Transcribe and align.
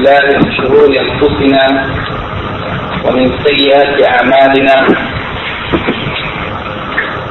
بالله 0.00 0.26
من 0.40 0.52
شرور 0.56 0.90
أنفسنا 1.04 1.64
ومن 3.04 3.26
سيئات 3.46 3.96
أعمالنا. 4.12 4.76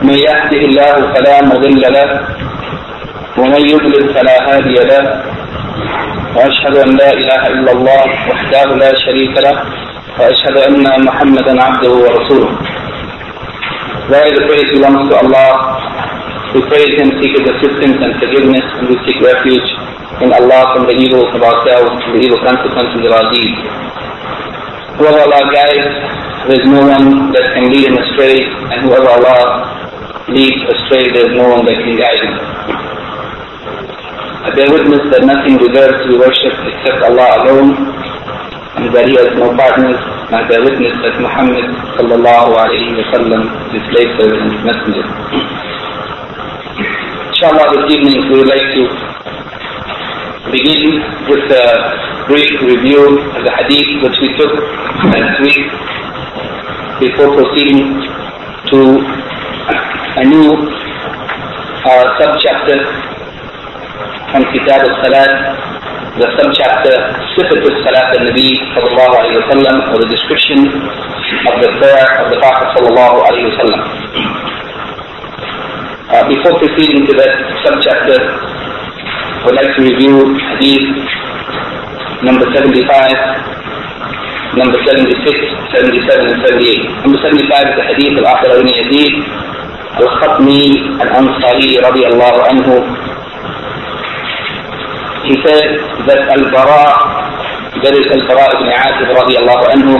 من 0.07 0.17
يهده 0.29 0.61
الله 0.69 0.95
فلا 1.13 1.35
مضل 1.49 1.81
له 1.97 2.09
ومن 3.37 3.61
يضلل 3.73 4.13
فلا 4.13 4.35
هادي 4.47 4.77
له. 4.91 5.03
وأشهد 6.35 6.75
أن 6.85 6.89
لا 7.01 7.09
إله 7.21 7.41
إلا 7.47 7.71
الله 7.71 8.05
وحده 8.29 8.65
لا 8.83 8.91
شريك 9.05 9.33
له 9.45 9.55
وأشهد 10.19 10.55
أن 10.69 10.85
محمدا 11.07 11.53
عبده 11.65 11.93
ورسوله. 12.05 12.51
Where 14.09 14.29
the 14.35 14.41
praise 14.45 14.69
belongs 14.77 15.09
to 15.09 15.15
Allah, 15.23 15.51
we 16.53 16.61
praise 16.69 16.93
Him, 17.01 17.09
seek 17.17 17.33
His 17.33 17.45
assistance 17.49 17.97
and 18.05 18.13
forgiveness, 18.21 18.65
and 18.77 18.85
we 18.89 18.95
seek 19.05 19.17
refuge 19.25 19.69
in 20.19 20.29
Allah 20.35 20.75
from 20.75 20.83
the 20.91 20.95
evils 20.99 21.31
of 21.31 21.41
ourselves 21.41 21.95
and 22.03 22.11
the 22.15 22.21
evil 22.27 22.39
consequences 22.43 23.01
of 23.07 23.11
our 23.15 23.27
deeds. 23.31 23.59
Whoever 24.99 25.19
Allah 25.23 25.43
guides, 25.47 25.91
there 26.47 26.59
is 26.59 26.65
no 26.67 26.81
one 26.83 27.31
that 27.31 27.45
can 27.55 27.71
lead 27.71 27.87
him 27.87 27.95
astray, 27.95 28.43
and 28.43 28.77
whoever 28.83 29.07
Allah 29.15 29.39
leads 30.27 30.59
astray, 30.75 31.07
there 31.15 31.31
is 31.31 31.33
no 31.39 31.55
one 31.55 31.63
that 31.63 31.77
can 31.79 31.95
guide 31.95 32.19
him. 32.19 32.35
I 34.39 34.55
bear 34.55 34.67
witness 34.71 35.03
that 35.11 35.23
nothing 35.23 35.55
deserves 35.59 35.99
to 36.03 36.05
be 36.11 36.15
worshipped 36.19 36.63
except 36.67 36.99
Allah 37.07 37.43
alone, 37.43 37.75
and 38.75 38.87
that 38.95 39.07
He 39.07 39.15
has 39.19 39.31
no 39.35 39.51
partners, 39.55 39.99
and 39.99 40.35
I 40.35 40.47
bear 40.47 40.63
witness 40.63 40.95
that 41.03 41.15
Muhammad 41.19 41.63
sallallahu 41.99 42.49
alayhi 42.55 42.95
wa 42.95 43.05
sallam 43.11 43.41
is 43.75 43.83
servant 44.15 44.51
and 44.51 44.63
messenger. 44.63 45.05
Inshallah 47.29 47.67
this 47.71 47.85
evening 47.95 48.19
we 48.31 48.35
would 48.39 48.47
like 48.51 48.67
to 48.79 48.83
begin 50.51 51.01
with 51.29 51.45
a 51.53 51.65
brief 52.27 52.49
review 52.61 53.21
of 53.37 53.41
the 53.45 53.53
hadith 53.53 53.89
which 54.01 54.17
we 54.21 54.29
took 54.37 54.53
last 55.13 55.37
week 55.45 55.65
before 56.99 57.29
proceeding 57.37 58.01
to 58.69 58.79
a 60.17 60.23
new 60.25 60.49
uh, 61.85 62.05
subchapter 62.17 62.77
from 64.31 64.43
Kitab 64.53 64.81
al-Salat, 64.89 65.31
the 66.17 66.27
subchapter 66.37 66.95
Sifat 67.37 67.61
al-Salat 67.61 68.07
al-Nabi 68.17 68.49
sallallahu 68.73 69.13
alayhi 69.21 69.37
wa 69.41 69.47
sallam, 69.53 69.75
or 69.93 69.97
the 70.01 70.09
description 70.09 70.65
of 70.69 71.55
the 71.61 71.69
prayer 71.77 72.05
of 72.21 72.27
the 72.33 72.37
Prophet 72.41 72.67
sallallahu 72.77 73.15
alayhi 73.25 73.47
wa 73.49 73.57
sallam. 73.61 73.81
Uh, 76.09 76.25
before 76.27 76.57
proceeding 76.57 77.05
to 77.05 77.13
that 77.13 77.31
subchapter, 77.65 78.17
would 79.45 79.55
like 79.55 79.71
to 79.75 79.81
review 79.83 80.35
hadith 80.57 80.87
number 82.23 82.45
75, 82.51 82.83
number 84.59 84.79
76, 84.83 85.15
77, 85.71 86.27
and 86.27 86.39
78. 86.43 87.07
Number 87.07 87.19
75 87.23 87.71
is 87.71 87.75
the 87.79 87.85
hadith 87.95 88.19
of 88.19 88.25
Akhir 88.27 88.59
ibn 88.59 88.67
Yazid 88.67 89.15
al-Khatmi 89.99 90.63
al-Ansari 91.03 91.75
radiallahu 91.83 92.39
anhu 92.51 92.75
he 95.29 95.35
said 95.45 95.77
that 96.09 96.25
Al-Bara, 96.33 96.83
that 97.85 97.93
is 97.93 98.07
Al-Bara 98.17 98.45
ibn 98.55 98.65
Azib 98.71 99.09
radiallahu 99.13 99.63
anhu, 99.77 99.93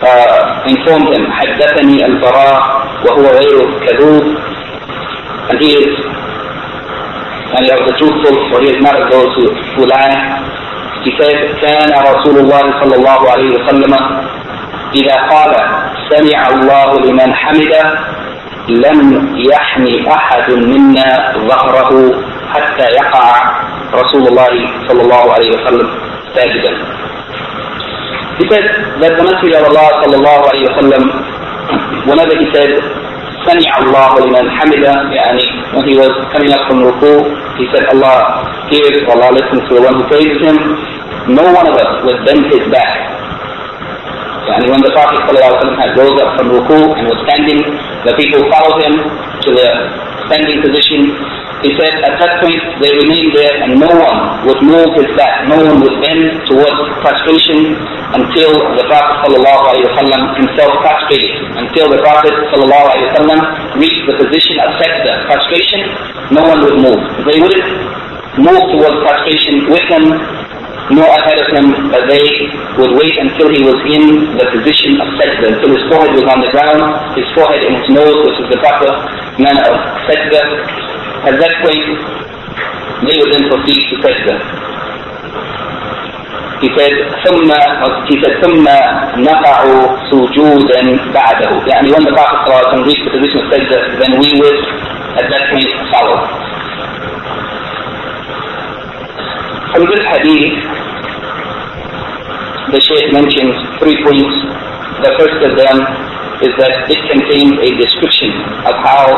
uh, 0.00 0.64
informed 0.64 1.12
him, 1.12 1.26
حدثني 1.28 1.98
البراء 2.06 2.56
وهو 3.04 3.24
غير 3.36 3.58
كذوب, 3.84 4.24
and 5.50 5.56
he 5.60 5.70
is, 5.76 5.92
and 7.48 7.64
he 7.64 7.72
is 7.72 7.80
the 9.76 9.86
lie. 9.88 10.20
He 11.04 11.10
said, 11.16 11.56
كان 11.62 11.88
رسول 11.94 12.36
الله 12.44 12.64
صلى 12.84 12.94
الله 12.96 13.20
عليه 13.30 13.50
وسلم 13.56 13.92
إذا 14.94 15.16
قال 15.30 15.52
سمع 16.10 16.40
الله 16.48 16.88
لمن 17.00 17.34
حمده 17.34 17.84
لم 18.68 18.98
يحمي 19.52 20.08
أحد 20.12 20.50
منا 20.52 21.32
ظهره 21.48 21.90
حتى 22.52 22.86
يقع 23.00 23.32
رسول 23.94 24.22
الله 24.28 24.52
صلى 24.88 25.02
الله 25.02 25.32
عليه 25.34 25.50
وسلم 25.56 25.88
ساجدا. 26.34 26.72
He 28.38 28.44
said 28.50 28.64
that 29.00 29.12
the 29.16 29.22
Messenger 29.24 29.58
of 29.58 29.66
Allah 29.72 29.88
صلى 30.04 30.16
الله 30.16 30.38
عليه 30.48 30.62
وسلم 30.68 31.02
whenever 32.08 32.34
he 32.36 32.46
said 32.54 33.07
سمع 33.47 33.71
الله 33.83 34.11
لمن 34.25 34.45
حمده 34.57 34.93
يعني 35.11 35.43
when 35.73 35.83
he 35.89 35.95
was 36.03 36.13
coming 36.33 36.51
up 36.55 36.63
from 36.67 36.79
ruku 36.87 37.13
he 37.59 37.65
said 37.73 37.83
Allah 37.93 38.17
hears 38.71 39.01
Allah 39.13 39.29
listens 39.39 39.61
to 39.69 39.75
the 39.77 39.81
one 39.87 39.95
who 39.99 40.03
praises 40.13 40.39
him 40.47 40.57
no 41.39 41.43
one 41.57 41.65
of 41.71 41.75
us 41.83 41.91
would 42.05 42.19
bend 42.25 42.43
his 42.53 42.63
back 42.71 43.13
and 44.43 44.67
when 44.69 44.81
the 44.83 44.91
Prophet 44.91 45.23
ﷺ 45.23 45.71
had 45.79 45.95
rose 45.95 46.19
up 46.19 46.35
from 46.35 46.51
ruku 46.51 46.75
and 46.99 47.07
was 47.07 47.15
standing, 47.23 47.63
the 48.03 48.11
people 48.19 48.43
followed 48.51 48.75
him 48.83 48.93
to 49.39 49.49
the 49.55 49.67
standing 50.27 50.59
position. 50.59 51.15
He 51.58 51.74
said 51.74 51.90
at 52.06 52.14
that 52.22 52.38
point 52.38 52.62
they 52.78 52.94
remained 52.94 53.34
there 53.34 53.50
and 53.66 53.82
no 53.82 53.90
one 53.90 54.46
would 54.46 54.62
move 54.62 54.94
his 54.94 55.10
back, 55.18 55.42
no 55.50 55.58
one 55.58 55.82
would 55.82 55.96
bend 55.98 56.46
towards 56.46 56.78
prostration 57.02 57.74
until 58.14 58.54
the 58.78 58.86
Prophet 58.86 59.26
ﷺ 59.26 60.14
himself 60.38 60.72
prostrated. 60.78 61.34
Until 61.58 61.90
the 61.90 61.98
Prophet 61.98 62.30
ﷺ 62.54 63.74
reached 63.74 64.04
the 64.06 64.16
position 64.22 64.54
of 64.62 64.70
sajda, 64.78 65.12
prostration, 65.26 65.80
no 66.30 66.42
one 66.46 66.58
would 66.62 66.78
move. 66.78 67.02
They 67.26 67.42
wouldn't 67.42 67.66
move 68.38 68.62
towards 68.78 68.96
prostration 69.02 69.66
with 69.66 69.82
him 69.90 70.04
nor 70.94 71.04
ahead 71.04 71.36
of 71.36 71.48
him, 71.52 71.66
but 71.92 72.08
they 72.08 72.24
would 72.80 72.96
wait 72.96 73.12
until 73.20 73.50
he 73.52 73.60
was 73.60 73.76
in 73.92 74.30
the 74.40 74.46
position 74.56 74.96
of 75.02 75.08
sajda, 75.20 75.58
until 75.58 75.70
his 75.74 75.84
forehead 75.92 76.14
was 76.16 76.24
on 76.24 76.38
the 76.40 76.48
ground, 76.54 76.80
his 77.18 77.26
forehead 77.36 77.60
and 77.66 77.76
his 77.82 77.88
nose, 77.92 78.16
which 78.24 78.38
is 78.40 78.48
the 78.48 78.60
proper 78.62 78.88
manner 79.42 79.66
of 79.68 79.76
sajda. 80.08 80.87
Point, 81.36 81.84
they 83.04 83.16
would 83.20 83.30
then 83.36 83.44
proceed 83.52 83.80
to 83.90 83.96
sajda. 84.00 84.34
He 86.64 86.68
said, 86.72 86.94
ثم 87.28 87.50
said, 88.22 88.34
ثم 88.42 88.64
نقع 89.20 89.56
سجودا 90.10 90.80
بعده. 91.14 91.50
يعني 91.66 91.90
the 91.90 92.12
Prophet 92.12 92.38
ﷺ 92.48 92.86
reached 92.86 93.04
the 93.04 93.10
position 93.10 93.38
of 93.44 93.52
sajda, 93.52 93.78
then 94.00 94.18
we 94.18 94.40
would 94.40 94.60
at 95.20 95.28
that 95.28 95.44
point 95.52 95.68
follow. 95.92 96.18
This 99.78 100.04
hadith, 100.10 100.56
the 102.72 102.80
Shaykh 102.80 103.12
mentions 103.12 103.54
three 103.78 103.96
points. 104.02 104.34
The 105.04 105.12
first 105.18 105.38
of 105.44 105.52
them 105.56 105.76
is 106.38 106.52
that 106.54 106.86
it 106.86 107.00
contains 107.10 107.54
a 107.58 107.70
description 107.82 108.30
of 108.62 108.74
how 108.86 109.10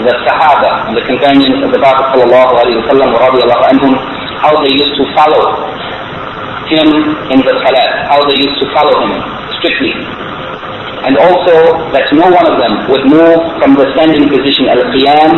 the 0.00 0.14
Sahaba 0.24 0.88
and 0.88 0.96
the 0.96 1.04
companions 1.04 1.60
of 1.60 1.68
the 1.68 1.76
Prophet 1.76 2.16
ﷺ, 2.16 2.32
how 4.40 4.52
they 4.64 4.72
used 4.72 4.94
to 4.96 5.04
follow 5.12 5.68
him 6.72 6.88
in 7.28 7.38
the 7.44 7.54
Salat, 7.60 8.08
how 8.08 8.24
they 8.24 8.40
used 8.40 8.56
to 8.64 8.66
follow 8.72 8.94
him 9.04 9.12
strictly. 9.60 9.92
And 11.04 11.18
also 11.20 11.56
that 11.92 12.08
no 12.16 12.24
one 12.30 12.46
of 12.48 12.56
them 12.56 12.72
would 12.88 13.04
move 13.04 13.38
from 13.60 13.76
the 13.76 13.84
standing 13.92 14.32
position 14.32 14.72
al-Qiyam 14.72 15.32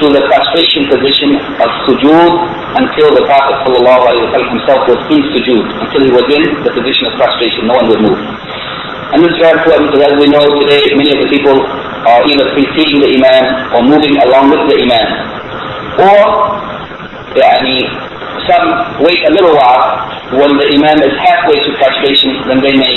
to 0.00 0.06
the 0.08 0.24
prostration 0.24 0.88
position 0.88 1.36
of 1.60 1.68
sujood 1.84 2.32
until 2.80 3.12
the 3.12 3.24
Prophet 3.28 3.60
ﷺ 3.68 4.40
himself 4.56 4.80
was 4.88 5.00
in 5.12 5.20
sujood, 5.36 5.66
until 5.84 6.00
he 6.00 6.12
was 6.16 6.24
in 6.32 6.42
the 6.64 6.72
position 6.72 7.12
of 7.12 7.20
prostration, 7.20 7.68
no 7.68 7.76
one 7.76 7.86
would 7.92 8.00
move. 8.08 8.20
And 9.13 9.23
this 9.23 9.31
is 9.31 9.39
very 9.39 9.55
important 9.57 9.91
because 9.91 10.03
as 10.11 10.15
we 10.19 10.27
know 10.27 10.43
today, 10.61 10.81
many 10.97 11.11
of 11.13 11.19
the 11.23 11.29
people 11.29 11.55
are 12.05 12.21
either 12.25 12.45
preceding 12.53 13.01
the 13.01 13.09
Imam 13.17 13.73
or 13.73 13.81
moving 13.85 14.17
along 14.21 14.51
with 14.51 14.63
the 14.69 14.75
Imam. 14.81 15.07
Or, 16.01 16.19
يعني, 17.33 17.85
some 18.45 19.01
wait 19.01 19.21
a 19.25 19.31
little 19.33 19.55
while 19.57 20.05
when 20.37 20.57
the 20.57 20.67
Imam 20.69 21.01
is 21.01 21.13
halfway 21.17 21.57
to 21.65 21.69
prostration, 21.81 22.45
then 22.49 22.61
they 22.61 22.75
may 22.77 22.95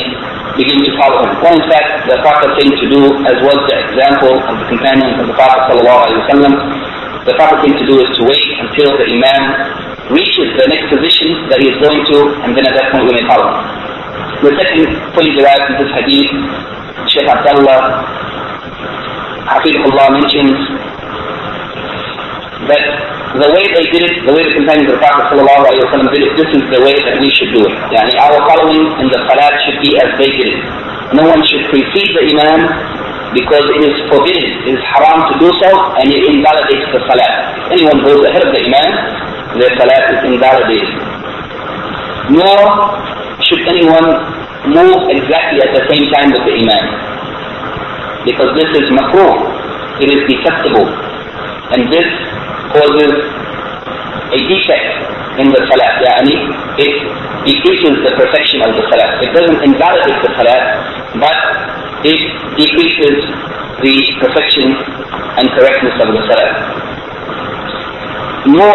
begin 0.57 0.81
to 0.85 0.93
follow 0.99 1.25
him. 1.25 1.33
Well, 1.41 1.57
in 1.57 1.65
fact, 1.71 2.09
the 2.09 2.19
proper 2.21 2.53
thing 2.59 2.73
to 2.73 2.87
do, 2.91 3.01
as 3.25 3.37
was 3.45 3.59
the 3.71 3.77
example 3.89 4.35
of 4.45 4.55
the 4.61 4.67
companions 4.69 5.17
of 5.23 5.27
the 5.31 5.37
Prophet 5.39 5.79
ﷺ, 5.79 7.25
the 7.25 7.35
proper 7.37 7.63
thing 7.63 7.77
to 7.79 7.85
do 7.87 8.01
is 8.01 8.09
to 8.19 8.23
wait 8.27 8.49
until 8.61 8.97
the 8.97 9.07
Imam 9.07 9.43
reaches 10.11 10.49
the 10.57 10.67
next 10.69 10.89
position 10.89 11.49
that 11.53 11.61
he 11.61 11.69
is 11.69 11.77
going 11.81 12.03
to, 12.13 12.17
and 12.45 12.57
then 12.57 12.65
at 12.65 12.75
that 12.75 12.91
point 12.93 13.05
we 13.07 13.13
may 13.13 13.25
follow 13.29 13.53
him. 13.53 13.82
The 14.44 14.52
second 14.60 14.92
point 15.16 15.32
derived 15.40 15.72
from 15.72 15.76
this 15.80 15.92
hadith, 15.96 16.28
Shaykh 17.08 17.32
Abdullah 17.32 18.04
Hafidullah 19.48 20.08
mentions 20.20 20.60
that 22.68 22.84
the 23.40 23.50
way 23.56 23.64
they 23.72 23.86
did 23.92 24.04
it, 24.04 24.16
the 24.28 24.36
way 24.36 24.44
the 24.44 24.56
companions 24.60 24.92
of 24.92 25.00
the 25.00 25.04
Prophet 25.04 26.12
did 26.12 26.28
it, 26.28 26.32
this 26.36 26.52
is 26.60 26.64
the 26.76 26.82
way 26.84 26.96
that 27.08 27.24
we 27.24 27.32
should 27.40 27.56
do 27.56 27.64
it. 27.64 27.74
Yani 27.96 28.20
our 28.20 28.36
following 28.52 28.84
in 29.00 29.08
the 29.08 29.20
salat 29.32 29.56
should 29.64 29.80
be 29.80 29.96
as 29.96 30.12
they 30.20 30.28
did 30.28 30.48
it. 30.54 30.62
No 31.16 31.24
one 31.24 31.40
should 31.48 31.64
precede 31.72 32.12
the 32.12 32.36
Imam 32.36 32.68
because 33.32 33.64
it 33.80 33.82
is 33.90 33.96
forbidden, 34.12 34.44
it 34.68 34.76
is 34.76 34.84
haram 34.92 35.24
to 35.32 35.34
do 35.40 35.50
so, 35.64 35.70
and 35.98 36.06
it 36.12 36.20
invalidates 36.36 36.84
the 36.92 37.00
salat. 37.08 37.64
Anyone 37.72 38.04
goes 38.06 38.22
ahead 38.28 38.44
of 38.44 38.52
the 38.52 38.60
Imam, 38.60 38.92
their 39.56 39.72
salat 39.80 40.04
is 40.14 40.22
invalidated. 40.36 41.00
Nor 42.36 43.23
should 43.54 43.70
anyone 43.70 44.10
move 44.66 45.02
exactly 45.14 45.62
at 45.62 45.72
the 45.78 45.84
same 45.94 46.10
time 46.10 46.34
with 46.34 46.42
the 46.50 46.54
imam. 46.58 46.86
Because 48.26 48.50
this 48.58 48.70
is 48.82 48.86
makruh, 48.98 50.02
it 50.02 50.10
is 50.10 50.22
detestable. 50.26 50.90
And 51.70 51.86
this 51.94 52.08
causes 52.74 53.14
a 54.34 54.40
defect 54.50 54.90
in 55.38 55.54
the 55.54 55.62
salat. 55.70 55.94
Yani 56.02 56.38
it 56.82 56.94
decreases 57.46 58.02
the 58.02 58.14
perfection 58.18 58.66
of 58.66 58.74
the 58.74 58.84
salat. 58.90 59.22
It 59.22 59.30
doesn't 59.38 59.62
invalidate 59.62 60.18
the 60.26 60.32
salat, 60.34 60.64
but 61.22 61.38
it 62.10 62.20
decreases 62.58 63.22
the 63.86 63.96
perfection 64.18 64.74
and 65.38 65.46
correctness 65.54 65.94
of 66.02 66.10
the 66.10 66.22
salat. 66.26 66.54
Nor 68.50 68.74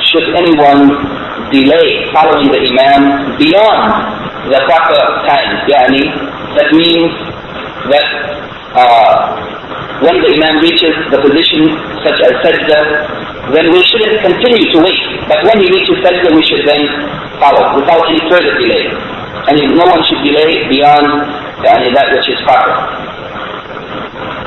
should 0.00 0.32
anyone 0.40 1.25
delay 1.50 2.10
following 2.12 2.48
the 2.50 2.60
imam 2.60 3.36
beyond 3.38 3.80
the 4.50 4.60
proper 4.66 4.98
time. 5.26 5.52
Yani 5.70 6.02
that 6.56 6.68
means 6.72 7.12
that 7.90 8.06
uh, 8.74 9.12
when 10.02 10.16
the 10.20 10.30
imam 10.36 10.60
reaches 10.60 10.94
the 11.12 11.18
position 11.20 11.72
such 12.04 12.18
as 12.26 12.32
sajda, 12.44 12.80
then 13.54 13.66
we 13.72 13.80
shouldn't 13.84 14.20
continue 14.22 14.66
to 14.72 14.78
wait. 14.82 15.02
But 15.28 15.44
when 15.44 15.56
he 15.60 15.68
reaches 15.70 15.98
sajda, 16.04 16.34
we 16.34 16.42
should 16.46 16.64
then 16.66 16.82
follow 17.40 17.76
without 17.76 18.04
any 18.08 18.22
further 18.28 18.54
delay. 18.58 18.90
And 19.46 19.56
no 19.78 19.84
one 19.86 20.02
should 20.10 20.22
delay 20.26 20.66
beyond 20.68 21.06
yani, 21.62 21.94
that 21.94 22.10
which 22.12 22.28
is 22.28 22.38
proper. 22.42 22.74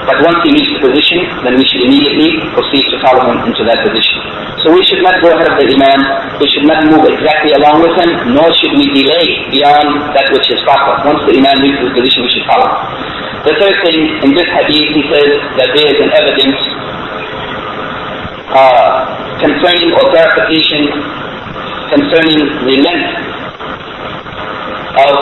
But 0.09 0.25
once 0.25 0.41
he 0.41 0.49
reaches 0.57 0.73
the 0.81 0.89
position, 0.89 1.21
then 1.45 1.53
we 1.53 1.61
should 1.69 1.85
immediately 1.85 2.41
proceed 2.57 2.81
to 2.89 2.97
follow 3.05 3.29
him 3.29 3.45
into 3.45 3.61
that 3.61 3.77
position. 3.85 4.17
So 4.65 4.73
we 4.73 4.81
should 4.81 5.05
not 5.05 5.21
go 5.21 5.29
ahead 5.29 5.45
of 5.45 5.53
the 5.61 5.69
Imam, 5.69 6.01
we 6.41 6.49
should 6.49 6.65
not 6.65 6.81
move 6.89 7.05
exactly 7.13 7.53
along 7.53 7.85
with 7.85 7.93
him, 7.93 8.33
nor 8.33 8.49
should 8.57 8.73
we 8.73 8.89
delay 8.89 9.45
beyond 9.53 10.09
that 10.17 10.25
which 10.33 10.49
is 10.49 10.57
proper. 10.65 10.97
Once 11.05 11.21
the 11.29 11.37
Imam 11.37 11.61
reaches 11.61 11.85
the 11.85 11.93
position, 11.93 12.25
we 12.25 12.31
should 12.33 12.47
follow. 12.49 12.73
The 13.45 13.53
third 13.61 13.75
thing, 13.85 13.99
in 14.25 14.33
this 14.33 14.49
hadith, 14.49 14.89
he 14.97 15.03
says 15.13 15.29
that 15.61 15.69
there 15.77 15.87
is 15.93 15.99
an 16.01 16.09
evidence 16.09 16.59
uh, 18.49 19.13
concerning 19.45 19.93
or 19.93 20.09
clarification 20.09 20.89
concerning 21.93 22.39
the 22.65 22.75
length 22.81 23.13
of 25.05 25.15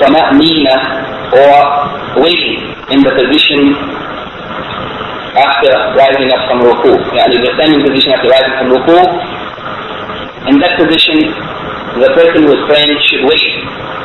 tama'nina 0.00 0.76
or 1.36 2.24
waiting 2.24 2.65
in 2.90 3.02
the 3.02 3.12
position 3.18 3.74
after 5.34 5.70
rising 5.98 6.30
up 6.30 6.42
from 6.46 6.62
ruku. 6.62 6.92
Yani 7.18 7.36
the 7.42 7.50
standing 7.58 7.82
position 7.82 8.14
after 8.14 8.30
rising 8.30 8.54
from 8.62 8.68
ruku. 8.72 8.98
In 10.46 10.62
that 10.62 10.78
position, 10.78 11.18
the 11.98 12.10
person 12.14 12.46
who 12.46 12.50
is 12.54 12.62
praying 12.70 12.94
should 13.02 13.26
wait 13.26 13.50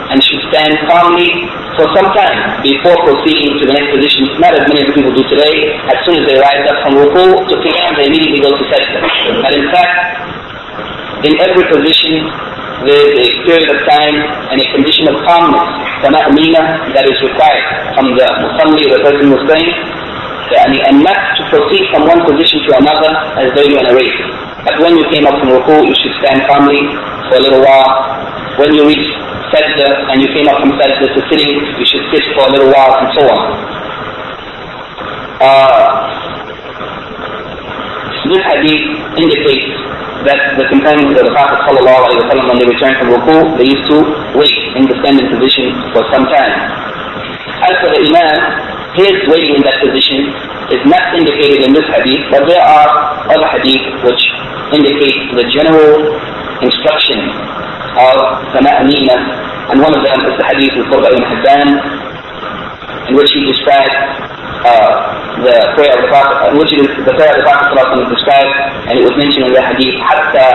and 0.10 0.18
should 0.26 0.42
stand 0.50 0.74
calmly 0.90 1.30
for 1.78 1.86
some 1.94 2.10
time 2.18 2.60
before 2.66 2.98
proceeding 3.06 3.62
to 3.62 3.64
the 3.70 3.74
next 3.78 3.94
position. 3.94 4.28
Not 4.42 4.58
as 4.58 4.66
many 4.66 4.90
people 4.90 5.14
do 5.14 5.24
today. 5.30 5.78
As 5.88 6.02
soon 6.04 6.18
as 6.20 6.26
they 6.26 6.42
rise 6.42 6.66
up 6.66 6.82
from 6.82 6.98
ruku 6.98 7.38
to 7.48 7.54
qiyam, 7.62 7.92
they 8.02 8.10
immediately 8.10 8.42
go 8.42 8.52
to 8.52 8.64
sajda. 8.66 9.00
And 9.46 9.54
in 9.56 9.66
fact, 9.70 9.94
in 11.30 11.34
every 11.38 11.70
position, 11.70 12.34
there 12.86 13.14
is 13.14 13.14
a 13.14 13.28
period 13.46 13.70
of 13.70 13.78
time 13.86 14.18
and 14.50 14.58
a 14.58 14.68
condition 14.74 15.06
of 15.14 15.22
calmness, 15.22 15.70
tama'nina, 16.02 16.94
that 16.98 17.06
is 17.06 17.18
required 17.22 17.66
from 17.94 18.18
the 18.18 18.26
musalli, 18.42 18.90
the 18.90 19.00
person 19.06 19.30
who 19.30 19.38
is 19.38 19.46
praying, 19.46 19.74
and 20.90 21.04
not 21.06 21.20
to 21.38 21.42
proceed 21.54 21.84
from 21.94 22.10
one 22.10 22.22
position 22.26 22.60
to 22.66 22.72
another 22.82 23.12
as 23.40 23.48
though 23.54 23.64
you're 23.64 23.80
in 23.80 23.88
a 23.88 23.96
race. 23.96 24.20
But 24.66 24.82
when 24.82 24.98
you 24.98 25.06
came 25.14 25.26
up 25.26 25.38
from 25.40 25.54
ruku, 25.54 25.86
you 25.86 25.96
should 25.96 26.16
stand 26.26 26.42
calmly 26.50 26.82
for 27.30 27.38
a 27.38 27.42
little 27.42 27.62
while. 27.62 28.18
When 28.60 28.74
you 28.74 28.86
reach 28.86 29.08
sajda 29.54 30.12
and 30.12 30.22
you 30.22 30.28
came 30.34 30.48
up 30.50 30.60
from 30.60 30.74
sajda 30.76 31.06
to 31.06 31.22
sitting, 31.30 31.50
you 31.78 31.86
should 31.86 32.04
sit 32.10 32.24
for 32.34 32.50
a 32.50 32.52
little 32.52 32.70
while 32.74 32.94
and 32.98 33.08
so 33.14 33.22
on. 33.30 33.42
Uh, 35.42 36.31
this 38.32 38.44
hadith 38.48 38.84
indicates 39.20 39.68
that 40.24 40.40
the 40.56 40.66
companions 40.72 41.12
of 41.18 41.26
the 41.28 41.34
Prophet 41.34 41.60
ﷺ, 41.68 42.32
when 42.48 42.58
they 42.62 42.68
returned 42.70 42.96
from 43.02 43.10
ruku, 43.12 43.36
they 43.58 43.68
used 43.68 43.86
to 43.92 43.98
wait 44.38 44.56
in 44.78 44.86
the 44.88 44.96
standing 45.02 45.28
position 45.34 45.74
for 45.92 46.06
some 46.14 46.24
time. 46.30 46.56
As 47.66 47.74
for 47.82 47.90
the 47.92 48.00
Imam, 48.08 48.38
his 48.96 49.14
waiting 49.28 49.58
in 49.60 49.64
that 49.66 49.78
position 49.84 50.30
is 50.72 50.82
not 50.88 51.04
indicated 51.18 51.66
in 51.68 51.72
this 51.76 51.84
hadith, 51.92 52.24
but 52.32 52.48
there 52.48 52.62
are 52.64 52.90
other 53.28 53.48
hadith 53.60 53.84
which 54.08 54.22
indicate 54.72 55.18
the 55.36 55.46
general 55.52 56.16
instruction 56.64 57.20
of 58.00 58.16
the 58.56 58.62
ma'amina, 58.64 59.18
and 59.74 59.78
one 59.82 59.92
of 59.92 60.02
them 60.06 60.20
is 60.28 60.36
the 60.40 60.46
hadith 60.56 60.74
of 60.80 60.86
Qurba 60.94 61.12
ibn 61.12 61.24
Hibban, 61.28 61.68
in 63.10 63.14
which 63.18 63.32
he 63.34 63.42
describes 63.52 63.96
uh, 64.64 65.21
the 65.45 65.57
prayer 65.77 65.93
of 65.97 66.01
the 66.05 66.09
Prophet, 66.09 66.53
in 66.53 66.59
which 66.59 66.73
it 66.73 66.81
is, 66.85 66.91
the 67.05 67.15
prayer 67.17 67.33
of 67.33 67.39
the 67.41 67.47
Prophet 67.49 67.97
is 68.05 68.09
described, 68.17 68.53
and 68.89 68.95
it 68.99 69.05
was 69.05 69.15
mentioned 69.17 69.47
in 69.49 69.53
the 69.53 69.63
hadith, 69.63 69.97
حتى 70.01 70.49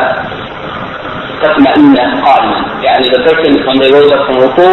تطمئن 1.42 1.98
قائما 1.98 2.66
يعني 2.83 3.06
the 3.10 3.19
person 3.25 3.51
when 3.66 3.78
they 3.81 3.89
rose 3.92 4.12
up 4.12 4.22
from 4.28 4.38
ruku 4.45 4.69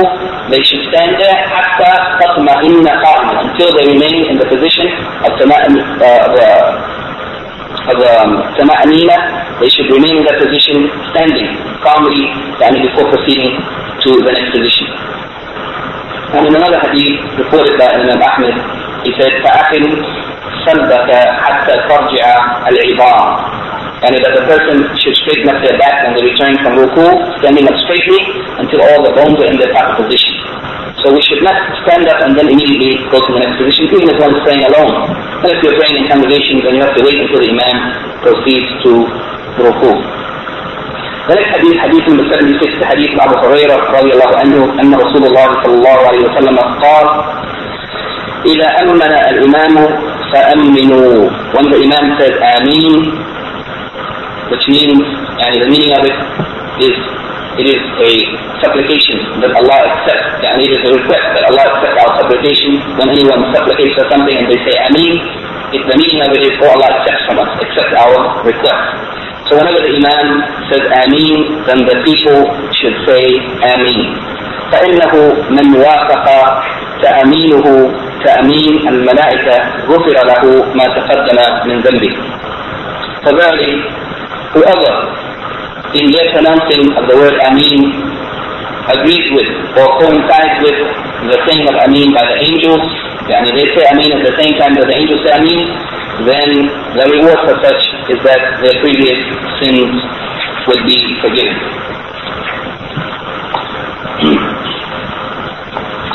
they 0.51 0.63
should 0.63 0.83
stand 0.93 1.13
there 1.17 1.39
حتى 1.49 1.91
تطمئن 2.21 2.89
قائما 2.89 3.33
until 3.45 3.69
they 3.77 3.87
remain 3.95 4.19
in 4.31 4.37
the 4.37 4.47
position 4.53 4.87
of 5.25 5.31
tama'nina 8.59 9.17
they 9.61 9.71
should 9.75 9.89
remain 9.97 10.15
in 10.21 10.25
that 10.29 10.39
position 10.45 10.77
standing 11.11 11.49
calmly 11.85 12.25
يعني 12.61 12.79
before 12.87 13.07
proceeding 13.13 13.53
to 14.05 14.11
the 14.27 14.33
next 14.37 14.51
position 14.57 14.87
and 16.37 16.47
in 16.47 16.55
another 16.55 16.81
hadith 16.85 17.17
reported 17.41 17.75
by 17.81 17.89
Imam 17.97 18.21
Ahmed 18.31 18.57
فأقم 19.44 19.84
صلبك 20.66 21.12
حتى 21.44 21.74
ترجع 21.90 22.26
العظام 22.70 23.54
and 24.04 24.20
that 24.20 24.36
the 24.36 24.44
person 24.44 24.84
should 25.00 25.16
straighten 25.24 25.48
up 25.48 25.64
their 25.64 25.80
back 25.80 26.04
when 26.04 26.12
they 26.20 26.28
return 26.28 26.60
from 26.60 26.76
ruku, 26.76 27.08
standing 27.40 27.64
up 27.64 27.78
straightly 27.88 28.20
until 28.60 28.84
all 28.84 29.00
the 29.00 29.16
bones 29.16 29.40
are 29.40 29.48
in 29.48 29.56
their 29.56 29.72
proper 29.72 30.04
position. 30.04 30.44
So 31.00 31.16
we 31.16 31.24
should 31.24 31.40
not 31.40 31.56
stand 31.88 32.04
up 32.12 32.20
and 32.20 32.36
then 32.36 32.52
immediately 32.52 33.00
go 33.08 33.24
to 33.24 33.32
the 33.32 33.40
next 33.40 33.64
position, 33.64 33.96
even 33.96 34.12
if 34.12 34.20
one 34.20 34.36
is 34.36 34.44
praying 34.44 34.68
alone. 34.68 35.08
And 35.40 35.48
if 35.56 35.60
you're 35.64 35.80
praying 35.80 36.04
in 36.04 36.06
congregation, 36.12 36.60
then 36.68 36.76
you 36.76 36.84
have 36.84 36.96
to 37.00 37.04
wait 37.08 37.16
until 37.16 37.40
the 37.40 37.48
imam 37.48 37.76
proceeds 38.20 38.70
to 38.84 38.92
ruku. 39.64 39.92
The 41.24 41.40
next 41.40 41.56
hadith, 41.56 41.80
hadith 41.80 42.04
number 42.04 42.28
76, 42.28 42.60
hadith 42.84 43.16
Abu 43.16 43.36
Hurairah 43.40 43.80
رضي 43.96 44.12
الله 44.12 44.32
عنه 44.44 44.60
أن 44.84 44.92
رسول 44.92 45.24
الله 45.32 45.48
صلى 45.64 45.76
الله 45.80 45.98
عليه 46.08 46.22
وسلم 46.28 46.58
قال 46.60 47.06
إذا 48.46 48.68
أمن 48.82 49.02
الإمام 49.02 49.76
فأمنوا 50.34 51.30
the 51.54 51.78
imam 51.86 52.06
says 52.20 52.34
آمين 52.58 53.24
which 54.54 54.66
means, 54.70 55.02
and 55.42 55.52
the 55.58 55.70
meaning 55.72 55.90
of 55.98 56.04
it 56.06 56.18
is, 56.84 56.96
it 57.58 57.68
is 57.74 57.82
a 57.82 58.12
supplication 58.62 59.18
that 59.42 59.50
Allah 59.58 59.82
accepts, 59.98 60.46
and 60.46 60.62
it 60.62 60.70
is 60.74 60.82
a 60.86 60.92
request 60.94 61.26
that 61.38 61.44
Allah 61.50 61.64
accepts 61.74 61.98
our 62.06 62.12
supplication. 62.22 62.78
When 63.02 63.10
anyone 63.14 63.50
supplicates 63.50 63.98
for 63.98 64.06
something 64.14 64.36
and 64.36 64.46
they 64.46 64.62
say 64.62 64.74
Ameen, 64.90 65.16
it, 65.74 65.82
the 65.90 65.98
meaning 65.98 66.22
of 66.22 66.30
it 66.38 66.42
is, 66.46 66.54
oh 66.62 66.70
Allah 66.70 66.90
accepts 67.02 67.24
from 67.30 67.38
us, 67.42 67.50
accept 67.66 67.92
our 67.98 68.46
request. 68.46 68.86
So 69.50 69.58
whenever 69.58 69.82
the 69.82 69.92
Imam 69.98 70.28
says 70.70 70.86
Ameen, 71.02 71.40
then 71.66 71.80
the 71.90 71.98
people 72.06 72.40
should 72.78 72.98
say 73.10 73.24
Ameen. 73.74 74.34
فإنه 74.74 75.14
من 75.54 75.68
وافق 75.86 76.26
تأمينه 77.06 77.66
تأمين 78.26 78.88
الملائكة 78.88 79.56
غفر 79.92 80.16
له 80.30 80.44
ما 80.80 80.86
تقدم 80.98 81.40
من 81.68 81.78
ذنبه. 81.86 82.14
فذلك 83.26 83.74
whoever 84.54 84.94
in 86.00 86.06
their 86.14 86.28
pronouncing 86.34 86.84
of 86.98 87.04
the 87.10 87.16
word 87.22 87.36
Ameen 87.48 87.82
agrees 88.90 89.26
with 89.36 89.50
or 89.80 89.88
coincides 90.02 90.56
with 90.66 90.80
the 91.32 91.38
saying 91.48 91.66
of 91.72 91.76
Ameen 91.88 92.12
by 92.14 92.24
the 92.28 92.38
angels, 92.44 92.84
and 93.32 93.48
they 93.48 93.68
say 93.76 93.84
Ameen 93.94 94.12
at 94.12 94.24
the 94.28 94.36
same 94.42 94.54
time 94.60 94.74
that 94.76 94.86
the 94.90 94.96
angels 94.98 95.22
say 95.24 95.32
Ameen, 95.40 95.62
then 96.28 96.50
the 96.98 97.06
reward 97.16 97.40
for 97.48 97.56
such 97.64 97.82
is 98.12 98.20
that 98.28 98.42
their 98.62 98.76
previous 98.84 99.20
sins 99.64 99.92
would 100.68 100.84
be 100.86 101.00
forgiven. 101.24 101.56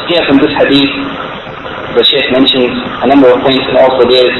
Here 0.08 0.24
from 0.24 0.40
this 0.40 0.52
hadith, 0.56 0.92
the 1.92 2.02
Shaykh 2.04 2.32
mentions 2.32 2.72
a 3.04 3.06
number 3.06 3.28
of 3.28 3.44
points 3.44 3.64
and 3.68 3.76
also 3.76 4.08
there 4.08 4.24
is 4.24 4.36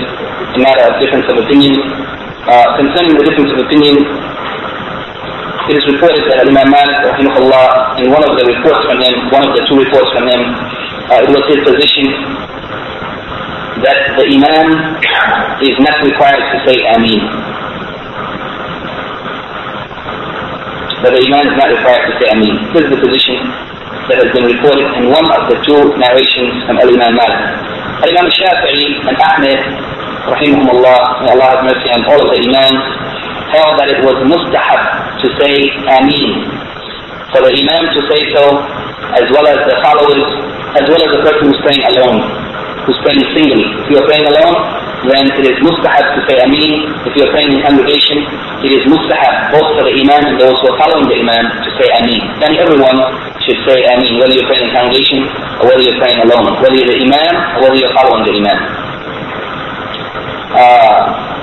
a 0.56 0.60
matter 0.64 0.84
of 0.88 0.96
difference 1.00 1.28
of 1.28 1.36
opinion 1.44 1.76
uh, 2.48 2.64
concerning 2.80 3.12
the 3.12 3.24
difference 3.28 3.52
of 3.52 3.60
opinion, 3.60 4.00
it 5.68 5.76
is 5.76 5.84
reported 5.92 6.24
that 6.32 6.48
Imam 6.48 6.72
Malik, 6.72 7.20
in 7.20 8.08
one 8.08 8.24
of 8.24 8.32
the 8.40 8.44
reports 8.48 8.80
from 8.88 9.04
him, 9.04 9.28
one 9.28 9.44
of 9.44 9.52
the 9.52 9.60
two 9.68 9.76
reports 9.76 10.08
from 10.16 10.24
him, 10.32 10.40
uh, 11.12 11.20
it 11.20 11.28
was 11.28 11.44
his 11.52 11.60
position 11.60 12.08
that 13.84 14.16
the 14.16 14.24
Imam 14.32 14.96
is 15.60 15.76
not 15.84 16.00
required 16.08 16.40
to 16.40 16.56
say 16.64 16.80
Ameen. 16.96 17.20
that 21.04 21.12
the 21.14 21.20
Imam 21.20 21.44
is 21.52 21.56
not 21.60 21.68
required 21.68 22.00
to 22.08 22.12
say 22.16 22.26
Ameen. 22.32 22.56
This 22.72 22.88
is 22.88 22.90
the 22.96 23.00
position 23.04 23.38
that 24.08 24.16
has 24.24 24.30
been 24.32 24.48
recorded 24.48 24.88
in 24.96 25.12
one 25.12 25.28
of 25.28 25.52
the 25.52 25.56
two 25.68 25.80
narrations 26.00 26.64
from 26.64 26.80
Al-Imam 26.80 27.12
Malik. 27.12 27.44
Al-Imam 28.08 28.28
Shafi'i 28.32 29.04
and 29.04 29.16
Ahmed, 29.20 29.60
rahimahumullah, 30.32 31.28
may 31.28 31.30
Allah 31.36 31.48
have 31.52 31.62
mercy 31.68 31.88
on 31.92 32.00
all 32.08 32.16
of 32.16 32.28
the 32.32 32.40
Imams, 32.40 32.82
held 33.52 33.76
that 33.76 33.88
it 33.92 34.00
was 34.00 34.16
mustahab 34.24 34.80
to 35.20 35.26
say 35.36 35.52
Ameen. 35.92 36.40
For 37.36 37.44
the 37.44 37.52
Imam 37.52 37.84
to 37.92 38.00
say 38.08 38.20
so, 38.32 38.44
as 39.12 39.28
well 39.28 39.44
as 39.44 39.60
the 39.68 39.76
followers, 39.84 40.24
as 40.80 40.84
well 40.88 41.00
as 41.04 41.10
the 41.12 41.20
person 41.28 41.42
who's 41.52 41.60
praying 41.60 41.84
alone, 41.92 42.24
who's 42.87 42.99
praying 43.03 43.23
singly. 43.35 43.63
If 43.83 43.87
you 43.91 43.95
are 43.99 44.07
praying 44.07 44.27
alone, 44.27 44.57
then 45.07 45.27
it 45.35 45.45
is 45.47 45.57
mustahab 45.63 46.03
to 46.15 46.19
say 46.27 46.39
Ameen. 46.43 46.87
If 47.03 47.11
you 47.15 47.27
are 47.27 47.31
praying 47.35 47.51
in 47.51 47.59
congregation, 47.63 48.23
it 48.63 48.71
is 48.71 48.83
mustahab 48.87 49.51
both 49.51 49.67
for 49.75 49.83
the 49.83 49.93
Imam 49.95 50.23
and 50.31 50.35
those 50.39 50.55
who 50.63 50.71
are 50.71 50.79
following 50.79 51.07
the 51.11 51.17
Imam 51.19 51.43
to 51.43 51.69
say 51.79 51.87
Ameen. 51.99 52.23
Then 52.39 52.55
everyone 52.55 52.99
should 53.43 53.59
say 53.67 53.83
Ameen, 53.91 54.19
whether 54.19 54.35
you're 54.35 54.47
praying 54.47 54.67
in 54.67 54.73
congregation 54.75 55.27
or 55.59 55.71
whether 55.71 55.83
you're 55.83 55.99
praying 55.99 56.19
alone, 56.23 56.55
whether 56.63 56.75
you're 56.75 56.91
the 56.91 56.99
Imam 57.03 57.33
or 57.59 57.67
whether 57.67 57.77
you're 57.79 57.95
following 57.95 58.23
the 58.23 58.33
Imam. 58.39 58.59
Uh, 60.53 61.33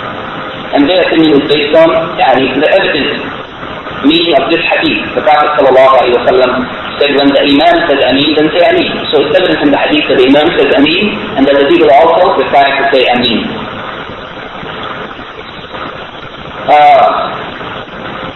and 0.73 0.87
their 0.89 1.03
opinion 1.03 1.41
is 1.41 1.45
based 1.51 1.75
on 1.77 1.89
يعني, 2.17 2.47
the 2.57 2.71
evidence 2.71 3.41
meaning 4.07 4.33
of 4.41 4.49
this 4.49 4.63
hadith. 4.65 5.03
The 5.13 5.23
Prophet 5.27 5.51
ﷺ 5.61 6.84
said 7.00 7.12
when 7.16 7.30
the 7.32 7.42
Imam 7.44 7.76
says 7.88 8.00
Ameen, 8.04 8.32
then 8.36 8.48
say 8.56 8.64
Ameen. 8.68 8.94
So 9.12 9.24
it's 9.24 9.34
evidence 9.36 9.62
in 9.64 9.72
the 9.72 9.82
hadith 9.82 10.06
that 10.10 10.18
the 10.20 10.28
Imam 10.32 10.48
says 10.56 10.70
Ameen 10.76 11.06
and 11.36 11.44
that 11.48 11.56
the 11.60 11.68
people 11.68 11.90
also 11.92 12.36
required 12.40 12.76
to 12.80 12.86
say 12.94 13.02
Ameen. 13.12 13.42
Uh, 16.66 17.36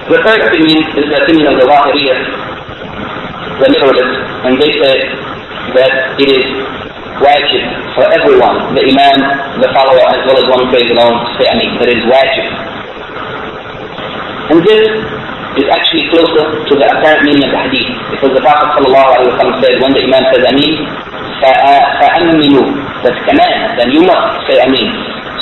the 0.09 0.19
third 0.25 0.41
opinion 0.45 0.81
is 0.97 1.05
the 1.09 1.17
opinion 1.21 1.45
of 1.49 1.55
the 1.61 1.65
Zahiriyyah, 1.65 2.19
the 3.61 3.67
literalists, 3.73 4.17
and 4.45 4.53
they 4.61 4.71
say 4.81 4.95
that 5.77 5.93
it 6.21 6.29
is 6.29 6.45
wajib 7.21 7.63
for 7.93 8.05
everyone, 8.09 8.73
the 8.73 8.83
Imam, 8.85 9.17
the 9.61 9.69
follower, 9.75 10.05
as 10.13 10.21
well 10.25 10.37
as 10.37 10.45
one 10.49 10.69
prays 10.69 10.89
alone, 10.93 11.25
to 11.25 11.31
say 11.41 11.45
Ameen. 11.51 11.77
That 11.77 11.89
is 11.89 12.01
wajib. 12.05 12.47
And 14.49 14.59
this 14.65 15.18
is 15.57 15.65
actually 15.73 16.05
closer 16.13 16.43
to 16.69 16.73
the 16.77 16.85
apparent 16.85 17.25
meaning 17.25 17.47
of 17.47 17.51
the 17.55 17.61
hadith. 17.65 17.89
Because 18.13 18.31
the 18.37 18.43
Prophet 18.45 18.69
ﷺ 18.77 19.49
said, 19.63 19.73
when 19.81 19.91
the 19.97 20.01
Imam 20.05 20.23
says 20.29 20.43
Ameen, 20.45 20.75
فَأَمِّنُوا 21.41 22.67
That's 23.01 23.19
command, 23.25 23.79
then 23.79 23.89
you 23.89 24.01
must 24.05 24.45
say 24.45 24.61
Ameen. 24.61 24.91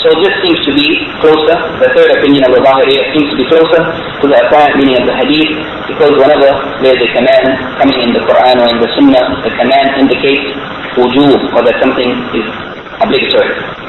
So 0.06 0.14
this 0.22 0.32
seems 0.46 0.60
to 0.70 0.72
be 0.78 0.88
closer, 1.20 1.58
the 1.82 1.90
third 1.98 2.14
opinion 2.22 2.46
of 2.48 2.54
the 2.54 2.62
Zahiriya 2.62 3.02
seems 3.18 3.28
to 3.34 3.38
be 3.42 3.46
closer 3.50 3.82
to 4.22 4.26
the 4.30 4.38
apparent 4.46 4.78
meaning 4.78 4.96
of 5.02 5.10
the 5.10 5.16
hadith 5.18 5.52
because 5.90 6.14
whenever 6.22 6.48
there 6.86 6.94
is 6.94 7.02
a 7.02 7.10
command 7.18 7.48
coming 7.82 7.98
in 8.06 8.10
the 8.14 8.22
Quran 8.30 8.56
or 8.62 8.68
in 8.70 8.78
the 8.78 8.90
Sunnah, 8.94 9.26
the 9.42 9.52
command 9.58 9.98
indicates 9.98 10.54
wujub, 11.02 11.42
or 11.58 11.62
that 11.66 11.76
something 11.82 12.14
is 12.38 12.46
obligatory. 13.02 13.87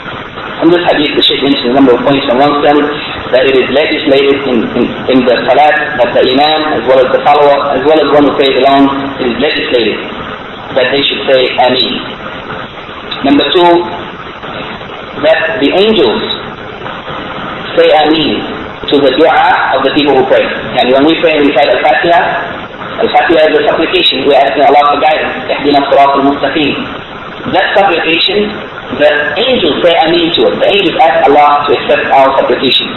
In 0.59 0.69
this 0.75 0.83
hadith, 0.91 1.15
the 1.15 1.23
Shaykh 1.23 1.43
mentions 1.47 1.71
a 1.71 1.75
number 1.79 1.95
of 1.95 2.03
points. 2.03 2.27
Amongst 2.35 2.67
them, 2.67 2.79
that 3.31 3.47
it 3.47 3.55
is 3.55 3.69
legislated 3.71 4.43
in, 4.51 4.59
in, 4.75 4.85
in 5.07 5.19
the 5.23 5.37
salat 5.47 5.77
that 6.03 6.11
the 6.11 6.23
imam, 6.35 6.61
as 6.75 6.83
well 6.91 6.99
as 6.99 7.09
the 7.15 7.23
follower, 7.23 7.79
as 7.79 7.83
well 7.87 7.95
as 7.95 8.09
one 8.11 8.27
who 8.27 8.33
prays 8.35 8.59
alone, 8.67 8.91
it 9.23 9.27
is 9.31 9.37
legislated 9.39 9.97
that 10.75 10.91
they 10.91 11.03
should 11.07 11.23
say 11.31 11.41
Ameen. 11.63 11.95
Number 13.23 13.47
two, 13.55 13.71
that 15.23 15.63
the 15.63 15.71
angels 15.79 16.23
say 17.79 17.87
Ameen 18.03 18.43
to 18.91 18.97
the 18.99 19.13
dua 19.15 19.79
of 19.79 19.87
the 19.87 19.93
people 19.95 20.17
who 20.17 20.25
pray. 20.27 20.43
And 20.43 20.91
when 20.91 21.07
we 21.07 21.15
pray 21.23 21.39
and 21.39 21.47
recite 21.47 21.71
Al-Fatiha, 21.71 22.21
Al-Fatiha 23.05 23.41
is 23.47 23.55
a 23.59 23.63
supplication. 23.69 24.27
We're 24.27 24.43
asking 24.43 24.67
Allah 24.67 24.83
for 24.91 24.99
guidance. 24.99 25.35
اهدنا 25.55 25.79
الصراط 25.87 26.13
المستقيم. 26.19 26.75
That 27.55 27.67
supplication 27.79 28.51
the 28.97 29.11
angels 29.37 29.77
say 29.85 29.93
Ameen 30.01 30.33
to 30.33 30.41
it. 30.49 30.55
The 30.65 30.69
angels 30.73 30.97
ask 30.97 31.29
Allah 31.29 31.61
to 31.69 31.71
accept 31.77 32.09
our 32.09 32.29
supplication. 32.41 32.89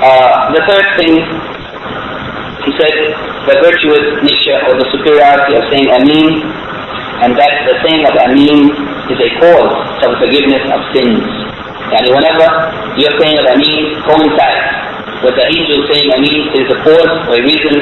Uh, 0.00 0.48
the 0.56 0.62
third 0.64 0.86
thing, 0.96 1.14
he 2.64 2.70
said, 2.80 2.96
the 3.44 3.56
virtuous 3.60 4.06
nature 4.24 4.58
or 4.64 4.80
the 4.80 4.88
superiority 4.96 5.60
of 5.60 5.64
saying 5.68 5.92
Ameen, 5.92 6.40
and 7.20 7.36
that 7.36 7.52
the 7.68 7.76
saying 7.84 8.02
of 8.08 8.14
Ameen 8.16 8.72
is 9.12 9.18
a 9.20 9.30
cause 9.38 9.76
for 10.00 10.08
the 10.08 10.18
forgiveness 10.24 10.64
of 10.72 10.80
sins. 10.96 11.20
And 11.92 12.04
whenever 12.08 12.48
you're 12.96 13.14
saying 13.20 13.36
of 13.38 13.46
Ameen 13.54 14.02
coincides 14.08 14.87
with 15.24 15.34
the 15.34 15.46
angel 15.46 15.78
saying 15.90 16.06
Ameen 16.14 16.42
is 16.54 16.66
a 16.70 16.78
cause 16.86 17.12
or 17.26 17.34
a 17.38 17.42
reason 17.42 17.74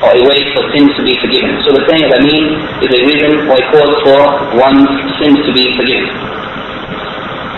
or 0.00 0.10
a 0.14 0.22
way 0.24 0.38
for 0.54 0.62
sins 0.72 0.88
to 0.96 1.02
be 1.04 1.14
forgiven. 1.20 1.58
So 1.66 1.74
the 1.74 1.84
saying 1.90 2.06
of 2.06 2.12
Ameen 2.16 2.46
is 2.80 2.90
a 2.90 3.00
reason 3.04 3.30
or 3.50 3.56
a 3.58 3.64
cause 3.74 3.94
for 4.06 4.20
one's 4.56 4.88
sins 5.20 5.38
to 5.44 5.52
be 5.52 5.64
forgiven. 5.76 6.08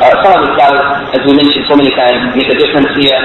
Uh, 0.01 0.17
some 0.25 0.33
of 0.33 0.41
the 0.49 0.51
scholars, 0.57 1.13
as 1.13 1.21
we 1.29 1.37
mentioned 1.37 1.69
so 1.69 1.77
many 1.77 1.93
times, 1.93 2.33
make 2.33 2.49
a 2.49 2.57
difference 2.57 2.89
here 2.97 3.21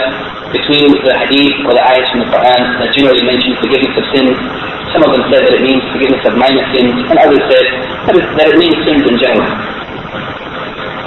between 0.51 0.91
the 1.07 1.13
hadith 1.23 1.55
or 1.63 1.71
the 1.71 1.79
ayahs 1.79 2.03
from 2.11 2.19
the 2.19 2.29
Quran 2.35 2.61
that 2.83 2.91
generally 2.91 3.23
mention 3.23 3.55
forgiveness 3.63 3.95
of 3.95 4.05
sins. 4.11 4.35
Some 4.91 5.01
of 5.07 5.15
them 5.15 5.23
said 5.31 5.47
that 5.47 5.55
it 5.55 5.63
means 5.63 5.79
forgiveness 5.95 6.19
of 6.27 6.35
minor 6.35 6.63
sins, 6.75 6.91
and 7.07 7.15
others 7.15 7.43
said 7.47 7.65
that 8.11 8.15
it, 8.19 8.25
that 8.35 8.47
it 8.51 8.57
means 8.59 8.75
sins 8.83 9.03
in 9.07 9.15
general. 9.15 9.47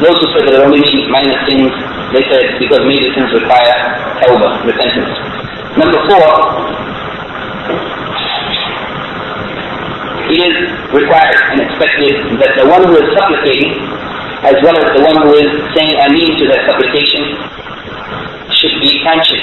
Those 0.00 0.16
who 0.24 0.26
said 0.32 0.42
that 0.48 0.54
it 0.56 0.62
only 0.64 0.80
means 0.80 1.04
minor 1.12 1.36
sins, 1.44 1.68
they 2.12 2.24
said 2.32 2.56
because 2.56 2.80
major 2.88 3.12
sins 3.12 3.30
require 3.36 3.76
tawbah, 4.24 4.64
repentance. 4.64 5.12
Number 5.76 6.00
four, 6.08 6.24
it 10.28 10.40
is 10.40 10.56
required 10.92 11.40
and 11.52 11.60
expected 11.68 12.12
that 12.40 12.52
the 12.56 12.66
one 12.68 12.84
who 12.84 12.96
is 12.96 13.08
supplicating, 13.12 13.76
as 14.44 14.56
well 14.64 14.76
as 14.76 14.88
the 14.96 15.02
one 15.04 15.16
who 15.24 15.36
is 15.36 15.50
saying 15.76 15.92
Ameen 16.08 16.32
to 16.40 16.44
that 16.48 16.64
supplication, 16.68 17.36
should 18.58 18.76
be 18.82 18.90
conscious 19.06 19.42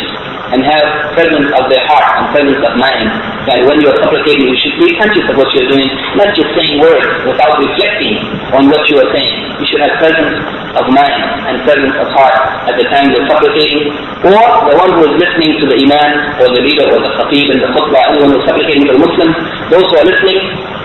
and 0.51 0.61
have 0.61 1.15
presence 1.15 1.49
of 1.55 1.63
their 1.71 1.83
heart 1.87 2.07
and 2.19 2.25
presence 2.35 2.61
of 2.61 2.73
mind. 2.77 3.07
That 3.49 3.63
when 3.65 3.79
you 3.81 3.87
are 3.89 3.99
supplicating, 4.03 4.45
you 4.51 4.57
should 4.59 4.77
be 4.77 4.91
conscious 4.99 5.25
of 5.31 5.35
what 5.39 5.49
you 5.55 5.65
are 5.65 5.71
doing, 5.71 5.89
not 6.19 6.35
just 6.35 6.49
saying 6.53 6.77
words 6.83 7.07
without 7.25 7.55
reflecting 7.57 8.21
on 8.53 8.69
what 8.69 8.83
you 8.91 8.99
are 8.99 9.09
saying. 9.15 9.35
You 9.61 9.65
should 9.71 9.81
have 9.81 9.93
presence 9.97 10.37
of 10.75 10.85
mind 10.91 11.21
and 11.47 11.55
presence 11.63 11.95
of 11.95 12.07
heart 12.11 12.67
at 12.67 12.75
the 12.75 12.85
time 12.91 13.07
you're 13.09 13.25
supplicating, 13.31 13.95
or 14.27 14.43
the 14.67 14.75
one 14.75 14.91
who 14.99 15.01
is 15.07 15.15
listening 15.15 15.55
to 15.63 15.65
the 15.71 15.77
Imam 15.79 16.41
or 16.43 16.51
the 16.51 16.61
leader 16.61 16.85
or 16.91 16.99
the 16.99 17.11
Khatib 17.15 17.47
and 17.55 17.59
the 17.63 17.69
khutbah, 17.71 18.03
anyone 18.11 18.35
who 18.35 18.39
is 18.43 18.45
supplicating 18.45 18.83
to 18.91 18.93
the 18.99 19.01
Muslims, 19.01 19.35
those 19.71 19.85
who 19.87 19.95
are 20.03 20.07
listening, 20.07 20.39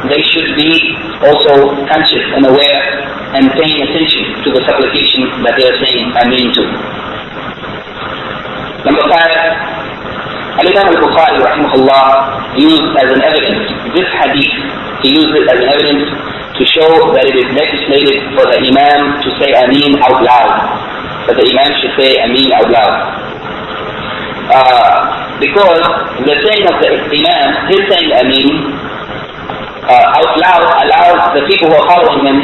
they 0.06 0.22
should 0.32 0.54
be 0.56 0.70
also 1.26 1.74
conscious 1.90 2.24
and 2.38 2.46
aware 2.46 2.80
and 3.36 3.50
paying 3.52 3.78
attention 3.84 4.42
to 4.42 4.48
the 4.54 4.62
supplication 4.64 5.22
that 5.44 5.54
they 5.58 5.66
are 5.66 5.78
saying 5.82 6.04
Ameen 6.22 6.48
to. 6.54 6.64
Number 8.80 9.04
five, 9.12 9.32
Al-Imam 10.60 10.88
al-Bukhari 10.88 11.36
used 12.56 12.90
as 12.96 13.08
an 13.12 13.20
evidence 13.20 13.64
this 13.92 14.08
hadith. 14.08 14.56
He 15.04 15.08
used 15.16 15.32
it 15.36 15.44
as 15.48 15.58
an 15.60 15.68
evidence 15.68 16.08
to 16.56 16.62
show 16.64 16.90
that 17.16 17.24
it 17.28 17.36
is 17.36 17.48
legislated 17.52 18.36
for 18.36 18.44
the 18.48 18.56
Imam 18.60 19.20
to 19.20 19.28
say 19.40 19.52
Ameen 19.52 19.96
out 20.00 20.20
loud. 20.20 20.52
That 21.28 21.36
the 21.36 21.46
Imam 21.48 21.70
should 21.80 21.94
say 21.96 22.10
Ameen 22.24 22.48
out 22.56 22.68
loud. 22.72 22.96
Uh, 24.50 24.96
because 25.40 25.80
the 26.24 26.36
saying 26.44 26.64
of 26.68 26.76
the 26.80 26.90
Imam, 27.08 27.46
his 27.72 27.82
saying 27.88 28.10
Ameen 28.16 28.50
uh, 29.88 30.18
out 30.20 30.32
loud 30.40 30.66
allows 30.84 31.20
the 31.36 31.44
people 31.48 31.68
who 31.68 31.76
are 31.80 31.88
following 31.88 32.20
him 32.26 32.38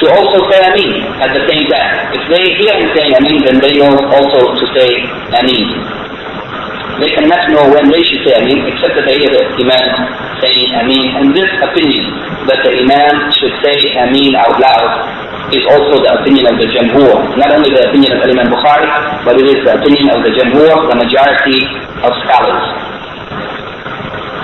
to 0.00 0.04
also 0.16 0.40
say 0.48 0.58
Ameen 0.64 0.96
at 1.20 1.28
the 1.36 1.44
same 1.44 1.68
time. 1.68 1.92
If 2.16 2.24
they 2.32 2.44
hear 2.56 2.72
him 2.72 2.88
saying 2.96 3.12
Ameen, 3.20 3.40
then 3.44 3.56
they 3.60 3.76
know 3.76 3.92
also 4.16 4.56
to 4.56 4.64
say 4.72 4.88
Ameen. 5.36 5.68
They 7.04 7.12
cannot 7.16 7.48
know 7.52 7.64
when 7.68 7.88
they 7.92 8.00
should 8.08 8.24
say 8.24 8.32
Ameen 8.40 8.64
except 8.64 8.96
that 8.96 9.04
they 9.04 9.20
hear 9.20 9.28
the 9.28 9.44
Imam 9.60 9.88
saying 10.40 10.68
Ameen. 10.80 11.04
And 11.20 11.26
this 11.36 11.52
opinion 11.60 12.16
that 12.48 12.64
the 12.64 12.72
Imam 12.80 13.12
should 13.36 13.52
say 13.60 13.76
Ameen 14.00 14.32
out 14.40 14.56
loud 14.56 14.88
is 15.52 15.64
also 15.68 16.00
the 16.00 16.12
opinion 16.16 16.48
of 16.48 16.56
the 16.56 16.68
Jamhur. 16.72 17.36
Not 17.36 17.52
only 17.52 17.68
the 17.68 17.84
opinion 17.92 18.16
of 18.16 18.24
Imam 18.24 18.48
Bukhari, 18.48 18.88
but 19.28 19.36
it 19.36 19.46
is 19.52 19.60
the 19.68 19.76
opinion 19.84 20.08
of 20.16 20.24
the 20.24 20.32
Jamhur, 20.32 20.72
the 20.88 20.96
majority 20.96 21.60
of 22.08 22.12
scholars. 22.24 22.64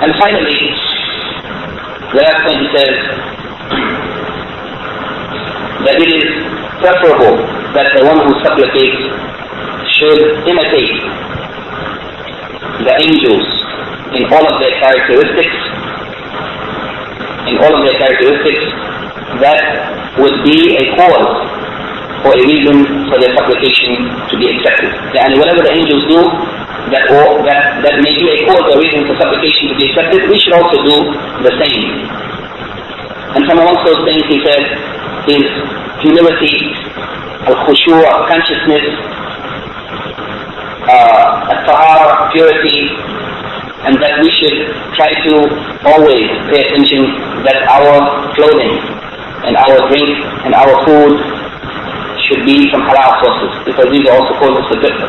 And 0.05 0.13
finally, 0.21 0.61
the 2.13 2.21
last 2.21 2.39
point 2.45 2.61
he 2.61 2.69
says 2.77 2.93
that 5.85 5.95
it 6.01 6.09
is 6.09 6.25
preferable 6.81 7.37
that 7.77 7.87
the 7.93 8.03
one 8.09 8.17
who 8.25 8.33
supplicates 8.41 9.01
should 9.93 10.21
imitate 10.49 10.97
the 12.85 12.93
angels 12.97 13.45
in 14.17 14.23
all 14.33 14.45
of 14.45 14.55
their 14.57 14.73
characteristics, 14.81 15.57
in 17.49 17.55
all 17.61 17.73
of 17.77 17.81
their 17.85 17.97
characteristics, 18.01 18.63
that 19.41 19.61
would 20.17 20.37
be 20.41 20.77
a 20.81 20.83
cause 20.97 21.33
or 22.25 22.33
a 22.33 22.41
reason 22.41 22.81
for 23.09 23.21
their 23.21 23.33
supplication 23.37 24.09
to 24.29 24.35
be 24.41 24.49
accepted. 24.57 24.89
And 25.13 25.37
whatever 25.37 25.61
the 25.61 25.73
angels 25.73 26.03
do, 26.09 26.19
that, 26.89 27.05
all, 27.13 27.43
that, 27.45 27.83
that 27.85 27.95
may 28.01 28.13
be 28.17 28.25
a 28.33 28.37
cause 28.49 28.65
or 28.73 28.81
reason 28.81 29.05
for 29.05 29.13
supplication 29.21 29.69
to 29.69 29.75
be 29.77 29.93
accepted, 29.93 30.25
we 30.25 30.37
should 30.41 30.55
also 30.57 30.77
do 30.81 30.95
the 31.45 31.53
same. 31.61 31.85
And 33.37 33.45
from 33.45 33.59
amongst 33.61 33.83
those 33.85 34.01
things 34.07 34.23
he 34.25 34.41
said 34.41 34.96
is 35.27 35.43
humility, 35.99 36.71
al-khushu' 37.47 37.99
consciousness, 38.31 38.85
uh, 40.87 41.51
tahara 41.67 42.31
purity, 42.31 42.95
and 43.87 43.99
that 43.99 44.19
we 44.23 44.29
should 44.39 44.71
try 44.95 45.11
to 45.27 45.33
always 45.91 46.27
pay 46.47 46.63
attention 46.63 47.11
that 47.43 47.59
our 47.67 48.31
clothing 48.35 48.75
and 49.47 49.55
our 49.55 49.77
drink 49.91 50.15
and 50.47 50.55
our 50.55 50.73
food 50.87 51.13
should 52.27 52.43
be 52.43 52.67
from 52.71 52.83
halal 52.87 53.11
sources, 53.23 53.51
because 53.67 53.87
these 53.91 54.03
are 54.07 54.15
also 54.19 54.33
causes 54.39 54.63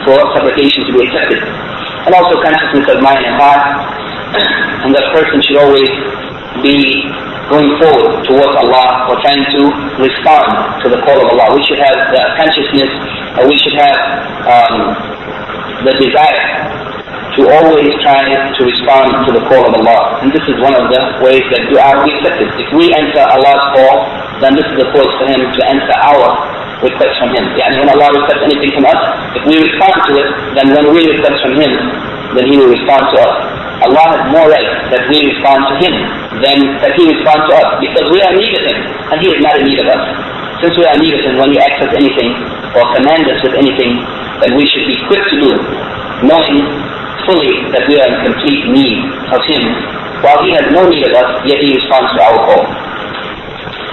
for 0.06 0.18
supplication 0.34 0.86
to 0.86 0.92
be 0.94 1.06
accepted. 1.06 1.42
And 2.06 2.14
also 2.14 2.38
consciousness 2.42 2.86
of 2.90 3.02
mind 3.02 3.22
and 3.22 3.34
heart, 3.38 3.64
and 4.82 4.94
that 4.94 5.06
person 5.14 5.42
should 5.42 5.58
always 5.58 5.90
be 6.62 7.06
going 7.48 7.70
forward 7.80 8.24
towards 8.28 8.54
Allah 8.60 9.08
or 9.08 9.16
trying 9.24 9.40
to 9.40 9.60
respond 9.96 10.46
to 10.84 10.86
the 10.92 11.00
call 11.04 11.16
of 11.16 11.28
Allah. 11.32 11.56
We 11.56 11.64
should 11.64 11.80
have 11.80 11.96
the 12.12 12.22
consciousness, 12.36 12.92
or 13.40 13.48
we 13.48 13.56
should 13.56 13.76
have 13.76 13.98
um, 14.44 14.76
the 15.88 15.94
desire 15.96 16.78
to 17.38 17.40
always 17.46 17.92
try 18.02 18.26
to 18.26 18.60
respond 18.66 19.08
to 19.26 19.30
the 19.32 19.42
call 19.46 19.62
of 19.62 19.72
Allah. 19.78 20.20
And 20.20 20.28
this 20.34 20.42
is 20.50 20.58
one 20.58 20.74
of 20.74 20.90
the 20.90 21.00
ways 21.22 21.44
that 21.54 21.62
will 21.70 21.80
be 22.04 22.10
accepted. 22.18 22.48
If 22.58 22.68
we 22.74 22.90
enter 22.92 23.22
Allah's 23.30 23.64
call, 23.78 23.96
then 24.42 24.58
this 24.58 24.66
is 24.66 24.76
the 24.82 24.88
cause 24.90 25.12
for 25.22 25.26
Him 25.30 25.40
to 25.46 25.60
answer 25.70 25.94
our 26.02 26.26
request 26.82 27.14
from 27.22 27.30
Him. 27.34 27.46
And 27.62 27.72
when 27.78 27.88
Allah 27.94 28.10
requests 28.10 28.42
anything 28.42 28.74
from 28.74 28.86
us, 28.90 29.00
if 29.38 29.42
we 29.46 29.54
respond 29.54 29.94
to 30.10 30.12
it, 30.18 30.28
then 30.58 30.66
when 30.74 30.86
we 30.94 31.00
request 31.14 31.38
from 31.46 31.54
Him, 31.58 31.72
then 32.36 32.44
He 32.50 32.56
will 32.60 32.68
respond 32.72 33.02
to 33.14 33.16
us. 33.22 33.34
Allah 33.88 34.04
has 34.10 34.22
more 34.34 34.48
right 34.50 34.70
that 34.90 35.06
we 35.06 35.22
respond 35.32 35.62
to 35.70 35.74
Him 35.78 35.94
than 36.42 36.58
that 36.82 36.92
He 36.98 37.06
responds 37.08 37.44
to 37.48 37.54
us 37.56 37.68
because 37.78 38.06
we 38.10 38.18
are 38.20 38.32
in 38.34 38.38
need 38.42 38.54
of 38.58 38.64
Him 38.66 38.78
and 39.14 39.16
He 39.22 39.28
is 39.32 39.40
not 39.40 39.54
in 39.56 39.64
need 39.64 39.80
of 39.80 39.88
us. 39.88 40.02
Since 40.60 40.74
we 40.74 40.84
are 40.84 40.94
in 40.98 41.02
need 41.06 41.14
of 41.14 41.22
Him, 41.22 41.34
when 41.38 41.50
He 41.54 41.58
asks 41.62 41.80
us 41.86 41.92
anything 41.94 42.34
or 42.74 42.82
commands 42.98 43.26
us 43.30 43.40
with 43.46 43.54
anything, 43.54 44.02
then 44.42 44.58
we 44.58 44.66
should 44.68 44.86
be 44.90 44.98
quick 45.06 45.22
to 45.30 45.36
do 45.38 45.50
knowing 46.26 46.58
fully 47.24 47.54
that 47.70 47.86
we 47.86 47.94
are 48.02 48.08
in 48.10 48.16
complete 48.34 48.62
need 48.74 48.98
of 49.30 49.40
Him 49.46 49.62
while 50.26 50.42
He 50.42 50.50
has 50.58 50.66
no 50.74 50.82
need 50.90 51.06
of 51.06 51.14
us, 51.14 51.30
yet 51.46 51.62
He 51.62 51.78
responds 51.78 52.10
to 52.18 52.20
our 52.26 52.38
call. 52.50 52.64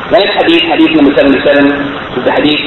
The 0.09 0.17
next 0.21 0.33
hadith, 0.41 0.65
hadith 0.69 0.93
number 0.97 1.13
77, 1.13 2.17
is 2.17 2.23
the 2.25 2.33
hadith 2.33 2.65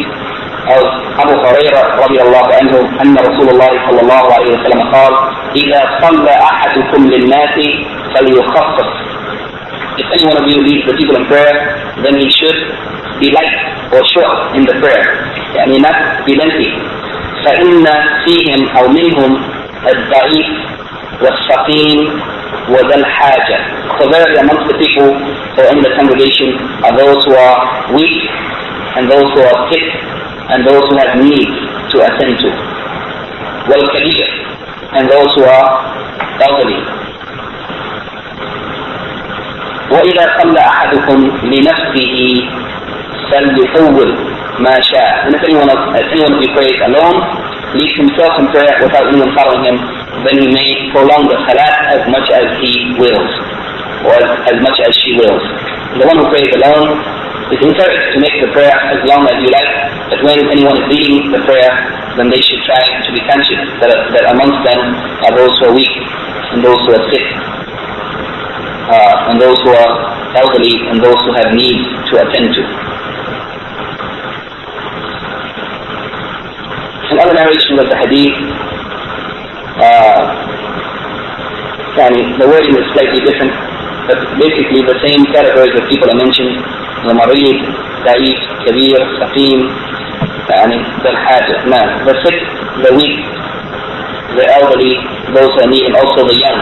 Abu 0.68 1.32
Hurairah 1.44 1.84
رضي 2.04 2.18
الله 2.22 2.44
عنه 2.60 2.74
أن 3.02 3.14
رسول 3.16 3.48
الله 3.50 3.70
صلى 3.88 4.00
الله 4.04 4.24
عليه 4.34 4.50
وسلم 4.58 4.80
قال 4.94 5.12
إذا 5.56 5.80
صلى 6.02 6.30
أحدكم 6.52 7.00
للناس 7.08 7.56
فليخفف 8.14 8.88
If 9.98 10.06
any 10.14 10.24
one 10.30 10.36
of 10.38 10.46
you 10.46 10.62
leads 10.62 10.86
the 10.86 10.94
people 10.94 11.16
in 11.16 11.26
prayer, 11.26 11.74
then 12.06 12.14
he 12.22 12.30
should 12.30 12.58
be 13.18 13.32
light 13.34 13.56
or 13.90 13.98
short 14.14 14.54
in 14.54 14.62
the 14.62 14.76
prayer. 14.78 15.04
يعني 15.56 15.80
not 15.82 16.24
be 16.26 16.36
lengthy. 16.36 16.70
فإن 17.44 17.84
فيهم 18.24 18.68
أو 18.76 18.88
منهم 18.88 19.42
الضعيف 19.86 20.48
والسقيم 21.22 22.20
وذا 22.68 22.94
الحاجة. 22.94 23.58
So 23.98 24.06
there 24.12 24.38
amongst 24.38 24.66
the 24.70 24.78
people 24.78 25.10
or 25.58 25.66
in 25.74 25.80
the 25.82 25.90
congregation 25.98 26.54
are 26.84 26.94
those 26.96 27.24
who 27.24 27.34
are 27.34 27.58
weak 27.96 28.22
and 28.97 29.09
those 29.09 29.27
who 29.33 29.41
are 29.41 29.59
sick 29.71 29.85
and 30.53 30.67
those 30.67 30.83
who 30.89 30.95
have 30.97 31.13
needs 31.17 31.55
to 31.91 31.97
attend 32.03 32.33
to. 32.43 32.49
والكبير 33.69 34.27
and 34.97 35.09
those 35.09 35.29
who 35.35 35.43
are 35.43 35.69
elderly. 36.45 36.81
وإذا 39.91 40.25
صلى 40.41 40.59
أحدكم 40.59 41.19
لنفسه 41.43 42.13
فليطول 43.31 44.09
ما 44.59 44.75
شاء. 44.81 45.25
And 45.25 45.35
if 45.35 45.41
anyone 45.43 45.69
of, 45.69 45.79
if 45.95 46.07
anyone 46.11 46.33
of 46.33 46.41
you 46.41 46.49
prays 46.53 46.77
alone, 46.85 47.17
leaves 47.73 47.95
himself 47.97 48.33
in 48.39 48.45
prayer 48.53 48.73
without 48.81 49.07
anyone 49.09 49.33
following 49.37 49.63
him, 49.65 49.77
then 50.25 50.35
he 50.41 50.47
may 50.53 50.69
prolong 50.93 51.25
the 51.25 51.37
salat 51.45 51.73
as 51.97 52.01
much 52.09 52.27
as 52.29 52.45
he 52.61 52.93
wills, 53.01 53.31
or 54.05 54.13
as, 54.21 54.29
as 54.53 54.57
much 54.61 54.77
as 54.85 54.93
she 55.01 55.17
wills. 55.17 55.43
The 55.97 56.05
one 56.05 56.17
who 56.21 56.27
prays 56.29 56.49
alone 56.61 56.89
is 57.48 57.60
encouraged 57.64 58.12
to 58.12 58.18
make 58.20 58.36
the 58.44 58.50
prayer 58.52 58.76
as 58.92 59.00
long 59.08 59.24
as 59.24 59.36
you 59.40 59.48
like, 59.48 59.72
but 60.12 60.20
when 60.20 60.36
anyone 60.52 60.76
is 60.76 60.86
leading 60.92 61.32
the 61.32 61.40
prayer, 61.48 61.72
then 62.20 62.28
they 62.28 62.40
should 62.44 62.60
try 62.68 62.82
to 62.82 63.10
be 63.12 63.20
conscious 63.24 63.62
that, 63.80 63.92
that 64.12 64.24
amongst 64.36 64.60
them 64.68 64.80
are 65.24 65.32
those 65.32 65.52
who 65.56 65.72
are 65.72 65.74
weak 65.74 65.94
and 66.52 66.60
those 66.60 66.76
who 66.84 66.92
are 66.92 67.04
sick, 67.08 67.26
uh, 68.92 69.32
and 69.32 69.40
those 69.40 69.56
who 69.64 69.72
are 69.72 69.92
elderly 70.36 70.76
and 70.92 71.00
those 71.00 71.16
who 71.24 71.32
have 71.40 71.54
needs 71.56 71.88
to 72.12 72.20
attend 72.20 72.52
to. 72.52 72.62
Another 77.08 77.34
narration 77.34 77.78
of 77.80 77.88
the 77.88 77.96
hadith, 77.96 78.36
uh, 79.80 80.48
the 81.98 82.46
wording 82.46 82.76
is 82.76 82.86
slightly 82.92 83.20
different, 83.24 83.50
but 84.07 84.19
basically 84.39 84.81
the 84.83 84.97
same 84.99 85.23
categories 85.31 85.73
of 85.79 85.83
people 85.89 86.07
are 86.11 86.19
mentioned, 86.19 86.59
the 87.07 87.13
marid, 87.15 87.59
da'if, 88.03 88.39
kabir, 88.67 88.99
saqim, 89.19 89.61
يعني 90.43 90.75
ذا 91.03 91.09
الحاجة 91.09 91.65
نعم 91.65 92.05
the 92.05 92.13
sick, 92.23 92.37
the 92.83 92.91
weak, 92.99 93.15
the 94.35 94.45
elderly, 94.59 94.93
those 95.33 95.49
who 95.55 95.61
are 95.63 95.71
needy, 95.71 95.85
and 95.87 95.95
also 95.95 96.27
the 96.27 96.35
young. 96.35 96.59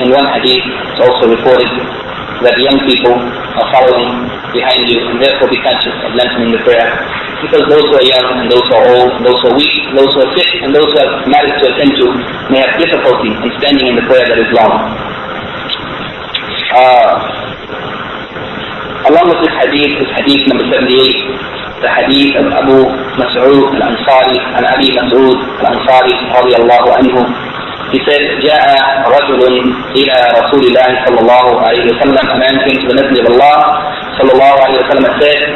In 0.00 0.08
one 0.14 0.26
hadith, 0.32 0.64
it's 0.88 1.00
also 1.04 1.28
reported 1.28 1.68
that 2.40 2.54
young 2.56 2.78
people 2.88 3.12
are 3.12 3.68
following 3.74 4.30
behind 4.56 4.88
you 4.88 4.98
and 5.10 5.20
therefore 5.20 5.48
be 5.50 5.60
conscious 5.60 5.92
of 6.06 6.14
lengthening 6.16 6.56
the 6.56 6.62
prayer 6.64 6.88
because 7.44 7.64
those 7.68 7.84
who 7.88 7.96
are 7.96 8.06
young 8.08 8.26
and 8.40 8.48
those 8.52 8.64
who 8.68 8.74
are 8.76 8.88
old, 8.96 9.12
and 9.16 9.24
those 9.24 9.38
who 9.40 9.48
are 9.48 9.56
weak, 9.56 9.76
and 9.88 9.96
those 9.96 10.12
who 10.12 10.20
are 10.20 10.32
sick, 10.36 10.50
and 10.60 10.70
those 10.76 10.88
who 10.92 10.98
have 11.00 11.24
matters 11.24 11.56
to 11.60 11.64
attend 11.72 11.92
to 11.96 12.06
may 12.52 12.60
have 12.60 12.76
difficulty 12.76 13.32
in 13.32 13.48
standing 13.60 13.86
in 13.88 13.96
the 13.96 14.04
prayer 14.04 14.24
that 14.28 14.36
is 14.36 14.50
long. 14.52 14.76
آه. 16.75 17.21
اللهم 19.09 19.29
في 19.29 19.43
الحديث 19.43 20.01
الحديث 20.01 20.39
نمبر 20.49 20.63
78 20.63 21.37
الحديث 21.83 22.37
عن 22.37 22.53
أبو 22.53 22.91
مسعود 23.17 23.75
الأنصاري 23.75 24.39
عن 24.55 24.65
أبي 24.65 24.99
مسعود 24.99 25.37
الأنصاري 25.61 26.15
رضي 26.39 26.55
الله 26.61 26.93
عنه 26.97 27.25
جاء 28.47 28.65
رجل 29.17 29.41
إلى 29.95 30.15
رسول 30.39 30.63
الله 30.67 31.05
صلى 31.05 31.19
الله 31.19 31.61
عليه 31.67 31.85
وسلم 31.85 32.29
امام 32.31 32.59
كنت 32.65 32.81
بنزل 32.91 33.25
الله 33.31 33.57
صلى 34.17 34.31
الله 34.33 34.53
عليه 34.63 34.77
وسلم 34.79 35.19
سيد 35.19 35.55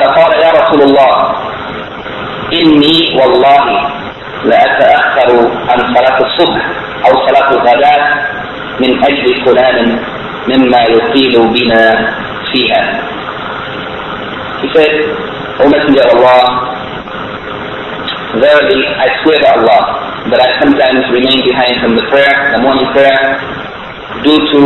فقال 0.00 0.40
يا 0.42 0.50
رسول 0.60 0.82
الله 0.82 1.12
إني 2.52 3.20
والله 3.20 3.90
لاتاخر 4.44 5.50
عن 5.68 5.94
صلاة 5.94 6.18
الصبح 6.26 6.62
أو 7.06 7.26
صلاة 7.26 7.50
الغداء 7.50 8.00
من 8.80 9.04
أجل 9.04 9.44
فلان. 9.44 9.98
مما 10.48 10.80
يطيل 10.82 11.34
بنا 11.54 12.14
فيها 12.52 13.02
Messenger 15.66 16.04
of 16.12 16.20
Allah, 16.20 16.44
verily 18.44 18.82
I 18.86 19.08
swear 19.22 19.38
by 19.40 19.50
Allah 19.56 19.82
that 20.30 20.40
I 20.42 20.50
sometimes 20.60 21.00
remain 21.16 21.40
behind 21.48 21.74
from 21.82 21.92
the 21.96 22.04
prayer, 22.12 22.34
the 22.52 22.60
morning 22.62 22.86
prayer, 22.92 23.40
due 24.26 24.36
to 24.52 24.60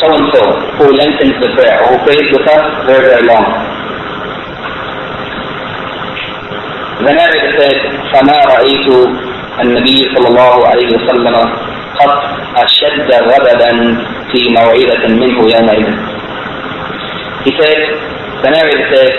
so 0.00 0.06
and 0.18 0.26
so 0.34 0.42
who 0.80 0.86
lengthens 0.98 1.36
the 1.38 1.50
prayer 1.54 1.78
who 1.88 1.94
prays 2.04 2.26
with 2.34 2.46
us 2.48 2.64
very, 2.90 3.06
very 3.06 3.24
long. 3.28 3.46
The 7.06 7.12
narrator 7.12 7.52
said, 7.58 7.76
فما 8.12 8.38
رأيت 8.56 8.88
النبي 9.60 9.98
صلى 10.14 10.28
الله 10.28 10.54
عليه 10.68 10.88
وسلم 10.96 11.36
قد 12.00 12.12
أشد 12.56 13.10
غضبا 13.12 13.72
في 14.31 14.39
موعظة 14.49 15.03
منه 15.07 15.37
يومئذ. 15.55 15.87
He 17.45 17.51
said, 17.59 17.79
the 18.43 18.49
narrator 18.51 18.85
said 18.91 19.11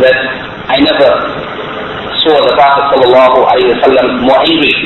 that 0.00 0.16
I 0.70 0.76
never 0.80 1.10
saw 2.24 2.34
the 2.46 2.54
Prophet 2.56 2.84
sallallahu 2.94 3.38
alaihi 3.50 3.68
wasallam 3.74 4.06
more 4.24 4.40
angry 4.40 4.76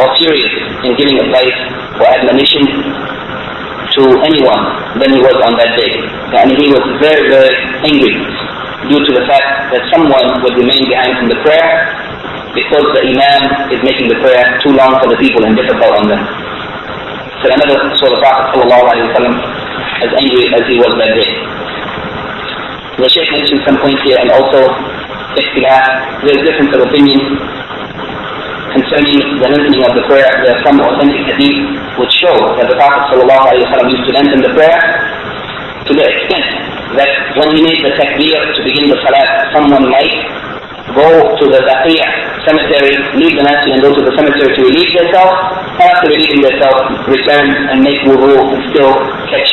or 0.00 0.06
serious 0.16 0.52
in 0.84 0.92
giving 0.96 1.16
advice 1.20 1.58
or 2.00 2.06
admonition 2.16 2.64
to 3.96 4.02
anyone 4.28 4.62
than 5.00 5.08
he 5.12 5.20
was 5.24 5.36
on 5.44 5.56
that 5.56 5.72
day. 5.80 5.92
And 6.36 6.52
he 6.52 6.68
was 6.68 6.84
very, 7.00 7.28
very 7.32 7.52
angry 7.84 8.14
due 8.92 9.00
to 9.00 9.10
the 9.16 9.24
fact 9.24 9.72
that 9.72 9.82
someone 9.92 10.28
would 10.44 10.56
remain 10.56 10.84
behind 10.84 11.16
from 11.16 11.28
the 11.32 11.40
prayer 11.40 11.96
because 12.52 12.86
the 12.96 13.02
Imam 13.08 13.72
is 13.72 13.80
making 13.84 14.08
the 14.08 14.18
prayer 14.20 14.44
too 14.64 14.72
long 14.76 14.96
for 15.00 15.08
the 15.08 15.18
people 15.20 15.44
and 15.44 15.56
difficult 15.56 15.92
on 15.96 16.06
them. 16.08 16.22
So 17.41 17.49
I 17.49 17.57
never 17.57 17.73
saw 17.97 18.07
the 18.13 18.21
Prophet 18.21 18.53
as 18.53 20.11
angry 20.13 20.45
as 20.53 20.63
he 20.69 20.77
was 20.77 20.93
that 21.01 21.11
day. 21.17 21.31
The 23.01 23.09
Shaykh 23.09 23.33
mentioned 23.33 23.61
some 23.65 23.77
points 23.81 24.01
here 24.05 24.17
and 24.21 24.29
also 24.29 24.61
ikhtilaf, 25.33 26.21
there's 26.21 26.41
difference 26.45 26.69
of 26.77 26.85
opinion 26.85 27.17
concerning 28.77 29.41
the 29.41 29.47
lengthening 29.51 29.83
of 29.83 29.93
the 29.97 30.05
prayer, 30.07 30.31
there 30.45 30.53
are 30.55 30.63
some 30.63 30.79
authentic 30.79 31.27
hadith 31.33 31.59
which 31.99 32.13
show 32.23 32.35
that 32.55 32.67
the 32.71 32.77
Prophet 32.79 33.09
used 33.89 34.05
to 34.07 34.13
lengthen 34.15 34.39
the 34.45 34.53
prayer 34.55 34.79
to 35.87 35.91
the 35.91 36.05
extent 36.07 36.45
that 36.95 37.11
when 37.35 37.49
he 37.55 37.59
made 37.65 37.79
the 37.83 37.91
takbir 37.99 38.39
to 38.55 38.59
begin 38.63 38.85
the 38.87 38.99
salat, 39.03 39.51
someone 39.51 39.89
might 39.91 40.60
go 40.95 41.07
to 41.37 41.45
the 41.49 41.59
Baqiyah 41.67 42.11
cemetery, 42.47 42.93
leave 43.17 43.35
the 43.37 43.45
masjid 43.45 43.77
and 43.77 43.81
go 43.81 43.91
to 43.93 44.01
the 44.01 44.13
cemetery 44.17 44.51
to 44.55 44.61
relieve 44.65 44.91
themselves, 44.97 45.35
after 45.79 46.09
relieving 46.09 46.41
themselves, 46.41 46.81
return 47.07 47.47
and 47.69 47.79
make 47.81 48.01
wudu 48.05 48.35
and 48.53 48.61
still 48.73 48.93
catch 49.29 49.51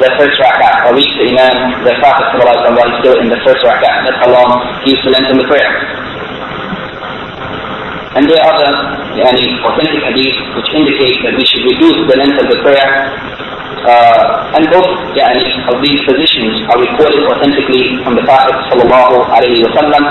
the 0.00 0.10
first 0.18 0.34
rak'ah 0.42 0.90
or 0.90 0.98
reach 0.98 1.12
the 1.22 1.30
Imam, 1.30 1.86
the 1.86 1.94
Prophet 2.02 2.26
he's 2.34 2.98
still 2.98 3.16
in 3.22 3.28
the 3.30 3.38
first 3.46 3.62
rak'ah. 3.62 3.94
That's 4.02 4.18
how 4.26 4.30
long 4.34 4.50
he 4.82 4.90
used 4.90 5.04
to 5.06 5.10
lengthen 5.14 5.38
the 5.38 5.46
prayer. 5.46 5.70
And 8.14 8.30
there 8.30 8.38
are 8.42 8.54
other 8.54 8.70
yani, 9.18 9.58
authentic 9.62 10.02
hadith 10.02 10.38
which 10.54 10.70
indicate 10.74 11.18
that 11.26 11.34
we 11.34 11.44
should 11.46 11.66
reduce 11.66 11.98
the 12.10 12.16
length 12.18 12.38
of 12.42 12.46
the 12.50 12.58
prayer. 12.62 12.90
Uh, 13.84 14.54
and 14.54 14.64
both 14.70 14.86
yani, 15.18 15.44
of 15.70 15.82
these 15.82 15.98
positions 16.06 16.62
are 16.70 16.78
reported 16.78 17.22
authentically 17.30 17.98
from 18.02 18.14
the 18.14 18.22
Prophet 18.22 18.54
sallallahu 18.70 19.30
alaihi 19.34 19.62
wasallam. 19.66 20.02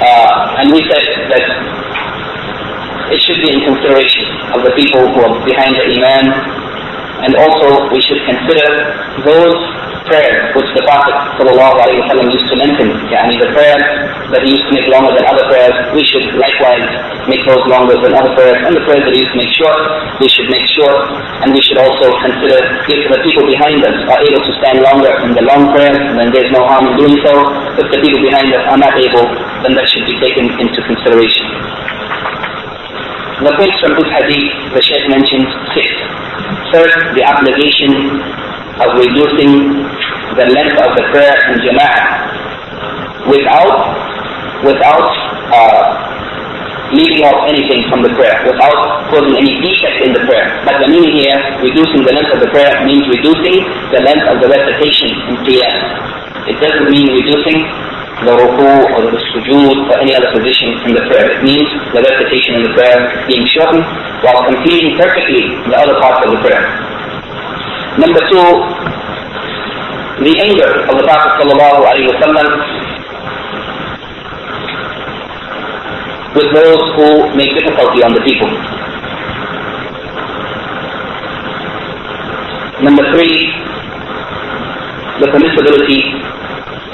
Uh, 0.00 0.56
and 0.58 0.72
we 0.72 0.80
said 0.88 1.04
that 1.28 1.44
it 3.12 3.20
should 3.26 3.40
be 3.44 3.52
in 3.52 3.60
consideration 3.68 4.24
of 4.56 4.64
the 4.64 4.72
people 4.72 5.02
who 5.12 5.18
are 5.28 5.34
behind 5.44 5.76
the 5.76 5.84
Imam 5.92 6.24
and 7.20 7.36
also 7.36 7.92
we 7.92 8.00
should 8.00 8.22
consider 8.24 8.64
those 9.28 9.60
prayers 10.10 10.50
which 10.58 10.70
the 10.74 10.82
Prophet 10.90 11.14
used 12.34 12.48
to 12.50 12.56
mention, 12.58 12.86
Yani 13.10 13.38
the 13.38 13.50
prayers 13.54 13.84
that 14.34 14.42
he 14.42 14.58
used 14.58 14.66
to 14.66 14.74
make 14.74 14.86
longer 14.90 15.14
than 15.14 15.24
other 15.26 15.46
prayers, 15.46 15.74
we 15.94 16.02
should 16.02 16.26
likewise 16.34 16.82
make 17.30 17.42
those 17.46 17.62
longer 17.70 17.94
than 18.02 18.10
other 18.14 18.34
prayers. 18.34 18.58
And 18.66 18.74
the 18.74 18.82
prayers 18.86 19.06
that 19.06 19.14
he 19.14 19.22
used 19.22 19.34
to 19.34 19.38
make 19.38 19.52
short, 19.54 19.78
we 20.18 20.26
should 20.26 20.50
make 20.50 20.66
short. 20.74 20.98
And 21.46 21.54
we 21.54 21.62
should 21.62 21.78
also 21.78 22.10
consider 22.22 22.58
if 22.90 23.00
the 23.06 23.18
people 23.22 23.46
behind 23.46 23.82
us 23.86 23.96
are 24.10 24.20
able 24.20 24.42
to 24.42 24.52
stand 24.58 24.82
longer 24.82 25.12
in 25.26 25.30
the 25.38 25.44
long 25.46 25.70
prayers, 25.70 25.98
then 26.18 26.28
there's 26.34 26.50
no 26.50 26.66
harm 26.66 26.90
in 26.90 26.94
doing 26.98 27.16
so. 27.22 27.32
If 27.78 27.86
the 27.94 27.98
people 28.02 28.20
behind 28.22 28.50
us 28.50 28.64
are 28.66 28.80
not 28.80 28.94
able, 28.98 29.26
then 29.62 29.78
that 29.78 29.86
should 29.90 30.06
be 30.10 30.18
taken 30.18 30.50
into 30.58 30.78
consideration. 30.90 31.46
The 33.40 33.56
points 33.56 33.78
from 33.80 33.96
this 33.96 34.10
hadith, 34.12 34.52
the 34.76 34.82
Shaykh 34.84 35.06
mentioned 35.08 35.48
six. 35.72 35.88
First, 36.76 36.98
the 37.16 37.24
obligation 37.24 38.20
of 38.78 38.88
reducing 38.94 39.82
the 40.38 40.46
length 40.54 40.78
of 40.78 40.90
the 40.94 41.04
prayer 41.10 41.34
in 41.50 41.58
jama'ah 41.66 43.28
without, 43.28 43.74
without 44.62 45.08
uh, 45.50 46.10
leaving 46.94 47.22
out 47.22 47.46
anything 47.46 47.86
from 47.90 48.02
the 48.02 48.10
prayer, 48.14 48.34
without 48.46 48.78
causing 49.10 49.34
any 49.38 49.58
defect 49.62 50.06
in 50.06 50.10
the 50.14 50.22
prayer. 50.26 50.58
But 50.66 50.82
the 50.82 50.88
meaning 50.90 51.22
here, 51.22 51.38
reducing 51.62 52.02
the 52.02 52.14
length 52.14 52.32
of 52.34 52.40
the 52.42 52.50
prayer 52.50 52.70
means 52.86 53.06
reducing 53.06 53.62
the 53.94 54.00
length 54.02 54.26
of 54.26 54.42
the 54.42 54.48
recitation 54.50 55.10
in 55.30 55.34
qiyam. 55.46 55.74
It 56.50 56.56
doesn't 56.58 56.90
mean 56.90 57.06
reducing 57.14 57.62
the 58.26 58.32
ruku 58.36 58.68
or 58.96 59.00
the 59.06 59.20
sujood 59.32 59.76
or 59.88 59.96
any 60.02 60.12
other 60.12 60.28
position 60.34 60.76
in 60.84 60.92
the 60.92 61.04
prayer. 61.08 61.30
It 61.30 61.42
means 61.46 61.68
the 61.94 62.02
recitation 62.04 62.60
in 62.60 62.62
the 62.68 62.72
prayer 62.76 62.98
being 63.28 63.46
shortened 63.54 63.86
while 64.20 64.44
completing 64.44 64.98
perfectly 64.98 65.56
the 65.70 65.76
other 65.78 65.96
parts 66.02 66.20
of 66.26 66.36
the 66.36 66.40
prayer. 66.44 66.89
Number 67.98 68.20
two, 68.30 68.46
the 70.22 70.32
anger 70.46 70.70
of 70.86 70.94
the 70.94 71.04
Prophet 71.08 71.30
sallallahu 71.42 71.80
alaihi 71.90 72.06
wasallam 72.12 72.46
with 76.38 76.50
those 76.54 76.82
who 76.94 77.06
make 77.34 77.50
difficulty 77.58 78.04
on 78.06 78.14
the 78.14 78.22
people. 78.22 78.46
Number 82.86 83.02
three, 83.10 83.34
the 85.18 85.26
permissibility 85.34 86.00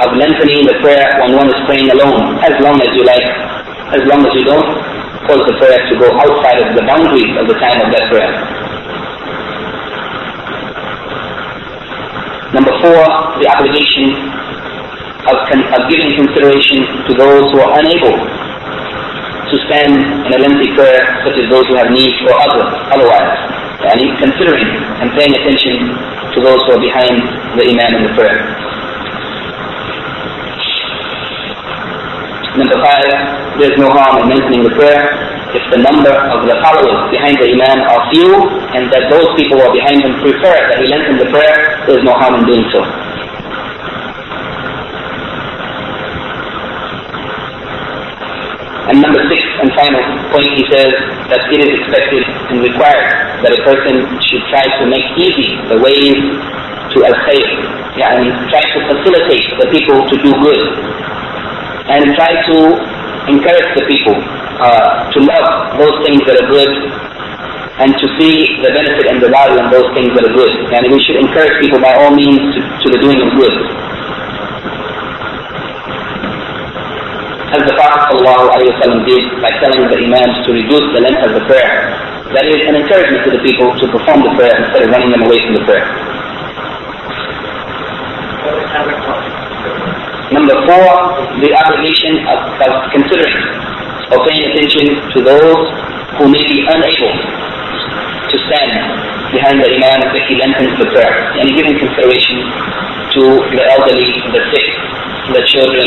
of 0.00 0.08
lengthening 0.16 0.64
the 0.64 0.76
prayer 0.80 1.04
when 1.20 1.36
one 1.36 1.48
is 1.52 1.60
praying 1.68 1.90
alone, 1.92 2.40
as 2.40 2.56
long 2.64 2.80
as 2.80 2.90
you 2.96 3.04
like, 3.04 3.28
as 3.92 4.02
long 4.08 4.24
as 4.24 4.32
you 4.32 4.44
don't 4.48 4.66
cause 5.28 5.42
the 5.44 5.54
prayer 5.60 5.78
to 5.90 5.94
go 6.00 6.08
outside 6.24 6.58
of 6.64 6.72
the 6.74 6.82
boundaries 6.88 7.32
of 7.36 7.46
the 7.46 7.54
time 7.60 7.78
of 7.84 7.88
that 7.92 8.08
prayer. 8.08 8.65
Number 12.56 12.72
four, 12.80 13.04
the 13.36 13.52
obligation 13.52 14.16
of, 15.28 15.36
con- 15.44 15.68
of 15.76 15.80
giving 15.92 16.08
consideration 16.16 16.88
to 17.04 17.12
those 17.12 17.52
who 17.52 17.60
are 17.60 17.76
unable 17.84 18.16
to 18.16 19.56
stand 19.68 19.92
in 20.24 20.30
a 20.32 20.40
lengthy 20.40 20.72
prayer, 20.72 21.04
such 21.28 21.36
as 21.36 21.52
those 21.52 21.68
who 21.68 21.76
have 21.76 21.92
needs 21.92 22.16
or 22.24 22.32
other, 22.32 22.64
otherwise. 22.96 23.36
And 23.92 24.00
considering 24.16 24.72
and 25.04 25.12
paying 25.12 25.36
attention 25.36 25.84
to 26.32 26.38
those 26.40 26.56
who 26.64 26.80
are 26.80 26.80
behind 26.80 27.20
the 27.60 27.68
Imam 27.68 27.92
in 27.92 28.02
the 28.08 28.14
prayer. 28.16 28.40
Number 32.56 32.80
five, 32.80 33.60
there's 33.60 33.76
no 33.76 33.92
harm 33.92 34.24
in 34.24 34.32
mentioning 34.32 34.64
the 34.64 34.72
prayer 34.80 35.35
if 35.56 35.64
the 35.72 35.80
number 35.80 36.12
of 36.12 36.44
the 36.44 36.56
followers 36.60 37.08
behind 37.08 37.40
the 37.40 37.48
Imam 37.48 37.80
are 37.88 38.02
few 38.12 38.28
and 38.76 38.92
that 38.92 39.08
those 39.08 39.24
people 39.40 39.56
who 39.56 39.64
are 39.64 39.72
behind 39.72 40.04
him 40.04 40.12
prefer 40.20 40.52
that 40.52 40.76
he 40.76 40.86
lengthen 40.92 41.16
the 41.16 41.28
prayer, 41.32 41.80
there's 41.88 42.04
no 42.04 42.12
harm 42.12 42.36
in 42.36 42.44
doing 42.44 42.66
so. 42.68 42.84
And 48.86 49.02
number 49.02 49.18
six 49.32 49.40
and 49.64 49.72
final 49.74 50.04
point, 50.30 50.52
he 50.60 50.62
says 50.68 50.92
that 51.32 51.42
it 51.50 51.58
is 51.64 51.72
expected 51.80 52.22
and 52.52 52.60
required 52.60 53.40
that 53.42 53.50
a 53.56 53.60
person 53.64 54.04
should 54.28 54.44
try 54.52 54.62
to 54.62 54.84
make 54.86 55.08
easy 55.16 55.56
the 55.72 55.80
ways 55.80 56.20
to 56.94 56.96
al-khair, 57.02 57.48
and 57.98 58.30
try 58.52 58.62
to 58.62 58.78
facilitate 58.92 59.46
the 59.58 59.66
people 59.74 59.98
to 60.06 60.14
do 60.22 60.30
good, 60.38 60.62
and 61.90 62.14
try 62.14 62.30
to 62.46 62.56
encourage 63.26 63.70
the 63.74 63.84
people 63.90 64.14
uh, 64.56 65.12
to 65.12 65.18
love 65.20 65.76
those 65.76 65.96
things 66.08 66.24
that 66.24 66.36
are 66.40 66.48
good 66.48 66.72
and 67.76 67.92
to 67.92 68.06
see 68.16 68.56
the 68.64 68.72
benefit 68.72 69.04
and 69.12 69.20
the 69.20 69.28
value 69.28 69.60
in 69.60 69.68
those 69.68 69.84
things 69.92 70.08
that 70.16 70.24
are 70.24 70.32
good. 70.32 70.52
And 70.72 70.80
we 70.88 70.96
should 71.04 71.20
encourage 71.20 71.60
people 71.60 71.76
by 71.76 71.92
all 71.92 72.08
means 72.08 72.40
to, 72.56 72.60
to 72.64 72.86
the 72.88 73.00
doing 73.04 73.20
of 73.20 73.28
good. 73.36 73.52
As 77.52 77.62
the 77.68 77.76
Prophet 77.76 78.16
ﷺ 78.16 79.04
did 79.04 79.22
by 79.44 79.52
telling 79.60 79.92
the 79.92 79.98
Imams 80.08 80.36
to 80.48 80.50
reduce 80.56 80.88
the 80.96 81.04
length 81.04 81.22
of 81.28 81.36
the 81.36 81.44
prayer. 81.44 81.92
That 82.32 82.48
is 82.48 82.58
an 82.64 82.74
encouragement 82.80 83.22
to 83.28 83.30
the 83.38 83.42
people 83.44 83.70
to 83.70 83.84
perform 83.92 84.24
the 84.24 84.32
prayer 84.34 84.56
instead 84.56 84.82
of 84.82 84.88
running 84.90 85.12
them 85.12 85.22
away 85.28 85.38
from 85.46 85.54
the 85.54 85.64
prayer. 85.68 85.86
Number 90.32 90.56
four, 90.66 90.88
the 91.38 91.54
obligation 91.54 92.26
of, 92.26 92.38
of 92.66 92.72
considering 92.90 93.75
or 94.12 94.18
paying 94.26 94.44
attention 94.52 94.86
to 95.14 95.18
those 95.24 95.62
who 96.18 96.24
may 96.30 96.44
be 96.46 96.58
unable 96.62 97.14
to 98.30 98.36
stand 98.50 98.72
behind 99.34 99.58
the 99.58 99.68
Imam 99.68 100.00
if 100.14 100.24
he 100.30 100.34
lengthens 100.38 100.74
the 100.78 100.86
prayer, 100.94 101.14
and 101.38 101.50
giving 101.54 101.74
consideration 101.78 102.38
to 103.18 103.22
the 103.50 103.62
elderly, 103.74 104.10
the 104.30 104.42
sick, 104.54 104.66
the 105.34 105.42
children, 105.50 105.86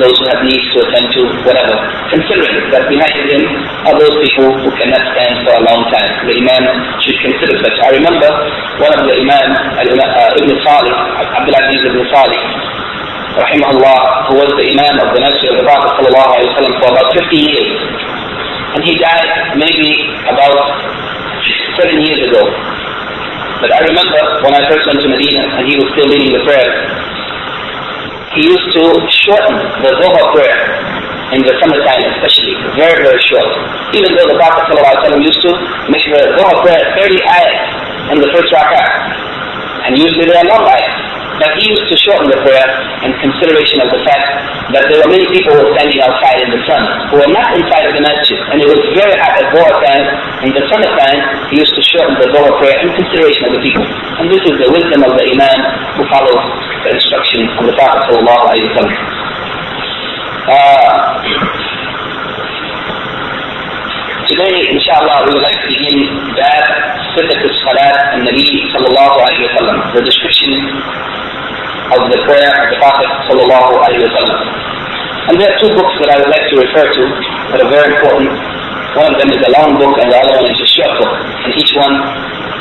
those 0.00 0.14
who 0.18 0.24
have 0.34 0.42
needs 0.42 0.66
to 0.74 0.82
attend 0.82 1.06
to, 1.14 1.22
whatever. 1.46 1.76
Considering 2.10 2.70
that 2.74 2.82
behind 2.90 3.14
him 3.30 3.42
are 3.86 3.94
those 3.94 4.14
people 4.26 4.50
who 4.58 4.70
cannot 4.74 5.02
stand 5.14 5.46
for 5.46 5.52
a 5.54 5.62
long 5.62 5.86
time. 5.94 6.10
The 6.26 6.34
Imam 6.42 6.64
should 7.06 7.18
consider 7.22 7.54
such. 7.62 7.76
I 7.86 7.90
remember 7.94 8.30
one 8.82 8.92
of 8.96 9.02
the 9.06 9.14
Imam, 9.22 9.48
uh, 9.78 10.40
Ibn 10.42 10.50
Salih, 10.66 10.94
Abdul 11.38 11.54
Aziz 11.54 11.80
Ibn 11.86 12.00
Salih, 12.10 12.42
rahimahullah, 13.38 14.28
who 14.28 14.34
was 14.40 14.50
the 14.60 14.66
Imam 14.76 14.94
of 15.00 15.08
the 15.16 15.20
Masjid 15.24 15.48
of 15.52 15.56
the 15.62 15.66
Prophet 15.68 15.90
sallallahu 15.96 16.76
for 16.80 16.88
about 16.92 17.08
50 17.16 17.32
years. 17.36 17.72
And 18.76 18.80
he 18.84 18.96
died 19.00 19.56
maybe 19.56 19.88
about 20.28 20.56
seven 21.80 22.00
years 22.04 22.20
ago. 22.28 22.42
But 23.60 23.70
I 23.72 23.80
remember 23.84 24.20
when 24.42 24.52
I 24.58 24.62
first 24.68 24.84
went 24.90 25.00
to 25.00 25.08
Medina 25.08 25.44
and 25.60 25.64
he 25.70 25.78
was 25.78 25.86
still 25.94 26.08
leading 26.10 26.34
the 26.34 26.42
prayer, 26.44 26.72
he 28.34 28.48
used 28.48 28.68
to 28.80 28.82
shorten 29.22 29.56
the 29.84 29.92
Zohar 30.02 30.24
prayer 30.34 30.58
in 31.36 31.40
the 31.44 31.54
summertime 31.60 32.04
especially, 32.16 32.52
very, 32.76 33.00
very 33.00 33.20
short. 33.28 33.48
Even 33.96 34.12
though 34.16 34.28
the 34.28 34.36
Prophet 34.40 34.68
ﷺ 34.72 35.20
used 35.20 35.40
to 35.44 35.52
make 35.88 36.04
the 36.04 36.20
Zohar 36.36 36.56
prayer 36.64 36.80
30 36.96 37.16
ayat 37.22 37.56
in 38.12 38.18
the 38.20 38.28
first 38.32 38.52
rak'ah. 38.52 39.88
And 39.88 39.96
usually 40.00 40.28
they 40.28 40.36
are 40.36 40.48
long 40.48 40.64
ayat. 40.64 41.21
But 41.40 41.56
he 41.58 41.72
used 41.72 41.86
to 41.88 41.96
shorten 41.96 42.28
the 42.28 42.40
prayer 42.44 42.66
in 43.06 43.12
consideration 43.22 43.80
of 43.80 43.88
the 43.92 44.00
fact 44.04 44.26
that 44.76 44.84
there 44.88 45.00
were 45.04 45.10
many 45.10 45.26
people 45.32 45.52
who 45.56 45.64
were 45.64 45.74
standing 45.76 46.00
outside 46.04 46.44
in 46.44 46.50
the 46.52 46.60
sun 46.68 46.82
who 47.12 47.20
were 47.20 47.32
not 47.32 47.56
inside 47.56 47.88
of 47.88 47.92
the 47.96 48.02
masjid. 48.04 48.38
And 48.52 48.60
it 48.60 48.68
was 48.68 48.80
very 48.96 49.16
hot 49.16 49.36
at 49.40 49.46
Zohar 49.52 49.74
time. 49.84 50.04
In 50.44 50.50
the 50.52 50.62
summertime, 50.68 51.20
he 51.52 51.60
used 51.60 51.74
to 51.76 51.82
shorten 51.92 52.16
the 52.20 52.28
prayer 52.32 52.78
in 52.84 52.88
consideration 52.96 53.48
of 53.48 53.52
the 53.58 53.62
people. 53.64 53.86
And 54.20 54.26
this 54.28 54.42
is 54.44 54.54
the 54.60 54.68
wisdom 54.72 55.00
of 55.04 55.12
the 55.16 55.24
Imam 55.28 55.58
who 55.98 56.02
follows 56.12 56.42
the 56.84 56.90
instruction 56.96 57.48
of 57.58 57.64
the 57.68 57.74
Prophet 57.76 58.00
sallallahu 58.10 58.42
alayhi 58.48 58.66
wa 58.68 58.74
sallam. 58.80 58.96
Uh, 60.42 61.72
Today, 64.32 64.64
inshallah, 64.70 65.26
we 65.28 65.34
would 65.34 65.42
like 65.44 65.60
to 65.60 65.68
begin 65.68 66.08
Bab 66.38 66.64
Sifat 67.12 67.42
Salat 67.68 68.16
and 68.16 68.24
Nabi 68.24 68.48
sallallahu 68.72 69.14
alayhi 69.18 69.44
wa 69.44 69.52
sallam, 69.60 69.76
the 69.92 70.00
description 70.00 70.72
of 71.98 72.08
the 72.08 72.20
prayer 72.24 72.48
of 72.48 72.66
the 72.72 72.78
Prophet 72.80 73.10
sallallahu 73.28 73.72
alaihi 73.84 74.04
wasallam. 74.08 74.40
And 75.28 75.34
there 75.38 75.48
are 75.52 75.58
two 75.60 75.70
books 75.76 75.94
that 76.02 76.10
I 76.10 76.16
would 76.18 76.32
like 76.32 76.46
to 76.50 76.56
refer 76.58 76.86
to 76.88 77.02
that 77.54 77.58
are 77.62 77.70
very 77.70 77.94
important. 77.94 78.32
One 78.98 79.06
of 79.06 79.16
them 79.22 79.30
is 79.30 79.40
a 79.46 79.52
long 79.54 79.78
book 79.78 79.94
and 80.02 80.10
the 80.10 80.18
other 80.18 80.34
one 80.34 80.50
is 80.50 80.58
a 80.58 80.68
short 80.68 80.92
book. 80.98 81.14
And 81.46 81.50
each 81.54 81.72
one 81.78 81.94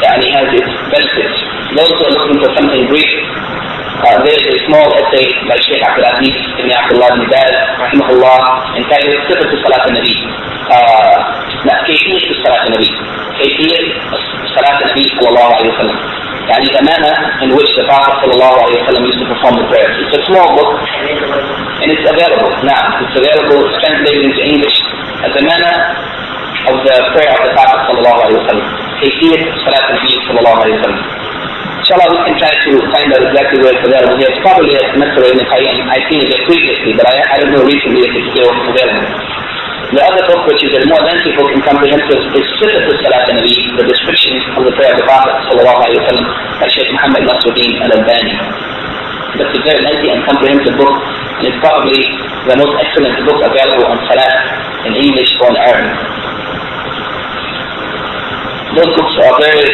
yani, 0.03 0.27
has 0.29 0.47
its 0.53 0.71
benefits. 0.93 1.37
Those 1.73 1.89
who 1.89 2.03
are 2.05 2.13
looking 2.21 2.37
for 2.37 2.51
something 2.53 2.83
brief, 2.85 3.11
uh, 4.01 4.17
there 4.25 4.33
is 4.33 4.45
a 4.45 4.57
small 4.69 4.87
essay 4.93 5.25
by 5.49 5.57
Sheikh 5.61 5.81
Abdul 5.81 6.05
Aziz 6.05 6.37
ibn 6.61 6.69
Abdullah 6.73 7.09
ibn 7.17 7.23
Baz, 7.29 7.53
rahimahullah, 7.81 8.39
entitled 8.77 9.19
Sifat 9.29 9.51
Salat 9.61 9.81
al-Nabi. 9.89 10.15
Uh, 10.69 11.17
Kayfiyat 11.65 12.25
Salat 12.45 12.61
al-Nabi. 12.69 12.89
Kayfiyat 13.41 13.85
Salat 14.53 14.77
al-Nabi 14.85 15.03
sallallahu 15.17 15.49
alayhi 15.49 15.69
wa 15.69 15.79
sallam. 15.81 16.20
يعني 16.50 16.66
the 16.76 16.82
manner 16.90 17.14
in 17.44 17.50
which 17.59 17.70
the 17.78 17.85
Prophet 17.90 18.14
صلى 18.22 18.32
الله 18.37 18.54
عليه 18.62 18.76
وسلم 18.82 19.02
used 19.11 19.20
to 19.22 19.28
perform 19.32 19.54
the 19.61 19.66
prayers. 19.70 19.94
It's 20.02 20.16
a 20.20 20.22
small 20.30 20.48
book 20.56 20.72
and 21.82 21.88
it's 21.94 22.06
available 22.06 22.50
now. 22.64 22.82
It's 23.04 23.16
available, 23.22 23.59
it's 23.66 23.78
translated 23.85 24.22
into 24.28 24.42
English 24.52 24.76
as 25.26 25.32
a 25.40 25.42
manner 25.50 25.74
of 26.70 26.76
the 26.87 26.96
prayer 27.14 27.32
of 27.37 27.40
the 27.46 27.52
Prophet 27.59 27.80
صلى 27.88 27.98
الله 28.02 28.16
عليه 28.24 28.37
وسلم. 28.40 28.66
كيفية 29.00 29.40
صلاة 29.66 29.87
النبي 29.90 30.14
صلى 30.28 30.38
الله 30.40 30.56
عليه 30.62 30.74
وسلم. 30.80 31.02
Inshallah, 31.76 32.09
we 32.11 32.18
can 32.26 32.37
try 32.42 32.50
to 32.66 32.72
find 32.90 33.09
out 33.14 33.22
exactly 33.28 33.59
where 33.62 33.70
it's 33.76 33.87
available 33.87 34.16
here. 34.18 34.26
It's 34.32 34.42
probably 34.42 34.74
at 34.74 34.90
Nasr 34.98 35.22
ibn 35.22 35.38
Qayyim. 35.52 35.85
I've 35.87 36.06
seen 36.11 36.18
it 36.24 36.35
previously, 36.50 36.92
but 36.98 37.06
I, 37.06 37.14
I 37.30 37.37
don't 37.38 37.52
know 37.54 37.62
recently 37.62 38.02
if 38.02 38.12
it's 38.16 38.30
still 38.35 38.50
available. 38.50 39.06
The 39.91 39.99
other 39.99 40.23
book, 40.23 40.47
which 40.47 40.63
is 40.63 40.71
a 40.71 40.88
more 40.88 41.04
lengthy 41.04 41.36
book 41.36 41.51
and 41.51 41.60
comprehensive, 41.67 42.23
is 42.32 42.45
Sifat 42.63 42.88
al-Salat 42.88 43.27
al-Nabi, 43.27 43.75
the 43.75 43.84
description 43.91 44.39
of 44.56 44.63
the 44.63 44.71
prayer 44.80 44.95
of 44.95 45.04
the 45.04 45.04
Prophet 45.04 45.36
sallam 45.51 46.23
by 46.63 46.67
Shaykh 46.71 46.95
Muhammad 46.95 47.27
Nasruddin 47.27 47.75
al-Albani. 47.84 48.36
That's 49.36 49.51
a 49.51 49.60
very 49.67 49.84
lengthy 49.84 50.15
and 50.15 50.23
comprehensive 50.23 50.80
book, 50.80 50.95
and 50.95 51.43
it's 51.43 51.60
probably 51.60 51.99
the 52.47 52.56
most 52.56 52.71
excellent 52.80 53.19
book 53.27 53.43
available 53.43 53.91
on 53.91 53.99
Salat 54.08 54.36
in 54.88 54.95
English 54.95 55.27
or 55.43 55.51
in 55.51 55.58
Arabic. 55.60 55.99
Those 58.71 58.91
books 58.95 59.15
are 59.27 59.36
very, 59.43 59.67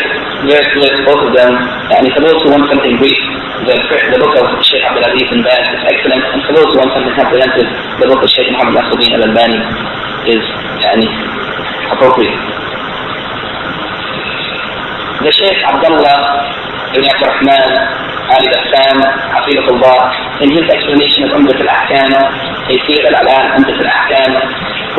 very 0.50 0.66
good, 0.82 0.94
both 1.06 1.30
of 1.30 1.32
them. 1.38 1.54
And 1.94 2.10
for 2.18 2.26
those 2.26 2.42
who 2.42 2.58
want 2.58 2.66
something 2.66 2.98
brief, 2.98 3.22
the, 3.70 3.78
the 3.78 4.18
book 4.18 4.34
of 4.34 4.46
Sheikh 4.66 4.82
Abdul 4.82 5.06
Aziz 5.14 5.30
bin 5.30 5.46
Baz 5.46 5.62
is 5.62 5.82
excellent. 5.86 6.26
And 6.34 6.42
for 6.50 6.58
those 6.58 6.66
who 6.74 6.82
want 6.82 6.90
something 6.98 7.14
comprehensive, 7.14 7.70
the 8.02 8.08
book 8.10 8.26
of 8.26 8.30
Sheikh 8.34 8.50
Muhammad 8.58 8.82
Nasruddin 8.82 9.14
al-Albani 9.22 9.62
is 10.28 10.44
يعني, 10.84 11.08
appropriate. 11.92 12.40
The 15.24 15.32
Sheikh 15.32 15.60
Abdullah 15.66 16.20
ibn 16.94 17.06
Abdurrahman 17.10 18.08
Ali 18.28 18.48
Bassam, 18.52 19.00
Hafizahullah, 19.32 20.44
in 20.44 20.52
his 20.52 20.68
explanation 20.68 21.32
of 21.32 21.40
Umdat 21.40 21.64
al-Ahkam, 21.64 22.12
Taysir 22.68 23.00
al-Alam, 23.08 23.56
Umdat 23.56 23.80
al-Ahkam, 23.80 24.32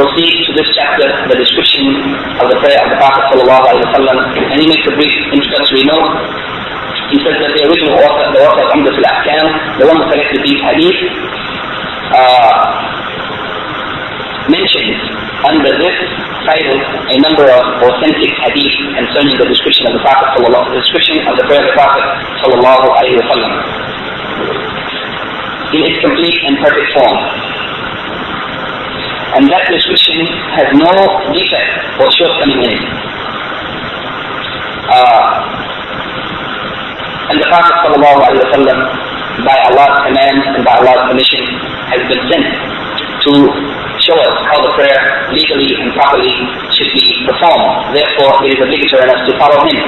proceeds 0.00 0.48
to 0.48 0.50
this 0.56 0.68
chapter, 0.72 1.04
the 1.28 1.36
description 1.36 1.92
of 2.40 2.48
the 2.48 2.56
prayer 2.64 2.80
of 2.80 2.88
the 2.88 2.96
Prophet 2.96 3.28
wasallam, 3.44 4.16
and 4.32 4.56
he 4.56 4.66
makes 4.72 4.80
a 4.88 4.94
brief 4.96 5.12
introductory 5.36 5.84
note. 5.84 6.08
He 7.12 7.20
says 7.20 7.36
that 7.36 7.52
the 7.52 7.62
original 7.68 8.00
author, 8.00 8.32
the 8.32 8.40
author 8.48 8.64
of 8.64 8.70
Umdat 8.80 8.96
al-Ahkam, 8.96 9.46
the 9.76 9.84
one 9.92 9.96
who 10.00 10.06
collected 10.08 10.40
these 10.40 10.60
hadith, 10.64 11.00
uh, 12.16 13.07
mentions 14.48 14.96
under 15.44 15.70
this 15.78 15.96
title 16.48 16.80
a 17.12 17.16
number 17.20 17.46
of 17.46 17.62
authentic 17.84 18.32
hadith 18.42 18.76
concerning 18.96 19.36
the 19.38 19.46
description 19.52 19.84
of 19.88 20.00
the 20.00 20.02
Prophet 20.02 20.26
sallallahu 20.36 20.72
the 20.72 20.80
description 20.80 21.16
of 21.28 21.34
the 21.36 21.44
prayer 21.46 21.62
of 21.62 21.68
the 21.70 21.76
Prophet 21.76 22.04
sallallahu 22.42 22.84
alaihi 22.98 23.16
wasallam 23.20 23.52
in 25.76 25.80
its 25.84 26.00
complete 26.00 26.38
and 26.48 26.56
perfect 26.64 26.88
form. 26.96 27.18
And 29.36 29.44
that 29.52 29.68
description 29.68 30.24
has 30.56 30.68
no 30.72 30.88
defect 31.36 31.70
or 32.00 32.08
shortcoming 32.16 32.64
in 32.64 32.70
it. 32.72 32.84
Uh, 34.88 35.68
and 37.28 37.36
the 37.36 37.48
Prophet 37.52 37.74
sallallahu 37.84 38.18
alaihi 38.24 38.40
wasallam, 38.48 38.78
by 39.44 39.56
Allah's 39.68 39.96
command 40.08 40.38
and 40.56 40.64
by 40.64 40.72
Allah's 40.80 41.04
permission, 41.12 41.44
has 41.92 42.00
been 42.08 42.22
sent 42.32 42.48
to 43.28 43.32
show 44.08 44.16
us 44.16 44.36
how 44.48 44.56
the 44.64 44.72
prayer 44.72 45.28
legally 45.36 45.76
and 45.76 45.92
properly 45.92 46.32
should 46.72 46.88
be 46.96 47.04
performed. 47.28 47.92
Therefore, 47.92 48.40
it 48.48 48.56
is 48.56 48.60
obligatory 48.64 49.04
on 49.04 49.12
us 49.12 49.20
to 49.28 49.32
follow 49.36 49.60
him 49.68 49.78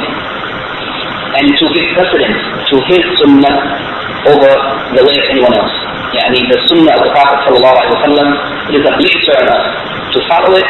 and 1.40 1.46
to 1.56 1.64
give 1.72 1.86
precedence 1.96 2.40
to 2.68 2.76
his 2.84 3.00
sunnah 3.24 3.56
over 4.28 4.52
the 4.92 5.02
way 5.08 5.16
of 5.16 5.26
anyone 5.32 5.56
else. 5.56 5.72
Yani 6.12 6.44
the 6.52 6.58
sunnah 6.68 6.92
of 6.92 7.00
the 7.00 7.12
Prophet 7.16 7.48
wasallam, 7.48 8.28
it 8.68 8.76
is 8.76 8.84
obligatory 8.84 9.40
on 9.40 9.48
us 9.56 9.64
to 10.12 10.18
follow 10.28 10.52
it 10.52 10.68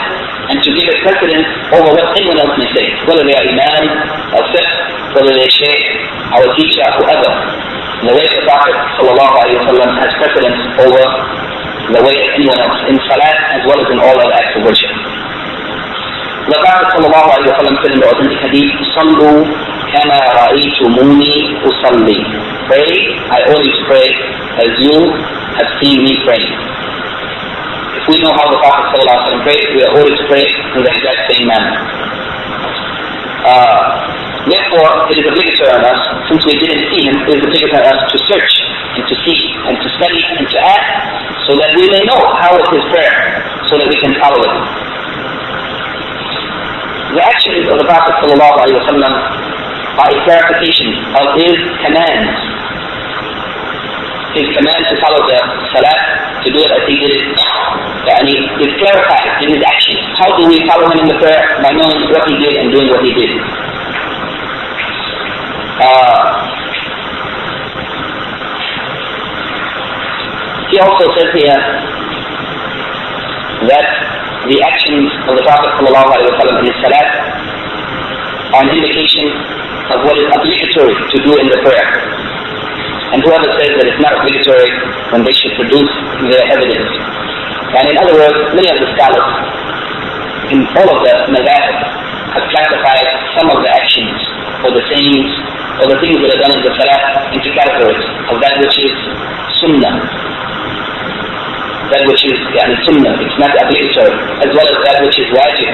and 0.55 0.63
to 0.63 0.71
give 0.71 0.87
it 0.87 0.99
precedence 1.03 1.49
over 1.75 1.91
what 1.91 2.07
anyone 2.15 2.39
else 2.39 2.55
may 2.55 2.71
say, 2.71 2.87
whether 3.11 3.27
they 3.27 3.35
are 3.35 3.47
imam, 3.51 3.85
or 4.31 4.43
fiqh, 4.55 4.71
whether 5.19 5.35
they 5.35 5.43
are 5.43 5.57
shaykh, 5.59 5.85
our 6.39 6.47
teacher, 6.55 6.87
whoever. 7.03 7.31
The 8.07 8.15
way 8.15 8.25
of 8.31 8.35
the 8.39 8.45
Prophet 8.47 8.79
wasallam 8.95 9.91
has 9.99 10.11
precedence 10.23 10.61
over 10.87 11.05
the 11.93 12.03
way 12.07 12.15
anyone 12.39 12.59
else 12.61 12.81
in 12.87 12.97
salat 13.11 13.37
as 13.59 13.63
well 13.67 13.79
as 13.83 13.89
in 13.91 13.99
all 13.99 14.15
other 14.15 14.35
acts 14.35 14.55
of 14.59 14.63
worship. 14.63 14.95
The 16.51 16.59
Prophet 16.59 16.89
sallam 16.91 17.77
said 17.79 17.93
in 17.95 18.01
the 18.03 18.09
authentic 18.11 18.41
hadith, 18.43 18.75
Sallu 18.95 19.47
kama 19.95 20.19
ra'aytumuni 20.35 21.63
usalli. 21.63 22.19
Pray, 22.67 22.91
I 23.31 23.39
to 23.47 23.83
pray 23.87 24.07
as 24.59 24.71
you 24.83 24.97
have 25.59 25.71
seen 25.79 26.03
me 26.03 26.15
praying. 26.27 26.55
If 27.99 28.05
we 28.07 28.19
know 28.23 28.35
how 28.35 28.51
the 28.51 28.59
Prophet 28.63 28.99
sallam 28.99 29.43
prayed, 29.47 29.67
we 29.75 29.83
are 29.87 29.95
to 29.95 30.25
pray 30.27 30.47
in 30.47 30.81
the 30.83 30.91
exact 30.91 31.21
same 31.31 31.47
manner. 31.47 31.75
Uh, 33.47 34.47
therefore, 34.51 35.11
it 35.11 35.23
is 35.23 35.27
obligatory 35.31 35.71
on 35.71 35.83
us, 35.87 36.03
since 36.29 36.43
we 36.47 36.55
didn't 36.59 36.83
see 36.91 37.03
him, 37.09 37.15
it 37.31 37.39
is 37.39 37.43
obligatory 37.47 37.83
on 37.83 37.95
us 37.95 38.01
to 38.11 38.19
search 38.27 38.60
and 39.01 39.09
to 39.09 39.17
seek 39.25 39.43
and 39.65 39.77
to 39.81 39.89
study 39.97 40.21
and 40.37 40.45
to 40.45 40.59
ask 40.61 40.93
so 41.49 41.57
that 41.57 41.73
we 41.73 41.89
may 41.89 42.05
know 42.05 42.21
how 42.37 42.53
it 42.53 42.69
is 42.69 42.85
prayer, 42.93 43.41
so 43.73 43.81
that 43.81 43.89
we 43.89 43.97
can 43.97 44.13
follow 44.21 44.37
it. 44.45 44.55
The 47.17 47.23
actions 47.25 47.65
of 47.73 47.81
the 47.81 47.87
Prophet 47.89 48.13
are 48.21 48.29
a 50.13 50.19
clarification 50.29 51.01
of 51.17 51.27
his 51.41 51.57
commands. 51.81 52.37
His 54.37 54.47
command 54.53 54.81
to 54.93 54.95
follow 55.03 55.25
the 55.27 55.39
salat, 55.75 56.01
to 56.45 56.49
do 56.53 56.61
it 56.61 56.71
as 56.71 56.85
he 56.87 56.95
did 57.01 57.11
it, 57.11 57.25
yani, 58.05 58.37
is 58.63 58.73
clarified 58.79 59.43
in 59.43 59.57
his 59.57 59.65
actions. 59.65 59.99
How 60.21 60.31
do 60.39 60.47
we 60.47 60.61
follow 60.69 60.87
him 60.93 61.03
in 61.03 61.09
the 61.09 61.19
prayer? 61.19 61.59
By 61.65 61.73
knowing 61.73 62.13
what 62.13 62.29
he 62.29 62.37
did 62.39 62.55
and 62.63 62.71
doing 62.71 62.89
what 62.93 63.03
he 63.03 63.11
did. 63.17 63.33
Uh, 65.83 66.60
he 70.71 70.79
also 70.79 71.05
says 71.19 71.29
here 71.35 71.59
that 73.67 73.87
the 74.47 74.59
actions 74.63 75.11
of 75.29 75.35
the 75.37 75.45
Prophet 75.45 75.71
ﷺ 75.83 75.85
in 75.85 76.65
his 76.65 76.77
salat 76.81 77.09
are 78.55 78.63
an 78.65 78.71
indication 78.73 79.27
of 79.91 79.99
what 80.07 80.15
is 80.17 80.31
obligatory 80.31 80.95
to 80.95 81.17
do 81.27 81.33
in 81.43 81.47
the 81.51 81.59
prayer. 81.67 81.87
And 83.11 83.19
whoever 83.27 83.51
says 83.59 83.75
that 83.83 83.87
it's 83.91 83.99
not 83.99 84.15
obligatory, 84.15 84.71
then 85.11 85.27
they 85.27 85.35
should 85.35 85.55
produce 85.59 85.91
their 86.31 86.47
evidence. 86.55 86.91
And 87.75 87.85
in 87.91 87.97
other 87.99 88.15
words, 88.15 88.39
many 88.55 88.71
of 88.71 88.79
the 88.79 88.89
scholars 88.95 89.29
in 90.55 90.67
all 90.79 90.89
of 90.89 90.99
the 91.03 91.15
madhab 91.35 91.75
have 92.39 92.47
classified 92.55 93.07
some 93.35 93.51
of 93.51 93.59
the 93.63 93.71
actions 93.71 94.19
or 94.63 94.71
the 94.71 94.83
sayings 94.87 95.31
or 95.83 95.91
the 95.91 95.99
things 95.99 96.19
that 96.23 96.31
are 96.31 96.43
done 96.47 96.55
in 96.55 96.63
the 96.63 96.75
salat 96.79 97.03
into 97.35 97.49
categories 97.55 98.03
of 98.31 98.39
that 98.39 98.55
which 98.63 98.77
is 98.79 98.95
sunnah 99.63 100.31
that 101.91 102.03
which 102.07 102.23
is 102.23 102.39
yani, 102.55 102.75
sunnah, 102.87 103.15
it's 103.19 103.39
not 103.39 103.51
obligatory, 103.59 104.15
as 104.47 104.51
well 104.55 104.67
as 104.67 104.79
that 104.87 104.97
which 105.03 105.19
is 105.19 105.29
wajib, 105.35 105.71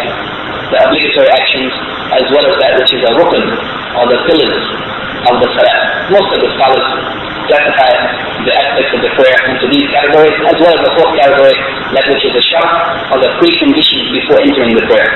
the 0.72 0.78
obligatory 0.88 1.30
actions, 1.30 1.72
as 2.16 2.24
well 2.32 2.44
as 2.48 2.56
that 2.60 2.72
which 2.80 2.92
is 2.96 3.02
a 3.04 3.12
rukn, 3.20 3.44
or 4.00 4.04
the 4.08 4.18
pillars 4.24 4.64
of 5.28 5.34
the 5.40 5.48
salah. 5.52 5.78
Most 6.12 6.30
of 6.32 6.40
the 6.40 6.50
scholars 6.56 6.88
classify 7.46 7.92
the 8.42 8.52
aspects 8.52 8.92
of 8.96 9.00
the 9.04 9.12
prayer 9.14 9.38
into 9.52 9.66
these 9.70 9.86
categories, 9.92 10.34
as 10.48 10.56
well 10.58 10.72
as 10.74 10.80
the 10.82 10.92
fourth 10.98 11.12
category, 11.20 11.54
that 11.94 12.04
which 12.10 12.24
is 12.24 12.32
the 12.34 12.44
shart, 12.48 12.70
or 13.12 13.18
the 13.22 13.30
preconditions 13.38 14.06
before 14.16 14.38
entering 14.42 14.74
the 14.74 14.86
prayer. 14.88 15.10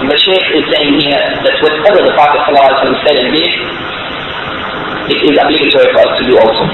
The 0.00 0.16
Shaykh 0.16 0.46
is 0.56 0.64
saying 0.72 0.96
here 0.96 1.22
that 1.44 1.54
whatever 1.60 2.00
the 2.00 2.14
Prophet 2.16 2.40
ﷺ 2.48 3.04
said 3.04 3.16
and 3.20 3.30
did, 3.36 3.52
it 5.12 5.20
is 5.28 5.34
obligatory 5.36 5.88
for 5.92 6.00
us 6.00 6.12
to 6.16 6.24
do 6.24 6.34
also. 6.40 6.64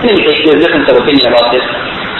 In 0.00 0.16
any 0.16 0.22
case, 0.24 0.40
there's 0.48 0.56
a 0.56 0.62
difference 0.64 0.88
of 0.88 0.96
opinion 0.96 1.28
about 1.28 1.52
this. 1.52 1.66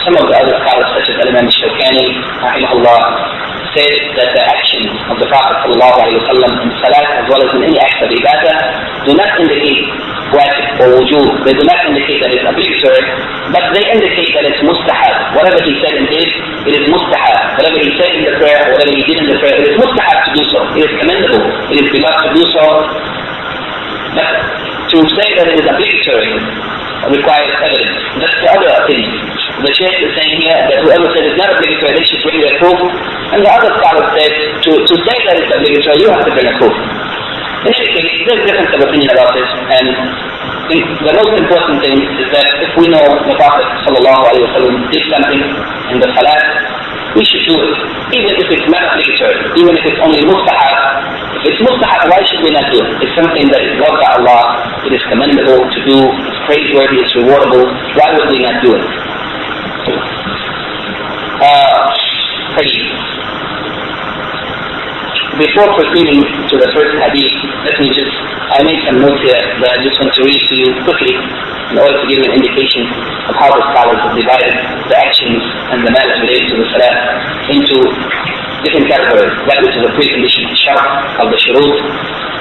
Some 0.01 0.17
of 0.17 0.25
the 0.25 0.33
other 0.33 0.55
scholars, 0.65 0.89
such 0.97 1.07
as 1.13 1.17
Imam 1.29 1.45
Shawkani, 1.45 2.07
rahimahullah, 2.41 2.99
said 3.77 3.93
that 4.17 4.29
the 4.33 4.43
actions 4.43 4.91
of 5.07 5.15
the 5.21 5.27
Prophet 5.29 5.61
ﷺ 5.69 5.77
in 5.77 6.69
Salat 6.81 7.07
as 7.21 7.25
well 7.29 7.39
as 7.45 7.51
in 7.55 7.61
any 7.69 7.77
act 7.79 8.01
of 8.03 8.09
ibadah 8.09 8.57
do 9.07 9.11
not 9.15 9.29
indicate 9.39 9.85
wajib 10.33 10.65
or 10.81 10.87
wujub. 10.99 11.27
They 11.45 11.53
do 11.55 11.63
not 11.63 11.79
indicate 11.87 12.19
that 12.23 12.31
it's 12.33 12.43
obligatory, 12.43 13.03
but 13.53 13.63
they 13.77 13.83
indicate 13.93 14.31
that 14.35 14.43
it's 14.49 14.61
mustahab. 14.65 15.37
Whatever 15.37 15.59
he 15.63 15.73
said 15.79 15.93
and 15.95 16.07
did, 16.09 16.29
it 16.65 16.73
is 16.81 16.85
mustahab. 16.89 17.61
Whatever 17.61 17.77
he 17.79 17.89
said 17.95 18.11
in 18.17 18.23
the 18.25 18.33
prayer, 18.41 18.59
or 18.67 18.69
whatever 18.75 18.91
he 18.91 19.03
did 19.07 19.17
in 19.21 19.27
the 19.29 19.37
prayer, 19.39 19.55
it 19.59 19.69
is 19.69 19.77
mustahab 19.77 20.17
to 20.27 20.31
do 20.33 20.43
so. 20.51 20.59
It 20.75 20.83
is 20.89 20.93
commendable. 20.97 21.45
It 21.71 21.77
is 21.85 21.87
beloved 21.93 22.19
to 22.25 22.29
do 22.35 22.43
so. 22.57 22.63
But 24.17 24.29
to 24.91 24.97
say 25.15 25.27
that 25.39 25.45
it 25.47 25.55
is 25.61 25.67
obligatory 25.69 26.33
requires 27.09 27.49
evidence. 27.65 27.97
That's 28.21 28.37
the 28.45 28.49
other 28.53 28.69
opinion. 28.85 29.09
The 29.65 29.71
Shaykh 29.73 29.97
is 30.05 30.11
saying 30.13 30.35
here 30.41 30.57
that 30.69 30.77
whoever 30.85 31.05
says 31.17 31.23
it's 31.33 31.39
not 31.41 31.49
obligatory, 31.53 31.97
they 31.97 32.05
should 32.05 32.21
bring 32.21 32.37
their 32.41 32.55
proof. 32.61 32.77
And 33.33 33.39
the 33.41 33.51
other 33.51 33.71
scholars 33.81 34.09
said 34.13 34.31
to, 34.65 34.71
to 34.85 34.95
say 35.05 35.17
that 35.29 35.35
it's 35.41 35.49
obligatory, 35.49 35.97
you 36.05 36.09
have 36.13 36.25
to 36.25 36.33
bring 36.33 36.47
a 36.49 36.55
proof. 36.61 36.75
In 37.61 37.69
any 37.69 37.89
case, 37.93 38.09
there's 38.25 38.41
difference 38.49 38.73
of 38.73 38.81
opinion 38.89 39.09
about 39.13 39.37
this, 39.37 39.45
and 39.69 39.85
the 40.71 41.13
most 41.13 41.33
important 41.37 41.77
thing 41.85 41.93
is 42.17 42.27
that 42.33 42.47
if 42.63 42.71
we 42.73 42.89
know 42.89 43.05
the 43.05 43.35
Prophet 43.37 43.65
ﷺ 43.85 44.65
did 44.89 45.03
something 45.13 45.41
in 45.93 45.97
the 46.01 46.09
salat, 46.17 46.41
we 47.13 47.21
should 47.27 47.43
do 47.45 47.53
it, 47.61 47.75
even 48.17 48.33
if 48.39 48.47
it's 48.49 48.65
not 48.71 48.81
obligatory, 48.89 49.37
even 49.61 49.77
if 49.77 49.83
it's 49.93 49.99
only 50.01 50.25
mustahab. 50.25 51.00
It's 51.41 51.57
mustahab, 51.65 52.05
why 52.05 52.21
should 52.29 52.45
we 52.45 52.53
not 52.53 52.69
do 52.69 52.77
it? 52.85 52.89
It's 53.01 53.15
something 53.17 53.45
that 53.49 53.61
is 53.65 53.73
loved 53.81 53.97
by 53.97 54.09
Allah, 54.21 54.41
it 54.85 54.93
is 54.93 55.01
commendable 55.09 55.57
to 55.57 55.79
do, 55.89 55.97
it's 55.97 56.41
praiseworthy, 56.45 57.01
it's 57.01 57.13
rewardable. 57.17 57.65
Why 57.97 58.13
would 58.13 58.29
we 58.29 58.45
not 58.45 58.61
do 58.61 58.69
it? 58.77 58.85
Uh, 61.41 61.81
before 65.41 65.73
proceeding 65.73 66.21
to 66.21 66.55
the 66.61 66.69
first 66.77 66.93
hadith, 67.01 67.33
let 67.65 67.73
me 67.81 67.89
just, 67.89 68.13
I 68.53 68.61
made 68.61 68.77
some 68.85 69.01
notes 69.01 69.17
here 69.25 69.41
that 69.65 69.69
I 69.73 69.77
just 69.81 69.97
want 69.97 70.13
to 70.13 70.21
read 70.21 70.37
to 70.37 70.53
you 70.53 70.69
quickly 70.85 71.17
in 71.73 71.81
order 71.81 71.97
to 71.97 72.05
give 72.05 72.21
you 72.21 72.27
an 72.29 72.37
indication 72.37 72.85
of 73.25 73.33
how 73.41 73.49
the 73.49 73.63
scholars 73.73 73.97
have 74.05 74.13
divided 74.13 74.53
the 74.85 74.97
actions 75.01 75.41
and 75.73 75.81
the 75.81 75.89
matters 75.89 76.21
related 76.21 76.45
to 76.53 76.55
the 76.61 76.67
salah 76.69 76.93
into 77.49 77.77
different 78.63 78.87
categories. 78.89 79.33
That 79.49 79.59
which 79.65 79.75
is 79.75 79.83
a 79.85 79.91
precondition, 79.93 80.43
shart 80.65 80.85
of 81.21 81.27
the 81.29 81.37
shurut, 81.41 81.77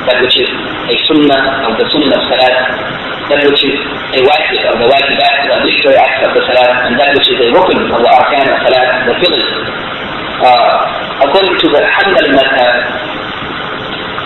that 0.08 0.18
which 0.24 0.36
is 0.36 0.48
a 0.88 0.94
sunnah 1.08 1.68
of 1.68 1.72
the 1.76 1.86
sunnah 1.92 2.16
of 2.16 2.22
salah, 2.28 2.54
that 3.30 3.40
which 3.44 3.62
is 3.64 3.76
a 4.16 4.20
wajib 4.24 4.62
of 4.70 4.76
the 4.80 4.86
wajibat, 4.90 5.34
the 5.46 5.52
obligatory 5.60 5.96
acts 5.96 6.20
of 6.26 6.32
the 6.34 6.42
salah, 6.48 6.68
and 6.88 6.94
that 6.98 7.10
which 7.16 7.28
is 7.28 7.38
a 7.40 7.48
rukn 7.52 7.78
of 7.92 8.00
the 8.00 8.10
arkan 8.10 8.46
of 8.48 8.58
salah, 8.64 8.84
the 9.06 9.14
pillars 9.20 9.48
uh, 10.40 11.20
according 11.20 11.52
to 11.60 11.66
the 11.68 11.82
Hanbali 11.84 12.32
madhab, 12.32 12.74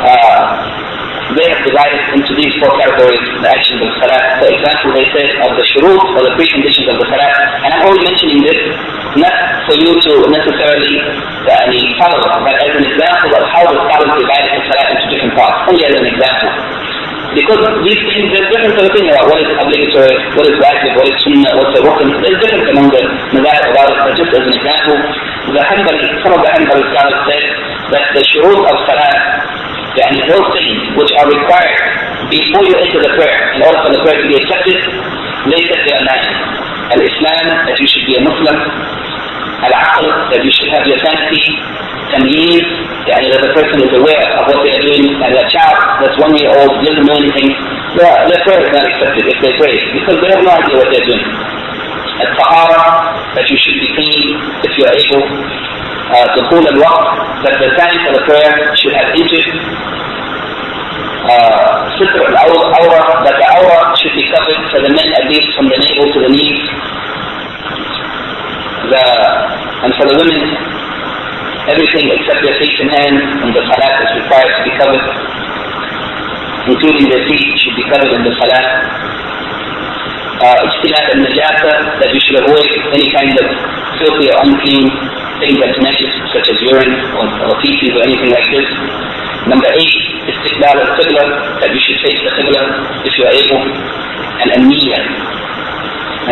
uh, 0.04 0.93
they 1.32 1.46
have 1.48 1.62
divided 1.64 2.20
into 2.20 2.36
these 2.36 2.52
four 2.60 2.68
categories 2.76 3.22
the 3.40 3.48
actions 3.48 3.80
of 3.80 3.90
salat. 3.96 4.44
For 4.44 4.48
example, 4.52 4.92
they 4.92 5.08
said 5.16 5.28
of 5.40 5.56
the 5.56 5.64
shurut 5.72 6.04
or 6.12 6.20
the 6.20 6.34
preconditions 6.36 6.84
of 6.92 7.00
the 7.00 7.06
salat, 7.08 7.64
and 7.64 7.70
I'm 7.72 7.84
only 7.88 8.04
mentioning 8.04 8.44
this 8.44 8.60
not 9.16 9.32
for 9.64 9.74
you 9.80 9.96
to 9.96 10.12
necessarily 10.28 11.00
follow, 11.96 12.20
but 12.44 12.56
as 12.60 12.72
an 12.76 12.84
example 12.84 13.30
of 13.40 13.44
how 13.56 13.64
the 13.64 13.78
scholars 13.88 14.12
divided 14.20 14.50
the 14.52 14.62
salat 14.68 14.86
into 14.92 15.06
different 15.16 15.34
parts, 15.38 15.56
only 15.72 15.82
as 15.88 15.94
an 15.96 16.06
example. 16.12 16.52
Because 17.34 17.58
these 17.82 17.98
things, 17.98 18.30
there's 18.30 18.46
difference 18.46 18.78
of 18.78 18.86
opinion 18.94 19.10
about 19.10 19.26
what 19.26 19.42
is 19.42 19.50
obligatory, 19.58 20.14
what 20.38 20.46
is 20.46 20.54
wajib, 20.54 20.94
what 20.94 21.06
is 21.08 21.16
sunnah, 21.26 21.50
what's 21.58 21.74
a 21.74 21.82
rukn. 21.82 22.06
There's 22.22 22.38
difference 22.38 22.68
among 22.70 22.94
the 22.94 23.02
madhab 23.42 23.74
about 23.74 23.90
it, 23.90 23.98
but 24.06 24.12
just 24.14 24.30
as 24.38 24.42
an 24.46 24.54
example, 24.54 24.98
the 25.50 25.62
Hanbali, 25.66 26.04
some 26.22 26.30
of 26.30 26.40
the 26.46 26.50
Hanbali 26.54 26.84
scholars 26.94 27.18
said 27.26 27.44
that 27.90 28.04
the 28.14 28.22
shurut 28.22 28.62
of 28.62 28.76
salat, 28.86 29.18
and 29.94 30.26
those 30.26 30.48
things 30.58 30.78
which 30.98 31.12
are 31.22 31.28
required 31.30 31.78
before 32.26 32.66
you 32.66 32.74
enter 32.74 32.98
the 32.98 33.12
prayer, 33.14 33.54
in 33.54 33.62
order 33.62 33.78
for 33.86 33.90
the 33.94 34.00
prayer 34.02 34.18
to 34.18 34.26
be 34.26 34.34
accepted, 34.42 34.78
later 35.46 35.76
they 35.86 35.94
are 35.94 36.06
not. 36.06 36.22
Al-Islam, 36.98 37.46
that 37.70 37.76
you 37.78 37.86
should 37.86 38.02
be 38.02 38.18
a 38.18 38.22
Muslim. 38.26 38.58
Al-Aql, 39.64 40.34
that 40.34 40.42
you 40.42 40.50
should 40.50 40.70
have 40.74 40.82
your 40.90 40.98
sanity. 40.98 41.46
Tamyiz, 42.10 42.66
yani 43.06 43.32
that 43.32 43.40
the 43.46 43.52
person 43.54 43.78
is 43.86 43.92
aware 43.96 44.26
of 44.34 44.50
what 44.50 44.58
they 44.66 44.74
are 44.74 44.82
doing. 44.82 45.14
And 45.14 45.30
a 45.30 45.46
child 45.54 45.78
that's 46.02 46.18
one 46.18 46.34
year 46.42 46.50
old 46.50 46.74
doesn't 46.82 47.06
know 47.06 47.16
anything, 47.16 47.54
Yeah, 47.94 48.26
their 48.26 48.42
prayer 48.42 48.66
is 48.66 48.74
not 48.74 48.82
accepted 48.82 49.24
if 49.30 49.38
they 49.38 49.52
pray, 49.62 49.78
because 49.94 50.18
they 50.18 50.30
have 50.34 50.42
no 50.42 50.52
idea 50.58 50.74
what 50.74 50.90
they're 50.90 51.06
doing. 51.06 51.26
Al-Tahara, 52.18 52.82
that 53.38 53.46
you 53.46 53.56
should 53.62 53.78
be 53.78 53.88
clean 53.94 54.42
if 54.66 54.72
you 54.74 54.82
are 54.90 54.94
able. 54.98 55.24
دخول 56.36 56.68
الوقت 56.68 57.08
that 57.44 57.56
the 57.62 57.70
time 57.80 57.98
for 58.04 58.12
the 58.16 58.22
prayer 58.28 58.52
should 58.80 58.94
have 59.00 59.08
entered 59.20 59.48
uh, 61.32 61.90
ستر 61.98 62.22
العورة 62.28 63.24
that 63.24 63.36
the 63.40 63.48
aura 63.58 63.80
should 64.00 64.14
be 64.20 64.24
covered 64.34 64.60
for 64.70 64.80
the 64.86 64.92
men 64.98 65.08
at 65.20 65.26
least 65.32 65.48
from 65.56 65.66
the 65.72 65.78
navel 65.84 66.06
to 66.14 66.20
the 66.24 66.30
knees 66.36 66.60
the, 68.92 69.04
and 69.84 69.90
for 69.98 70.04
the 70.10 70.16
women 70.20 70.42
everything 71.72 72.04
except 72.16 72.40
their 72.44 72.56
face 72.60 72.76
and 72.84 72.90
hands 72.98 73.24
and 73.42 73.50
the 73.56 73.62
salat 73.70 73.94
is 74.04 74.10
required 74.20 74.52
to 74.58 74.62
be 74.68 74.72
covered 74.80 75.06
including 76.72 77.04
their 77.12 77.24
feet 77.28 77.48
should 77.60 77.76
be 77.80 77.84
covered 77.92 78.12
in 78.16 78.22
the 78.28 78.34
salat 78.40 78.68
uh, 80.40 80.56
and 81.14 81.20
that 81.22 82.10
you 82.10 82.20
should 82.26 82.38
avoid 82.42 82.66
any 82.90 83.08
kind 83.14 83.34
of 83.38 83.46
filthy 84.02 84.26
or 84.30 84.36
unclean 84.42 84.86
things 85.38 85.56
that's 85.60 85.78
nasty, 85.78 86.08
such 86.34 86.46
as 86.50 86.56
urine 86.66 86.94
or, 87.18 87.26
or 87.50 87.54
feces 87.62 87.94
or 87.94 88.02
anything 88.02 88.30
like 88.34 88.48
this. 88.50 88.66
Number 89.46 89.68
eight, 89.76 89.94
istiqbal 90.30 90.76
al-qibla, 90.78 91.24
that 91.60 91.70
you 91.70 91.80
should 91.84 91.98
face 92.00 92.20
the 92.24 92.32
qibla 92.32 92.62
if 93.04 93.12
you 93.18 93.24
are 93.28 93.34
able, 93.34 93.62
and 94.40 94.48
amniya, 94.56 95.00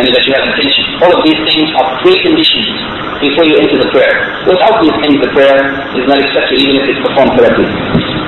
and 0.01 0.05
that 0.09 0.23
you 0.25 0.33
have 0.33 0.45
intention. 0.49 0.83
All 1.05 1.11
of 1.13 1.21
these 1.21 1.39
things 1.45 1.69
are 1.77 1.87
preconditions 2.01 2.73
before 3.21 3.45
you 3.45 3.55
enter 3.61 3.77
the 3.77 3.89
prayer. 3.93 4.15
Without 4.49 4.81
these 4.81 4.97
things, 5.05 5.21
the 5.21 5.31
prayer 5.31 5.61
is 5.95 6.05
not 6.09 6.17
accepted 6.19 6.57
even 6.59 6.81
if 6.81 6.85
it's 6.91 7.01
performed 7.05 7.37
correctly. 7.37 7.69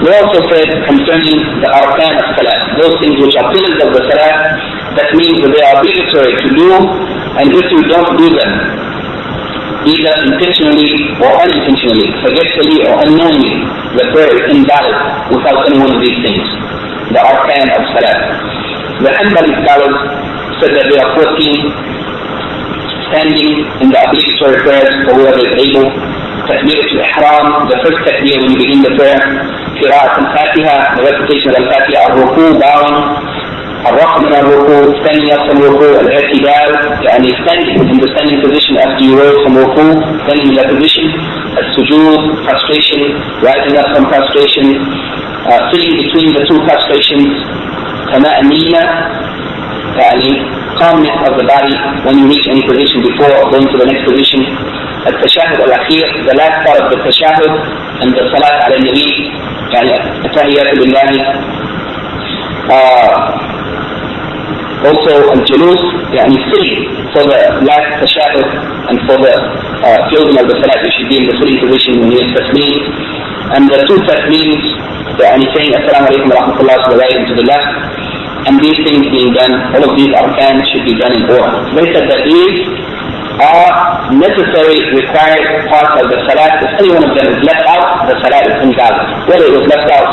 We 0.06 0.12
also 0.12 0.40
said 0.54 0.70
concerning 0.86 1.40
the 1.66 1.70
arkan 1.72 2.14
of 2.20 2.28
salah, 2.38 2.58
those 2.78 2.96
things 3.02 3.16
which 3.18 3.36
are 3.42 3.48
pillars 3.50 3.80
of 3.82 3.90
the 3.96 4.02
salah, 4.12 4.85
that 4.99 5.09
means 5.15 5.39
that 5.43 5.53
they 5.55 5.63
are 5.63 5.75
obligatory 5.79 6.35
to 6.35 6.49
do, 6.55 6.69
and 7.39 7.47
if 7.51 7.67
you 7.71 7.81
don't 7.89 8.13
do 8.19 8.27
them, 8.27 8.53
either 9.87 10.15
intentionally 10.29 11.15
or 11.23 11.31
unintentionally, 11.41 12.11
forgetfully 12.21 12.85
or 12.85 12.95
unknowingly, 13.07 13.55
the 13.97 14.05
prayer 14.13 14.33
is 14.35 14.45
invalid 14.53 14.99
without 15.33 15.61
any 15.71 15.79
one 15.81 15.91
of 15.95 16.01
these 16.03 16.19
things. 16.21 16.45
The 17.11 17.21
arkan 17.23 17.67
of 17.75 17.83
salah. 17.97 18.19
The 19.03 19.11
Hanbali 19.11 19.53
scholars 19.65 19.99
said 20.61 20.77
that 20.77 20.87
there 20.93 21.01
are 21.01 21.13
14 21.17 21.91
standing 23.11 23.51
in 23.83 23.89
the 23.91 23.99
obligatory 23.99 24.59
prayers 24.63 24.95
for 25.09 25.19
whoever 25.19 25.41
is 25.43 25.55
able. 25.59 25.89
تكبيرة 26.51 26.91
الإحرام, 26.93 27.47
the 27.71 27.79
first 27.85 28.01
takbir 28.07 28.37
when 28.43 28.51
you 28.51 28.59
begin 28.59 28.83
the 28.83 28.93
prayer. 28.99 29.23
قراءة 29.81 30.15
الفاتحة, 30.19 30.97
the 30.97 31.03
recitation 31.09 31.51
of 31.51 31.59
الفاتحة, 31.63 32.07
الركوع, 32.11 32.51
bowing, 32.61 32.99
الرفع 33.90 34.18
من 34.20 34.34
الركوع, 34.36 34.82
standing 35.04 35.30
up 35.36 35.42
from 35.48 35.58
ركوع, 35.64 36.00
الاعتدال, 36.02 36.70
يعني 37.06 37.28
standing 37.28 37.80
in 37.92 37.98
the 38.02 38.08
standing 38.14 38.40
position 38.46 38.74
after 38.86 39.04
you 39.06 39.14
rose 39.22 39.38
from 39.44 39.58
ركوع, 39.58 39.92
standing 40.26 40.48
in 40.50 40.56
that 40.60 40.70
position. 40.74 41.06
السجود, 41.62 42.22
prostration, 42.46 43.02
rising 43.48 43.76
up 43.82 43.88
from 43.94 44.06
prostration, 44.12 44.66
uh, 45.52 45.72
between 45.72 46.30
the 46.38 46.44
two 46.50 46.60
prostrations. 46.68 47.30
طمأنينة, 48.14 48.84
يعني 49.98 50.32
calmness 50.80 51.18
of 51.28 51.34
the 51.40 51.46
body 51.54 51.76
when 52.06 52.16
you 52.20 52.26
reach 52.28 52.48
any 52.54 52.64
position 52.68 53.00
before 53.10 53.32
going 53.52 53.68
to 53.72 53.78
the 53.82 53.86
next 53.92 54.04
position. 54.10 54.42
التشهد 55.08 55.62
الأخير 55.62 56.06
the 56.30 56.36
last 56.36 56.68
part 56.68 56.80
of 56.84 56.88
the 56.92 56.98
تشهد 57.08 57.52
and 58.02 58.10
the 58.16 58.38
صلاة 58.38 58.64
على 58.64 58.76
النبي 58.76 59.32
يعني 59.74 60.26
التحيات 60.26 60.80
لله 60.80 61.34
uh, 62.70 63.55
also 64.86 65.14
al-julus, 65.34 65.82
yani 66.14 66.38
sitting 66.54 66.86
for 67.14 67.24
the 67.26 67.40
last 67.66 67.90
tashahud 68.02 68.48
and 68.90 68.98
for 69.10 69.18
the 69.18 69.34
uh, 69.82 70.00
closing 70.10 70.38
of 70.38 70.46
the 70.46 70.56
salat, 70.62 70.80
you 70.86 70.92
should 70.94 71.10
be 71.10 71.18
in 71.22 71.26
the 71.26 71.36
sitting 71.42 71.58
position 71.62 71.92
when 72.02 72.10
you 72.14 72.22
tasleem. 72.38 72.80
And 73.56 73.64
the 73.70 73.80
two 73.90 73.98
tasleems, 74.06 74.64
yani 75.18 75.46
saying 75.58 75.74
assalamu 75.74 76.06
alaikum 76.10 76.28
wa 76.30 76.38
rahmatullah 76.42 76.78
to 76.86 76.88
the 76.94 77.00
right 77.02 77.16
and 77.18 77.26
to 77.30 77.36
the 77.36 77.46
left, 77.46 77.72
and 78.46 78.54
these 78.62 78.78
things 78.86 79.06
being 79.10 79.34
done, 79.34 79.54
all 79.74 79.84
of 79.90 79.94
these 79.98 80.12
arkan 80.14 80.62
should 80.70 80.86
be 80.86 80.94
done 81.02 81.14
in 81.18 81.24
order. 81.34 81.66
They 81.74 81.88
said 81.94 82.06
that 82.06 82.22
these 82.30 82.58
are 83.42 84.16
necessary, 84.16 84.80
required 84.96 85.68
parts 85.68 85.94
of 85.98 86.06
the 86.14 86.20
salat. 86.30 86.62
If 86.62 86.72
any 86.80 86.90
one 86.94 87.04
of 87.04 87.14
them 87.18 87.28
is 87.34 87.42
left 87.42 87.66
out, 87.68 88.06
the 88.08 88.16
salat 88.22 88.44
is 88.48 88.58
invalid. 88.64 89.08
Whether 89.28 89.46
it 89.50 89.56
was 89.60 89.66
left 89.66 89.90
out 89.92 90.08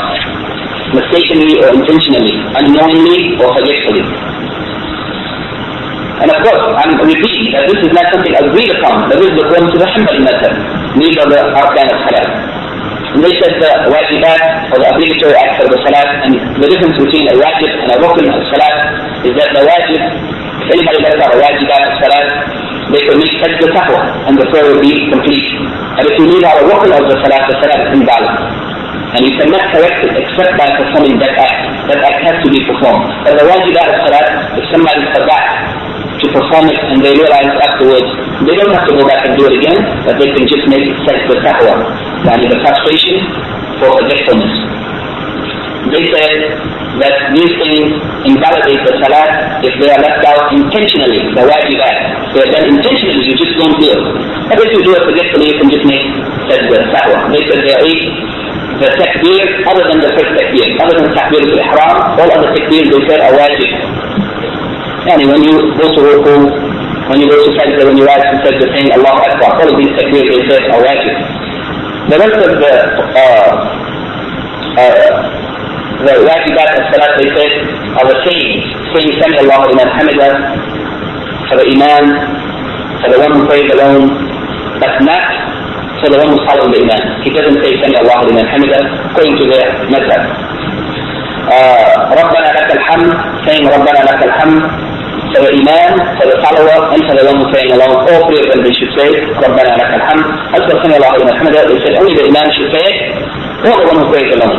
mistakenly 0.97 1.61
or 1.61 1.73
intentionally, 1.73 2.35
unknowingly 2.57 3.37
or 3.41 3.49
forgetfully. 3.53 4.05
And 6.23 6.31
of 6.31 6.39
course, 6.39 6.63
I'm 6.79 6.95
repeating 7.03 7.51
that 7.51 7.67
this 7.67 7.83
is 7.83 7.91
not 7.91 8.07
something 8.15 8.31
agreed 8.31 8.71
upon. 8.79 9.11
That 9.11 9.19
is 9.19 9.35
according 9.43 9.75
to 9.75 9.77
the 9.77 9.87
Hanbali 9.91 10.23
method. 10.23 10.55
These 10.95 11.19
are 11.19 11.27
the 11.27 11.51
arkan 11.51 11.83
of 11.83 11.99
salat. 12.07 12.27
They 13.19 13.33
said 13.43 13.59
the 13.59 13.91
wajibat 13.91 14.71
or 14.71 14.79
the 14.79 14.87
obligatory 14.87 15.35
acts 15.35 15.59
of 15.59 15.67
the 15.67 15.77
salat 15.83 16.23
and 16.23 16.33
the 16.63 16.67
difference 16.71 16.95
between 16.95 17.27
a 17.27 17.35
wajib 17.35 17.71
and 17.75 17.89
a 17.91 17.97
rukn 17.99 18.25
of 18.25 18.41
salat 18.55 18.75
is 19.27 19.35
that 19.35 19.51
the 19.51 19.67
wajib, 19.67 20.01
if 20.63 20.67
anybody 20.71 20.97
out 21.11 21.35
a 21.35 21.39
wajibat 21.43 21.81
of 21.91 21.93
salat, 21.99 22.27
they 22.89 23.03
could 23.03 23.19
make 23.19 23.59
the 23.59 23.67
sahwa 23.75 24.01
and 24.23 24.39
the 24.39 24.47
prayer 24.47 24.71
would 24.71 24.79
be 24.79 24.95
complete. 25.11 25.45
And 25.99 26.07
if 26.07 26.15
you 26.23 26.25
leave 26.25 26.47
out 26.47 26.55
a 26.55 26.65
rukn 26.71 26.87
of 26.87 27.03
the 27.03 27.19
salat, 27.19 27.51
the 27.51 27.55
salat 27.59 27.79
is 27.83 27.99
invalid. 27.99 28.33
And 29.13 29.21
you 29.27 29.33
cannot 29.37 29.61
correct 29.75 29.99
it 30.07 30.13
except 30.23 30.55
by 30.55 30.71
performing 30.73 31.19
that 31.19 31.35
act. 31.35 31.61
That 31.91 31.99
act 32.01 32.19
has 32.31 32.37
to 32.41 32.49
be 32.49 32.63
performed. 32.65 33.11
But 33.27 33.37
the 33.37 33.45
wajibat 33.45 33.91
of 33.91 33.97
salat, 34.07 34.25
if 34.57 34.65
somebody 34.71 35.03
forgot 35.13 35.72
to 36.23 36.29
perform 36.31 36.71
it 36.71 36.79
and 36.79 37.03
they 37.03 37.11
realize 37.11 37.51
afterwards, 37.67 38.07
they 38.47 38.55
don't 38.55 38.71
have 38.71 38.87
to 38.87 38.95
go 38.95 39.03
back 39.03 39.27
and 39.27 39.35
do 39.35 39.43
it 39.51 39.59
again, 39.59 39.77
but 40.07 40.15
they 40.17 40.31
can 40.31 40.47
just 40.47 40.65
make 40.71 40.87
sajda 41.03 41.35
sahwa. 41.43 41.75
Yani 42.23 42.47
the 42.47 42.57
prostration 42.63 43.19
for 43.79 43.91
forgetfulness. 43.99 44.55
They 45.91 46.03
said 46.15 46.39
that 47.03 47.15
these 47.35 47.53
things 47.59 47.91
invalidate 48.23 48.81
the 48.87 48.93
salat 49.03 49.59
if 49.67 49.73
they 49.83 49.89
are 49.91 49.99
left 49.99 50.23
out 50.23 50.47
intentionally, 50.55 51.27
the 51.35 51.43
wajibat. 51.43 51.97
They 52.31 52.41
are 52.47 52.51
done 52.55 52.67
intentionally, 52.71 53.23
you 53.27 53.35
just 53.35 53.53
don't 53.59 53.75
do 53.75 53.87
it. 53.91 54.03
But 54.47 54.63
if 54.63 54.69
you 54.71 54.81
do 54.87 54.95
it 54.95 55.03
forgetfully, 55.03 55.51
you 55.51 55.57
can 55.59 55.69
just 55.69 55.85
make 55.85 56.07
sajda 56.47 56.87
sahwa. 56.95 57.17
They 57.35 57.43
said 57.51 57.59
there 57.67 57.75
are 57.75 57.83
eight 57.83 58.03
the 58.79 58.89
takbir 58.99 59.43
other 59.69 59.85
than 59.85 59.99
the 60.01 60.11
first 60.17 60.31
takbir, 60.33 60.65
other 60.81 60.95
than 60.97 61.13
takbir 61.13 61.39
al-ihram, 61.45 61.95
all 62.19 62.29
other 62.31 62.49
takbir 62.57 62.83
they 62.89 63.01
said 63.07 63.19
are 63.21 63.35
wajib. 63.37 64.32
And 65.08 65.20
when 65.30 65.42
you 65.42 65.54
go 65.80 65.86
to 65.88 66.00
ruku, 66.04 66.34
when 67.08 67.18
you 67.20 67.28
go 67.32 67.36
to 67.40 67.50
sajda, 67.56 67.82
when 67.88 67.96
you 67.96 68.04
rise 68.04 68.20
to 68.20 68.36
sajda 68.44 68.66
saying 68.76 68.92
Allah 68.98 69.16
Akbar, 69.16 69.56
all 69.56 69.68
of 69.72 69.76
these 69.80 69.92
takbir 69.96 70.22
they 70.28 70.42
said 70.48 70.62
are 70.74 70.82
wajib. 70.84 71.16
The 72.12 72.16
rest 72.20 72.36
of 72.36 72.52
the 72.60 72.72
uh, 73.16 73.52
uh, 74.76 75.38
the 76.04 76.14
wajibat 76.28 76.68
of 76.76 76.82
salat 76.92 77.12
they 77.18 77.28
said 77.32 77.52
are 77.96 78.06
the 78.12 78.18
same, 78.28 78.52
saying 78.92 79.12
Sami 79.20 79.36
Allah 79.44 79.66
liman 79.72 79.88
hamida 79.96 80.28
for 81.48 81.56
the 81.56 81.66
imam, 81.72 82.04
for 83.00 83.08
the 83.12 83.18
one 83.24 83.32
who 83.34 83.42
prays 83.48 83.68
alone, 83.72 84.04
but 84.78 84.92
not 85.02 85.24
for 86.04 86.08
the 86.12 86.18
one 86.20 86.28
who's 86.30 86.44
following 86.46 86.70
the 86.76 86.80
imam. 86.84 87.02
He 87.24 87.30
doesn't 87.32 87.58
say 87.64 87.72
Sami 87.80 87.96
Allah 88.04 88.28
liman 88.28 88.46
hamida 88.52 88.78
according 89.10 89.34
to 89.40 89.44
their 89.48 89.66
madhab. 89.88 90.22
Uh, 91.48 92.12
ربنا 92.12 92.48
لك 92.60 92.70
الحمد 92.76 93.10
saying 93.48 93.64
ربنا 93.72 94.00
لك 94.04 94.20
الحمد 94.28 94.62
for 95.33 95.41
the 95.45 95.51
imam, 95.51 95.91
for 96.21 96.25
the 96.29 96.37
follower, 96.45 96.77
and 96.93 97.01
for 97.09 97.13
the 97.17 97.25
one 97.25 97.35
who's 97.41 97.49
praying 97.51 97.73
alone. 97.73 97.97
All 98.07 98.21
three 98.29 98.39
of 98.45 98.47
them 98.53 98.61
they 98.61 98.73
should 98.77 98.93
say 98.97 99.09
ربنا 99.41 99.71
لك 99.75 99.91
الحمد. 99.99 100.25
For 100.53 100.75
Sami 100.81 100.95
Allah 101.01 101.11
liman 101.17 101.35
hamida, 101.41 101.61
they 101.67 101.77
said 101.83 101.93
only 101.99 102.13
the 102.15 102.25
imam 102.29 102.47
should 102.55 102.69
say 102.71 102.83
it, 102.85 102.97
or 103.65 103.75
the 103.81 103.85
one 103.91 103.97
who 104.01 104.05
prays 104.13 104.29
alone. 104.37 104.57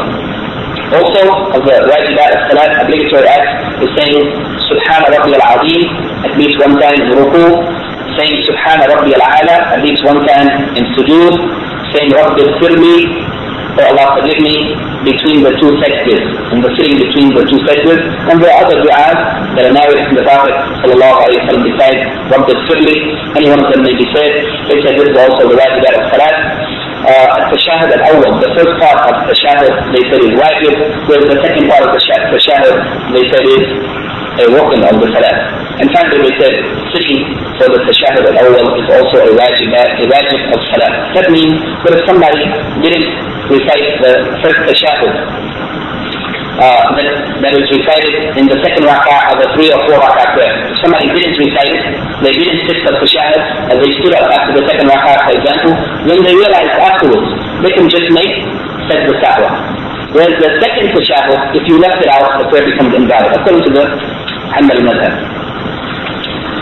Also, 0.95 1.23
of 1.57 1.63
the 1.65 1.77
wajibat 1.91 2.31
of 2.37 2.41
salat, 2.51 2.71
obligatory 2.83 3.27
act, 3.27 3.83
is 3.83 3.91
saying 3.99 4.21
Subhana 4.69 5.07
Rabbi 5.17 5.33
al-Azim 5.39 5.83
at 6.29 6.33
least 6.39 6.55
one 6.61 6.77
time 6.79 6.99
in 7.03 7.09
ruku, 7.19 7.45
saying 8.19 8.37
Subhana 8.47 8.85
Rabbi 8.93 9.11
al-Ala 9.17 9.57
at 9.75 9.81
least 9.83 10.05
one 10.05 10.21
time 10.29 10.49
in 10.79 10.85
sujood, 10.95 11.35
saying 11.95 12.11
Rabbi 12.15 12.43
firli, 12.61 12.99
or 13.80 13.84
Allah 13.96 14.06
forgive 14.20 14.40
me, 14.44 14.76
between 15.08 15.40
the 15.46 15.54
two 15.62 15.72
sajdas, 15.80 16.24
and 16.52 16.60
the 16.60 16.70
sitting 16.76 16.98
between 17.00 17.30
the 17.32 17.44
two 17.48 17.60
sajdas, 17.64 18.00
and 18.30 18.36
there 18.44 18.52
are 18.52 18.60
other 18.68 18.78
du'as 18.84 19.18
that 19.56 19.64
are 19.70 19.76
narrated 19.76 20.04
from 20.12 20.16
the 20.20 20.26
Prophet 20.28 20.54
sallallahu 20.84 21.18
alayhi 21.24 21.40
wa 21.40 21.48
sallam 21.48 21.64
besides 21.70 22.00
Rabbi 22.34 22.54
firli, 22.68 22.98
any 23.40 23.48
one 23.50 23.62
of 23.64 23.68
them 23.72 23.82
may 23.88 23.96
be 23.96 24.06
said, 24.12 24.32
they 24.68 24.78
said 24.84 24.94
this 25.00 25.08
is 25.12 25.18
also 25.18 25.48
the 25.48 25.56
wajibat 25.58 25.94
of 25.96 26.04
salat, 26.12 26.36
التشهد 27.00 27.94
الأول 27.94 28.44
the 28.44 28.52
first 28.60 28.74
part 28.84 29.00
of 29.08 29.16
the 29.24 29.34
tashahud 29.34 29.72
they 29.96 30.04
said 30.12 30.20
is 30.20 30.36
wajib 30.36 30.76
whereas 31.08 31.28
the 31.32 31.40
second 31.48 31.64
part 31.72 31.84
of 31.88 31.92
the 31.96 32.02
tashahud 32.36 32.76
they 33.16 33.24
said 33.32 33.44
is 33.48 33.64
a 34.41 34.45
rukn 34.51 34.81
of 34.83 34.97
the 34.99 35.09
salat 35.15 35.39
and 35.79 35.87
finally 35.95 36.27
they 36.27 36.35
said 36.41 36.55
sitting 36.91 37.23
for 37.59 37.71
the 37.71 37.81
tashahud 37.87 38.25
al-awwal 38.35 38.67
is 38.79 38.87
also 38.91 39.17
a 39.23 39.33
wajib, 39.39 39.71
a 39.71 40.05
wajib 40.11 40.41
of 40.51 40.61
salat 40.75 40.93
that 41.15 41.27
means 41.31 41.55
that 41.87 41.95
if 41.95 42.03
somebody 42.07 42.43
didn't 42.83 43.07
recite 43.51 43.87
the 44.03 44.13
first 44.43 44.59
tashahud 44.67 45.15
uh, 46.55 46.87
that, 46.95 47.07
that 47.43 47.53
is 47.59 47.67
recited 47.67 48.39
in 48.39 48.47
the 48.47 48.55
second 48.63 48.87
rak'ah 48.87 49.35
of 49.35 49.43
the 49.43 49.49
three 49.59 49.75
or 49.75 49.81
four 49.91 49.99
rak'ah 49.99 50.39
prayer. 50.39 50.55
If 50.71 50.79
somebody 50.87 51.11
didn't 51.11 51.35
recite 51.35 51.67
it, 51.67 51.83
they 52.23 52.31
didn't 52.31 52.63
sit 52.71 52.79
for 52.87 52.95
the 52.95 53.03
tashahud, 53.03 53.75
and 53.75 53.77
they 53.83 53.91
stood 53.99 54.15
up 54.15 54.31
after 54.31 54.63
the 54.63 54.65
second 54.71 54.87
rak'ah, 54.87 55.19
for 55.27 55.33
example, 55.35 55.75
then 56.07 56.23
they 56.23 56.31
realized 56.31 56.75
afterwards 56.79 57.27
they 57.67 57.75
can 57.75 57.91
just 57.91 58.07
make 58.15 58.39
the 58.87 59.15
sahwa. 59.19 59.84
Whereas 60.15 60.39
the 60.39 60.47
second 60.63 60.95
tashahud, 60.95 61.59
if 61.59 61.67
you 61.67 61.83
left 61.83 61.99
it 61.99 62.07
out, 62.07 62.39
the 62.39 62.47
prayer 62.47 62.63
becomes 62.63 62.95
invalid, 62.95 63.35
according 63.35 63.67
to 63.67 63.71
the 63.75 63.85
Hanbali 64.55 64.87
madhab. 64.87 65.11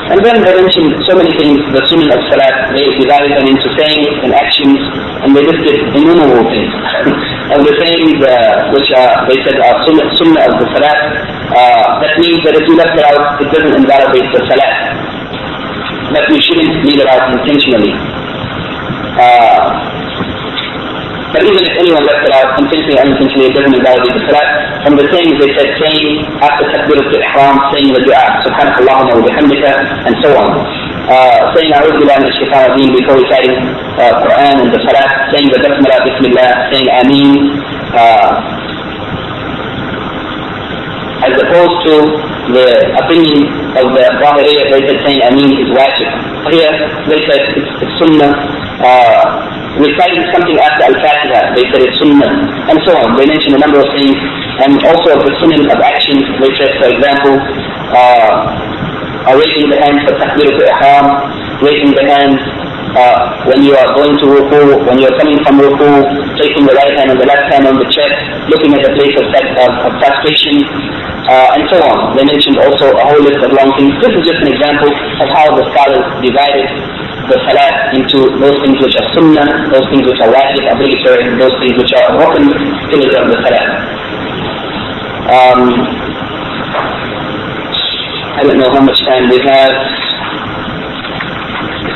And 0.08 0.24
then 0.24 0.40
they 0.40 0.56
mentioned 0.56 0.88
so 1.04 1.20
many 1.20 1.28
things, 1.36 1.60
the 1.68 1.84
sunnah 1.84 2.16
of 2.16 2.20
salat, 2.32 2.72
they 2.72 2.84
divided 2.96 3.36
them 3.36 3.44
into 3.52 3.68
sayings 3.76 4.16
and 4.24 4.32
actions, 4.32 4.80
and 5.20 5.36
they 5.36 5.44
listed 5.44 5.84
innumerable 5.92 6.48
things. 6.48 6.72
of 7.54 7.60
the 7.60 7.74
sayings 7.76 8.16
uh, 8.24 8.72
which 8.72 8.88
are, 8.96 9.28
they 9.28 9.36
said 9.44 9.60
are 9.60 9.76
sunnah, 9.84 10.08
sunnah 10.16 10.48
of 10.48 10.54
the 10.56 10.66
salat, 10.72 10.98
uh, 11.52 12.00
that 12.00 12.16
means 12.24 12.40
that 12.48 12.56
if 12.56 12.64
you 12.64 12.72
left 12.72 12.96
it 12.96 13.04
out, 13.04 13.36
it 13.36 13.52
doesn't 13.52 13.76
invalidate 13.76 14.32
the 14.32 14.40
salat. 14.48 14.76
That 16.16 16.24
we 16.32 16.40
shouldn't 16.40 16.88
leave 16.88 17.04
it 17.04 17.08
out 17.08 17.36
intentionally. 17.36 17.92
Uh, 19.20 20.01
but 21.32 21.40
even 21.48 21.64
if 21.64 21.72
anyone 21.80 22.04
left 22.04 22.28
it 22.28 22.32
out 22.36 22.44
or 22.52 22.60
unintentionally, 22.60 23.48
it 23.48 23.56
doesn't 23.56 23.72
invalidate 23.72 24.12
the 24.12 24.22
salat. 24.28 24.48
From 24.84 25.00
the 25.00 25.06
sayings 25.08 25.32
they 25.40 25.48
said, 25.56 25.68
saying 25.80 26.28
after 26.44 26.64
takbir 26.76 27.00
al-ihram, 27.00 27.56
saying 27.72 27.88
the 27.96 28.04
dua, 28.04 28.20
subhanak 28.44 28.76
Allahumma 28.84 29.16
wa 29.16 29.24
bihamdika, 29.24 29.72
and 30.04 30.14
so 30.20 30.28
on. 30.36 30.50
Uh, 31.08 31.40
saying 31.56 31.72
أعوذ 31.72 31.94
بالله 31.98 32.16
من 32.20 32.28
الشيطان 32.36 32.60
الرجيم 32.68 32.90
before 33.00 33.16
reciting 33.16 33.56
uh, 33.96 34.12
Quran 34.22 34.54
and 34.60 34.70
the 34.76 34.80
Salat, 34.84 35.10
saying 35.32 35.48
the 35.48 35.58
Basmala, 35.64 35.96
Bismillah, 36.04 36.50
saying 36.68 36.88
Ameen, 37.00 37.32
uh, 37.96 38.30
as 41.26 41.32
opposed 41.42 41.76
to 41.88 41.94
the 42.52 42.68
opinion 43.00 43.48
of 43.80 43.88
the 43.96 44.04
Zahiriyah, 44.20 44.64
they 44.68 44.82
said 44.84 44.98
saying 45.00 45.20
Ameen 45.32 45.50
is 45.64 45.68
wajib. 45.72 46.10
Here, 46.52 46.74
they 47.08 47.20
said 47.24 47.40
it's, 47.56 47.72
it's 47.88 47.94
Sunnah. 48.04 48.32
Uh, 48.84 49.61
reciting 49.80 50.24
something 50.32 50.56
after 50.60 50.92
Al-Fatiha, 50.92 51.56
they 51.56 51.64
said 51.72 51.80
it's 51.80 51.96
Sunnah, 52.00 52.32
and 52.68 52.76
so 52.84 52.92
on. 52.92 53.16
They 53.16 53.24
mentioned 53.24 53.56
a 53.56 53.62
number 53.62 53.80
of 53.80 53.88
things, 53.96 54.16
and 54.60 54.76
also 54.84 55.16
the 55.16 55.32
Sunnah 55.40 55.72
of 55.72 55.80
actions, 55.80 56.24
they 56.40 56.52
said, 56.60 56.72
for 56.76 56.88
example, 56.92 57.34
uh, 57.96 59.32
raising 59.32 59.70
the 59.70 59.78
hands 59.80 60.02
for 60.04 60.12
Takbiratul 60.18 60.66
Ihram, 60.66 61.06
raising 61.62 61.94
the 61.94 62.04
hands 62.04 62.40
uh, 62.92 63.48
when 63.48 63.64
you 63.64 63.72
are 63.72 63.88
going 63.96 64.12
to 64.20 64.26
ruku, 64.28 64.84
when 64.84 65.00
you 65.00 65.08
are 65.08 65.16
coming 65.16 65.40
from 65.44 65.56
ruku, 65.60 65.88
placing 66.36 66.68
the 66.68 66.76
right 66.76 66.92
hand 66.98 67.10
and 67.10 67.18
the 67.20 67.28
left 67.28 67.48
hand 67.48 67.64
on 67.64 67.76
the 67.80 67.88
chest, 67.88 68.16
looking 68.52 68.76
at 68.76 68.82
the 68.84 68.92
place 68.96 69.14
of, 69.16 69.26
of, 69.28 69.72
of 69.88 69.92
uh, 71.22 71.54
and 71.54 71.62
so 71.70 71.78
on. 71.86 72.16
They 72.18 72.26
mentioned 72.26 72.58
also 72.58 72.90
a 72.92 73.04
whole 73.06 73.22
list 73.22 73.40
of 73.40 73.54
long 73.54 73.70
things. 73.78 73.94
This 74.02 74.12
is 74.12 74.22
just 74.26 74.40
an 74.42 74.50
example 74.50 74.90
of 74.90 75.28
how 75.30 75.54
the 75.54 75.64
scholars 75.70 76.04
divided 76.20 76.66
the 77.30 77.38
salat 77.46 77.94
into 77.94 78.26
those 78.42 78.58
things 78.66 78.76
which 78.82 78.98
are 78.98 79.06
sunnah, 79.14 79.46
those 79.70 79.86
things 79.94 80.02
which 80.04 80.20
are 80.20 80.30
wajib, 80.34 80.66
obligatory, 80.66 81.22
and 81.30 81.38
those 81.38 81.54
things 81.62 81.74
which 81.78 81.92
are 81.94 82.18
rukn, 82.18 82.44
pillars 82.90 83.14
of 83.14 83.24
the 83.30 83.38
salat. 83.46 83.68
Um, 85.32 85.62
I 88.36 88.42
don't 88.42 88.58
know 88.58 88.70
how 88.74 88.82
much 88.82 88.98
time 89.06 89.30
we 89.30 89.38
have. 89.46 90.11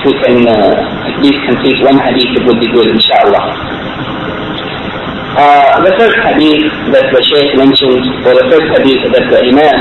We 0.07 0.12
can 0.22 0.47
at 0.47 1.16
least 1.22 1.39
complete 1.47 1.78
one 1.82 1.99
hadith, 1.99 2.30
it 2.39 2.43
would 2.47 2.59
be 2.59 2.70
good, 2.70 2.89
inshallah. 2.91 3.45
Uh, 5.37 5.84
the 5.84 5.93
first 5.99 6.16
hadith 6.26 6.64
that 6.95 7.07
the 7.12 7.20
Shaykh 7.28 7.55
mentioned, 7.61 8.03
or 8.26 8.32
the 8.34 8.47
first 8.51 8.66
hadith 8.72 9.03
that 9.14 9.24
the 9.30 9.39
Imam 9.51 9.78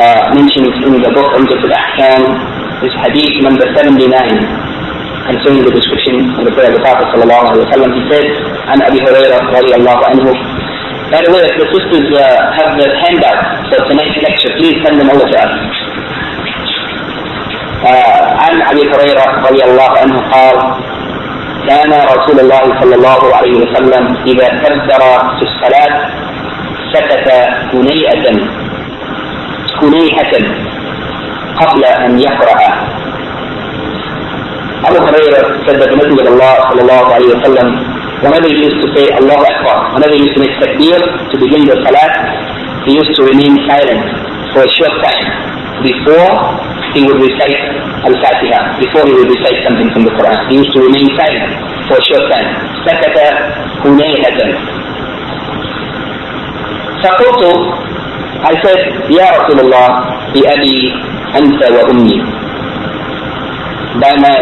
uh, 0.00 0.22
mentions 0.34 0.74
in 0.82 0.98
the 0.98 1.10
book 1.14 1.30
Umdat 1.36 1.62
al-Ahkam 1.62 2.22
is 2.82 2.92
hadith 3.06 3.34
number 3.44 3.66
79 3.76 4.02
concerning 5.30 5.62
the 5.64 5.72
description 5.72 6.32
of 6.36 6.44
the 6.44 6.52
prayer 6.52 6.68
of 6.72 6.76
the 6.76 6.84
Prophet 6.84 7.06
sallallahu 7.14 7.54
alaihi 7.54 7.64
wasallam. 7.70 7.90
He 7.96 8.02
said, 8.12 8.24
"An 8.72 8.78
Abi 8.88 8.98
Hurairah 9.00 9.40
radiallahu 9.52 10.02
anhu." 10.12 10.30
By 11.12 11.20
the 11.22 11.30
way, 11.32 11.42
if 11.44 11.54
the 11.60 11.68
sisters 11.70 12.08
uh, 12.16 12.24
have 12.56 12.70
the 12.80 12.88
handout 13.04 13.40
for 13.70 13.78
tonight's 13.88 14.16
lecture, 14.24 14.52
please 14.58 14.76
send 14.84 14.98
them 15.00 15.08
over 15.12 15.24
to 15.24 15.36
us. 15.38 15.54
عن 17.84 18.62
أبي 18.62 18.82
هريرة 18.92 19.26
رضي 19.48 19.64
الله 19.64 19.90
عنه 19.98 20.16
قال 20.32 20.56
كان 21.68 21.92
رسول 21.92 22.40
الله 22.40 22.80
صلى 22.80 22.94
الله 22.94 23.36
عليه 23.36 23.54
وسلم 23.56 24.16
إذا 24.26 24.48
كبر 24.48 25.02
في 25.38 25.42
الصلاة 25.42 26.08
سكت 26.94 27.28
كنيئة 27.72 28.24
كنيئه 29.80 30.32
قبل 31.60 31.84
أن 31.84 32.18
يقرأ 32.20 32.60
أبو 34.86 34.98
هريرة 35.06 35.42
سدد 35.66 35.92
النبي 35.92 36.16
صلى 36.16 36.28
الله 36.28 36.54
صلى 36.70 36.80
الله 36.82 37.14
عليه 37.14 37.26
وسلم 37.36 37.94
whenever 38.24 38.48
he 38.48 38.56
used 38.56 38.80
to 38.80 38.88
say 38.96 39.04
Allah 39.20 39.36
Akbar, 39.36 39.76
whenever 39.94 40.14
he 40.16 40.24
used 40.24 40.34
to 40.36 40.40
make 40.40 40.56
takbir 40.56 40.96
to 41.30 41.34
begin 41.44 41.62
the 41.68 41.76
salat, 41.84 42.12
he 42.88 42.96
used 42.96 43.12
to 43.16 43.22
remain 43.28 43.52
silent 43.68 44.00
for 44.56 44.64
a 44.64 44.70
short 44.80 44.94
time. 45.04 45.28
before 45.83 46.31
he 46.93 47.05
would 47.07 47.19
recite 47.21 47.59
Al-Fatiha, 48.03 48.59
before 48.83 49.03
he 49.07 49.13
would 49.13 49.29
recite 49.29 49.57
something 49.67 49.89
from 49.93 50.03
the 50.07 50.13
Quran. 50.17 50.37
He 50.49 50.55
used 50.61 50.71
to 50.75 50.81
remain 50.81 51.07
silent 51.19 51.51
for 51.87 51.95
a 51.97 52.03
short 52.09 52.25
time. 52.33 52.49
سكت 52.85 53.17
هنيهة 53.85 54.39
فقلت 57.03 57.43
I 58.43 58.53
said 58.63 58.79
يا 59.11 59.27
رسول 59.37 59.59
الله 59.65 59.87
بأبي 60.33 60.79
أنت 61.35 61.61
وأمي 61.75 62.17
by 63.99 64.13
my 64.21 64.37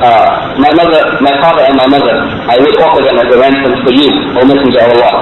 uh, 0.00 0.54
my 0.62 0.70
mother, 0.78 1.02
my 1.20 1.34
father 1.42 1.66
and 1.66 1.74
my 1.76 1.86
mother, 1.90 2.16
I 2.46 2.54
will 2.62 2.70
offer 2.86 3.02
them 3.02 3.18
as 3.18 3.26
a 3.34 3.38
ransom 3.38 3.74
for 3.82 3.90
you, 3.90 4.06
O 4.38 4.46
Messenger 4.46 4.78
of 4.86 4.90
Allah. 4.94 5.14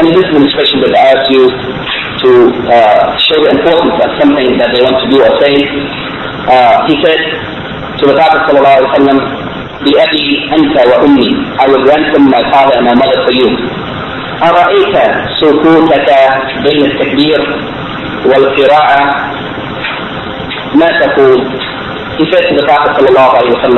And 0.00 0.08
this 0.08 0.24
is 0.24 0.32
an 0.32 0.42
expression 0.48 0.80
that 0.80 0.96
I 0.96 1.02
ask 1.12 1.22
you 1.30 1.44
to 2.24 2.30
uh, 2.70 3.16
show 3.20 3.38
the 3.44 3.50
importance 3.56 3.96
of 4.04 4.10
something 4.20 4.56
that 4.58 4.70
they 4.74 4.82
want 4.82 4.96
to 5.02 5.08
do 5.10 5.18
or 5.22 5.32
say. 5.42 5.54
Uh, 6.44 6.84
he 6.88 6.94
said 7.04 7.20
to 8.00 8.02
the 8.08 8.14
Prophet 8.14 8.40
sallallahu 8.48 8.76
alaihi 8.78 8.90
wasallam, 8.92 9.20
بأبي 9.84 10.26
أنت 10.56 10.76
وأمي, 10.88 11.30
I 11.60 11.66
will 11.68 11.84
ransom 11.84 12.24
my 12.30 12.40
father 12.50 12.78
and 12.80 12.86
my 12.88 12.94
mother 12.96 13.18
for 13.26 13.32
you. 13.32 13.48
أرأيت 14.42 14.96
سكوتك 15.40 16.08
بين 16.64 16.84
التكبير 16.84 17.40
والقراءة 18.26 19.00
ما 20.74 20.86
تقول 21.00 21.40
he 22.18 22.24
said 22.30 22.46
to 22.46 22.54
the 22.54 22.62
Prophet 22.62 22.94
ﷺ, 22.94 23.74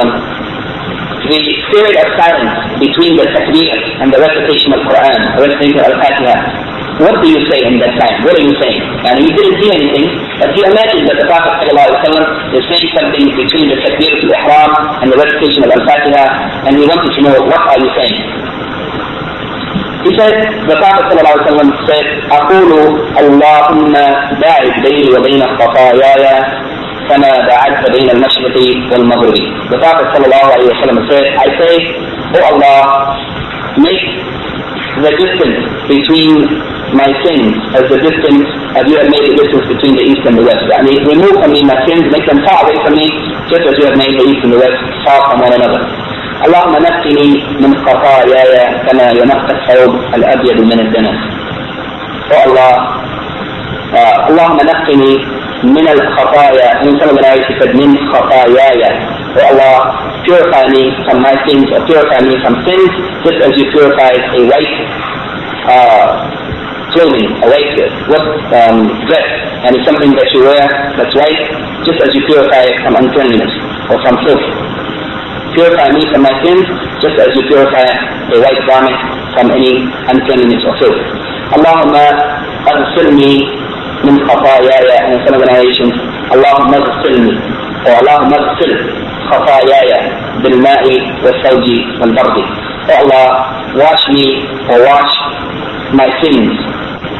the 1.24 1.40
period 1.72 1.96
of 1.96 2.08
silence 2.20 2.52
between 2.84 3.16
the 3.16 3.24
takbir 3.32 3.72
and 4.04 4.12
the 4.12 4.20
recitation 4.20 4.76
of 4.76 4.80
Quran, 4.84 5.16
the 5.40 5.48
recitation 5.48 5.78
of 5.80 5.86
Al-Fatiha, 5.88 6.69
what 7.01 7.17
do 7.21 7.27
you 7.33 7.41
say 7.49 7.59
in 7.65 7.81
that 7.81 7.93
time? 7.97 8.15
What 8.21 8.37
are 8.37 8.45
you 8.45 8.53
saying? 8.61 8.81
And 9.09 9.15
he 9.17 9.29
didn't 9.33 9.57
see 9.57 9.69
anything, 9.73 10.05
but 10.37 10.53
he 10.53 10.61
imagined 10.61 11.05
that 11.09 11.17
the 11.17 11.25
Prophet 11.25 11.53
ﷺ 11.65 12.13
is 12.53 12.63
saying 12.69 12.87
something 12.93 13.25
between 13.33 13.65
the 13.73 13.77
takbiratul 13.81 14.29
ihram 14.29 14.71
and 15.01 15.07
the 15.09 15.17
recitation 15.17 15.65
of 15.65 15.71
Al-Fatiha, 15.81 16.25
and 16.69 16.77
he 16.77 16.85
wanted 16.85 17.11
to 17.17 17.21
know, 17.25 17.35
what 17.49 17.61
are 17.73 17.79
you 17.81 17.89
saying? 17.97 18.17
He 20.05 20.11
said, 20.17 20.33
the 20.69 20.77
Prophet 20.77 21.09
ﷺ 21.13 21.69
said, 21.89 22.05
أقول 22.29 22.69
اللهم 23.17 23.93
باعد 24.41 24.73
بيني 24.85 25.09
وبين 25.17 25.41
خطاياي 25.57 26.25
كما 27.09 27.31
بعدت 27.49 27.83
بين 27.91 28.09
المشرق 28.09 28.57
والمغرب. 28.93 29.37
The 29.73 29.77
Prophet 29.77 30.07
ﷺ 30.21 31.09
said, 31.09 31.25
I 31.33 31.47
say, 31.59 31.73
O 32.33 32.39
oh 32.39 32.49
Allah, 32.53 32.81
make 33.77 34.05
the 34.99 35.11
distance 35.15 35.59
between 35.87 36.35
my 36.91 37.07
sins 37.23 37.55
as 37.79 37.87
the 37.87 37.99
distance 38.03 38.43
as 38.75 38.83
you 38.91 38.99
have 38.99 39.07
made 39.07 39.23
the 39.31 39.35
distance 39.39 39.63
between 39.71 39.95
the 39.95 40.03
east 40.03 40.23
and 40.27 40.35
the 40.35 40.43
west. 40.43 40.67
I 40.75 40.83
mean, 40.83 40.99
remove 41.07 41.39
from 41.39 41.51
me 41.55 41.63
my 41.63 41.79
sins, 41.87 42.03
make 42.11 42.27
them 42.27 42.43
far 42.43 42.67
away 42.67 42.75
from 42.83 42.99
me, 42.99 43.07
just 43.47 43.63
as 43.63 43.75
you 43.79 43.87
have 43.87 43.95
made 43.95 44.11
the 44.19 44.25
east 44.27 44.43
and 44.43 44.51
the 44.51 44.59
west 44.59 44.75
far 45.07 45.19
from 45.31 45.39
one 45.47 45.53
another. 45.55 45.83
اللهم 46.41 46.73
نقني 46.73 47.29
من 47.61 47.71
خطاياي 47.85 48.53
كما 48.89 49.05
ينقى 49.11 49.51
الثوب 49.57 49.93
الابيض 50.15 50.57
من 50.61 50.79
الدنس. 50.79 51.19
Oh 52.33 52.41
Allah, 52.47 52.73
uh, 53.93 54.29
اللهم 54.29 54.57
نقني 54.71 55.13
من 55.64 55.86
الخطايا 55.88 56.68
من 56.84 56.92
some 57.00 57.08
of 57.10 57.16
the 57.16 57.22
narration 57.26 57.54
said 57.60 57.72
من 57.80 57.90
خطاياي 58.12 58.80
Oh 59.36 59.44
Allah 59.52 59.76
purify 60.24 60.64
me 60.72 60.82
from 61.04 61.20
my 61.20 61.34
sins 61.44 61.68
or 61.74 61.80
purify 61.84 62.20
me 62.24 62.34
from 62.42 62.54
sins 62.64 62.90
just 63.24 63.38
as 63.44 63.52
you 63.58 63.64
purified 63.74 64.16
a 64.32 64.40
white 64.48 64.76
uh, 65.68 66.08
clothing, 66.96 67.28
a 67.44 67.46
white 67.52 67.76
what 68.08 68.24
um, 68.56 68.78
dress 69.04 69.28
and 69.68 69.76
it's 69.76 69.84
something 69.84 70.12
that 70.16 70.24
you 70.32 70.40
wear 70.48 70.64
that's 70.96 71.12
white 71.20 71.42
just 71.84 72.00
as 72.00 72.10
you 72.16 72.22
purify 72.24 72.64
it 72.64 72.76
from 72.80 72.96
uncleanness 72.96 73.52
or 73.92 73.96
from 74.00 74.16
filth. 74.24 74.46
Purify 75.52 75.88
me 75.92 76.02
from 76.12 76.22
my 76.24 76.32
sins 76.40 76.64
just 77.04 77.16
as 77.20 77.28
you 77.36 77.42
purify 77.52 77.84
a 78.32 78.38
white 78.40 78.60
garment 78.64 78.96
from 79.36 79.52
any 79.52 79.84
uncleanness 80.12 80.64
or 80.64 80.74
filth. 80.80 81.00
اللهم 81.56 81.94
اغسلني 82.72 83.34
من 84.04 84.28
خطاياي 84.28 84.88
and 84.98 85.18
some 85.26 85.34
of 85.36 85.40
the 85.42 85.48
narrations 85.52 85.94
اللهم 86.34 86.74
اغسلني 86.74 87.34
or 87.86 87.92
اللهم 88.00 88.32
اغسل 88.34 88.72
خطاياي 89.30 89.90
بالماء 90.42 90.84
والثلج 91.24 91.66
والبرد 92.00 92.36
Oh 92.88 92.94
Allah 93.02 93.26
wash 93.82 94.04
me 94.16 94.26
or 94.70 94.78
wash 94.90 95.12
my 96.00 96.06
sins 96.22 96.54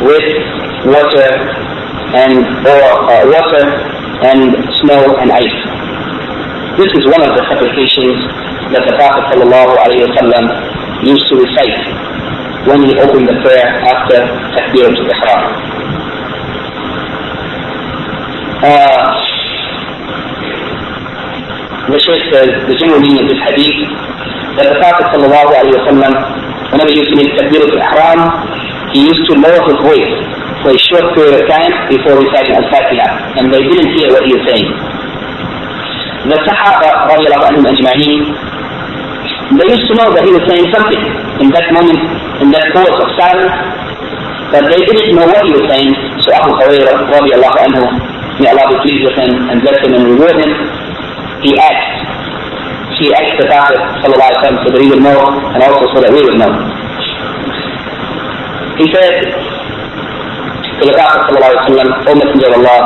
with 0.09 0.29
water 0.95 1.31
and 2.23 2.35
or 2.73 2.83
uh, 3.11 3.25
water 3.35 3.65
and 4.31 4.41
snow 4.81 5.03
and 5.23 5.29
ice 5.33 5.59
this 6.79 6.93
is 6.93 7.05
one 7.09 7.23
of 7.25 7.33
the 7.33 7.43
supplications 7.49 8.21
that 8.69 8.85
the 8.85 8.93
Prophet 9.01 9.25
ﷺ 9.33 11.09
used 11.09 11.25
to 11.33 11.35
recite 11.41 11.79
when 12.69 12.85
he 12.85 12.93
opened 13.01 13.25
the 13.33 13.37
prayer 13.41 13.65
after 13.81 14.21
Takbir 14.53 14.85
al-Ihram. 14.93 15.43
Uh, 18.62 19.02
general 22.82 23.02
meaning 23.02 23.26
of 23.26 23.28
this 23.30 23.42
hadith, 23.50 23.78
that 24.58 24.70
the 24.70 24.78
Prophet 24.78 25.06
ﷺ, 25.18 25.90
whenever 26.70 26.90
he 26.94 26.98
used 27.02 27.10
to 27.10 27.18
make 27.18 27.30
Takbir 27.38 27.62
al-Ihram, 27.66 28.22
he 28.94 29.02
used 29.08 29.24
to 29.30 29.34
lower 29.42 29.62
his 29.66 29.78
voice 29.82 30.14
for 30.62 30.70
a 30.74 30.80
short 30.92 31.06
period 31.18 31.42
of 31.42 31.44
time 31.50 31.74
before 31.90 32.22
reciting 32.22 32.54
Al-Fatiha, 32.54 33.42
and 33.42 33.50
they 33.50 33.64
didn't 33.66 33.90
hear 33.98 34.14
what 34.14 34.22
he 34.30 34.34
was 34.38 34.44
saying. 34.46 34.70
The 36.30 36.38
Sahaba, 36.46 37.10
radiallahu 37.18 37.50
anhum 37.50 37.66
ajma'een, 37.66 38.22
they 39.58 39.68
used 39.74 39.88
to 39.90 39.96
know 39.98 40.14
that 40.14 40.22
he 40.22 40.32
was 40.38 40.46
saying 40.48 40.70
something 40.70 41.02
in 41.42 41.50
that 41.50 41.66
moment, 41.74 41.98
in 42.46 42.54
that 42.54 42.66
pause 42.78 42.94
of 42.94 43.10
silence, 43.18 43.52
but 44.54 44.64
they 44.70 44.82
didn't 44.86 45.18
know 45.18 45.26
what 45.26 45.42
he 45.50 45.52
was 45.58 45.66
saying. 45.66 45.92
So 46.22 46.30
Abu 46.38 46.54
Hurairah, 46.62 47.10
radiallahu 47.10 47.58
anhu, 47.66 47.84
may 48.40 48.48
Allah 48.54 48.66
be 48.72 48.78
pleased 48.86 49.04
with 49.10 49.18
him 49.18 49.32
and 49.52 49.60
bless 49.66 49.80
him 49.84 49.92
and 49.98 50.04
reward 50.16 50.36
him, 50.40 50.52
he 51.44 51.52
asked. 51.58 51.98
He 53.02 53.10
asked 53.18 53.36
the 53.42 53.48
Prophet 53.50 53.80
so 54.62 54.68
that 54.72 54.80
he 54.82 54.88
would 54.94 55.02
know 55.02 55.18
and 55.18 55.60
also 55.66 55.90
so 55.90 55.98
that 56.06 56.12
we 56.14 56.22
would 56.22 56.38
know. 56.38 56.54
He 58.78 58.86
said 58.94 59.61
Prophet 60.90 61.22
sallallahu 61.30 61.52
alaihi 61.54 61.62
wasallam, 61.62 61.90
O 62.10 62.12
Messenger 62.18 62.48
of 62.50 62.56
Allah, 62.58 62.80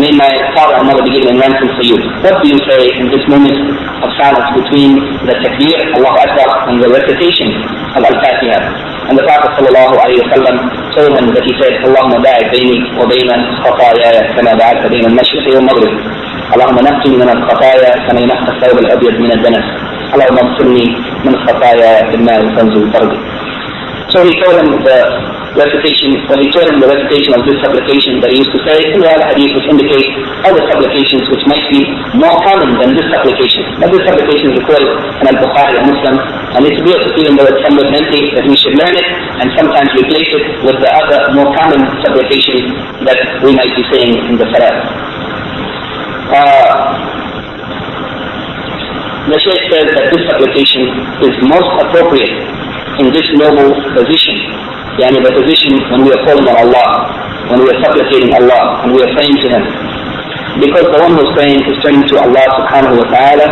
may 0.00 0.10
my 0.16 0.32
father 0.56 0.80
and 0.80 0.86
mother 0.88 1.04
be 1.04 1.12
given 1.12 1.36
in 1.36 1.38
ransom 1.44 1.68
for 1.76 1.84
you. 1.84 2.00
What 2.24 2.40
do 2.40 2.48
you 2.48 2.58
say 2.64 2.80
in 2.96 3.12
this 3.12 3.20
moment 3.28 3.58
of 4.00 4.08
silence 4.16 4.48
between 4.56 4.96
the 5.28 5.34
takbir, 5.44 5.76
Allah 6.00 6.12
Akbar, 6.24 6.48
and 6.72 6.80
the 6.80 6.88
recitation 6.88 7.52
of 7.92 8.00
Al-Fatiha? 8.00 8.58
And 9.12 9.14
the 9.20 9.24
Prophet 9.28 9.52
sallallahu 9.60 9.92
alayhi 10.00 10.24
wa 10.24 10.30
sallam 10.32 10.56
told 10.96 11.12
him 11.20 11.26
that 11.36 11.44
he 11.44 11.52
said, 11.60 11.76
اللهم 11.84 12.14
باعد 12.24 12.44
بيني 12.56 12.78
وبين 12.96 13.30
خطاياي 13.60 14.16
كما 14.32 14.52
بعدت 14.56 14.84
بين 14.88 15.04
المشرق 15.04 15.44
والمغرب. 15.54 15.92
اللهم 16.54 16.78
نقني 16.88 17.16
من 17.20 17.28
الخطايا 17.28 17.90
كما 18.08 18.20
ينقى 18.20 18.48
الثوب 18.56 18.78
الابيض 18.78 19.14
من 19.20 19.30
الدنس. 19.36 19.66
اللهم 20.14 20.36
اغسلني 20.38 20.86
من 21.24 21.34
خطاياي 21.46 22.10
بالماء 22.10 22.38
والفنز 22.40 22.74
والبرد. 22.76 23.12
So 24.12 24.22
he 24.24 24.32
told 24.40 24.56
him 24.60 24.68
the 24.84 24.98
recitation, 25.54 26.18
when 26.26 26.42
he 26.42 26.48
told 26.50 26.66
him 26.66 26.82
the 26.82 26.90
recitation 26.90 27.30
of 27.38 27.46
this 27.46 27.58
supplication 27.62 28.18
that 28.22 28.30
he 28.34 28.42
used 28.42 28.50
to 28.50 28.60
say, 28.66 28.74
in 28.90 28.98
the 28.98 29.06
other 29.06 29.26
hadith 29.30 29.54
which 29.54 29.68
indicate 29.70 30.06
other 30.42 30.62
supplications 30.66 31.22
which 31.30 31.44
might 31.46 31.62
be 31.70 31.86
more 32.18 32.34
common 32.42 32.74
than 32.82 32.90
this 32.98 33.06
supplication. 33.10 33.62
But 33.78 33.94
this 33.94 34.02
supplication 34.02 34.50
is 34.50 34.56
recorded 34.58 34.90
in 34.90 35.24
Al-Bukhari 35.30 35.74
and 35.78 35.86
Muslim, 35.86 36.16
and 36.58 36.60
it's 36.66 36.80
good, 36.82 37.02
even 37.22 37.38
though 37.38 37.46
it's 37.46 37.62
somewhat 37.62 37.86
lengthy, 37.94 38.34
that 38.34 38.44
we 38.50 38.56
should 38.58 38.74
learn 38.74 38.94
it 38.98 39.08
and 39.40 39.46
sometimes 39.54 39.88
replace 39.94 40.30
it 40.34 40.44
with 40.66 40.78
the 40.82 40.90
other 40.90 41.20
more 41.38 41.50
common 41.54 41.80
supplications 42.02 42.74
that 43.06 43.18
we 43.46 43.54
might 43.54 43.70
be 43.78 43.84
saying 43.94 44.10
in 44.26 44.34
the 44.34 44.46
Salah. 44.50 44.74
Uh, 46.34 47.14
the 49.30 49.38
Shaykh 49.40 49.62
says 49.70 49.86
that 49.86 50.06
this 50.10 50.22
supplication 50.28 50.84
is 51.24 51.34
most 51.46 51.70
appropriate 51.80 52.42
in 53.00 53.08
this 53.14 53.24
noble 53.38 53.72
position 53.96 54.73
yani 55.00 55.18
the 55.22 55.32
position 55.34 55.74
when 55.90 56.04
we 56.06 56.10
are 56.14 56.22
calling 56.26 56.46
on 56.46 56.56
Allah, 56.56 56.88
when 57.50 57.58
we 57.62 57.68
are 57.70 57.80
supplicating 57.82 58.30
Allah, 58.34 58.84
and 58.84 58.94
we 58.94 59.00
are 59.02 59.12
praying 59.14 59.36
to 59.42 59.48
Him. 59.54 59.64
Because 60.62 60.86
the 60.94 61.00
one 61.02 61.12
who's 61.18 61.30
praying 61.34 61.60
is 61.66 61.76
turning 61.82 62.06
to 62.08 62.14
Allah 62.22 62.44
subhanahu 62.62 62.94
wa 63.02 63.06
ta'ala, 63.10 63.46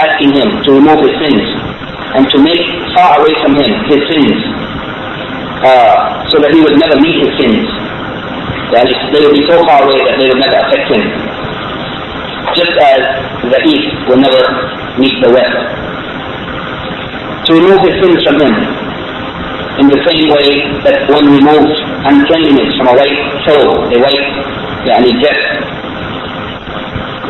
asking 0.00 0.32
Him 0.32 0.48
to 0.64 0.68
remove 0.80 1.00
his 1.04 1.14
sins, 1.20 1.44
and 2.16 2.24
to 2.32 2.36
make 2.40 2.64
far 2.96 3.20
away 3.20 3.34
from 3.44 3.52
Him 3.60 3.70
his 3.92 4.00
sins, 4.08 4.36
uh, 5.60 6.24
so 6.32 6.40
that 6.40 6.50
he 6.54 6.60
would 6.64 6.78
never 6.80 6.96
meet 7.00 7.20
his 7.20 7.32
sins. 7.36 7.66
That 8.72 8.84
they 9.12 9.20
would 9.24 9.32
be 9.36 9.44
so 9.48 9.60
far 9.64 9.80
away 9.84 9.96
that 10.08 10.16
they 10.20 10.28
would 10.28 10.40
never 10.40 10.56
affect 10.60 10.92
him. 10.92 11.04
just 12.56 12.74
as 12.80 13.00
the 13.52 13.60
east 13.70 13.90
will 14.08 14.18
never 14.18 14.42
meet 14.98 15.14
the 15.22 15.30
west. 15.30 15.58
To 17.46 17.50
remove 17.54 17.80
his 17.86 17.96
sins 18.02 18.18
from 18.26 18.36
him, 18.42 18.54
in 19.78 19.86
the 19.86 20.00
same 20.10 20.26
way 20.34 20.66
that 20.82 21.06
one 21.06 21.26
removes 21.30 21.74
uncleanness 22.02 22.74
from 22.78 22.90
a 22.90 22.94
white 22.98 23.18
cloth, 23.46 23.86
a 23.94 23.98
white 24.02 24.26
yani, 24.82 25.14
dress, 25.22 25.38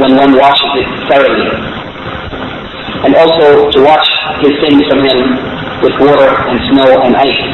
when 0.01 0.17
one 0.17 0.33
washes 0.33 0.73
it 0.81 0.89
thoroughly. 1.13 1.51
And 3.05 3.15
also 3.15 3.69
to 3.71 3.79
wash 3.85 4.09
his 4.41 4.57
sins 4.65 4.81
from 4.89 5.05
him 5.05 5.19
with 5.85 5.93
water 6.01 6.31
and 6.49 6.59
snow 6.73 6.89
and 7.05 7.15
ice. 7.21 7.45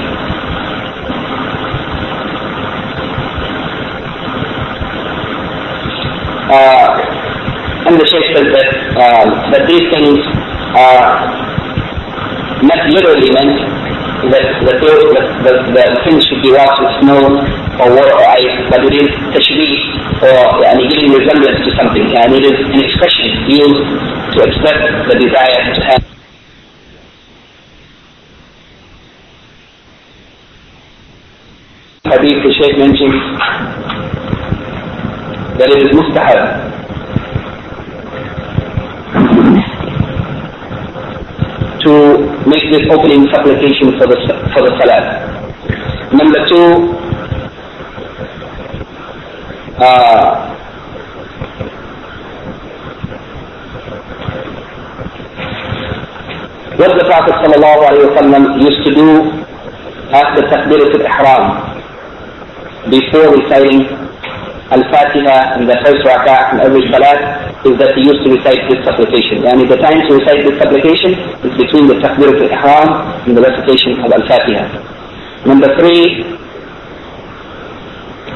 Uh, 6.55 6.87
and 7.91 8.01
the 8.01 8.07
Shaykh 8.07 8.31
says 8.31 8.47
that, 8.47 8.69
uh, 8.95 9.25
that 9.51 9.67
these 9.67 9.91
things 9.91 10.23
are 10.79 11.45
not 12.63 12.81
literally 12.89 13.31
meant 13.35 13.84
that, 14.31 14.45
that, 14.65 14.77
that, 14.81 15.27
that, 15.45 15.57
that 15.75 15.91
things 16.05 16.25
should 16.27 16.43
be 16.43 16.53
washed 16.53 16.81
with 16.81 16.95
snow 17.03 17.21
or 17.81 17.89
water 17.91 18.15
or 18.15 18.27
ice, 18.29 18.57
but 18.71 18.81
it 18.87 18.95
is 18.95 19.09
tashbih 19.35 19.75
or 20.23 20.63
yani, 20.63 20.89
giving 20.89 21.13
resemblance 21.13 21.59
to 21.65 21.71
something, 21.77 22.07
and 22.17 22.31
it 22.33 22.45
is 22.45 22.57
an 22.57 22.81
expression 22.81 23.27
used 23.51 23.83
to 24.33 24.39
express 24.47 24.79
the 25.09 25.17
desire 25.19 25.75
to 25.75 25.81
have. 25.85 26.03
Hadith 32.05 32.45
the 32.45 32.53
Shaykh 32.61 32.79
mentions 32.79 33.17
that 35.59 35.69
it 35.73 35.81
is 35.83 35.91
mustahab 35.97 36.75
to 41.85 41.93
make 42.49 42.65
this 42.73 42.85
opening 42.91 43.27
supplication 43.33 43.93
for 43.99 44.07
the 44.09 44.17
for 44.53 44.63
the 44.65 44.73
salat. 44.81 45.05
Number 46.13 46.41
two, 46.49 46.97
uh, 49.79 50.55
what 56.77 56.91
the 56.99 57.05
Prophet 57.07 57.35
ﷺ 57.45 58.63
used 58.63 58.81
to 58.87 58.95
do 58.95 59.09
after 60.13 60.43
takbirat 60.53 60.93
al-ihram 60.99 61.45
before 62.91 63.29
reciting 63.35 64.04
al-Fatiha 64.71 65.61
in 65.61 65.67
the 65.67 65.77
first 65.85 66.01
rak'ah 66.09 66.55
in 66.55 66.61
every 66.65 66.85
salat 66.89 67.53
is 67.67 67.77
that 67.77 67.93
he 67.97 68.09
used 68.09 68.25
to 68.25 68.31
recite 68.33 68.61
this 68.69 68.81
supplication. 68.85 69.45
And 69.45 69.61
the 69.69 69.77
time 69.77 70.01
to 70.09 70.13
recite 70.17 70.41
this 70.45 70.57
supplication 70.57 71.13
is 71.45 71.53
between 71.57 71.87
the 71.89 72.01
takbir 72.01 72.33
al-ihram 72.33 72.89
and 73.29 73.37
the 73.37 73.43
recitation 73.43 74.01
of 74.01 74.13
al-Fatiha. 74.13 74.65
Number 75.45 75.69
three, 75.77 76.25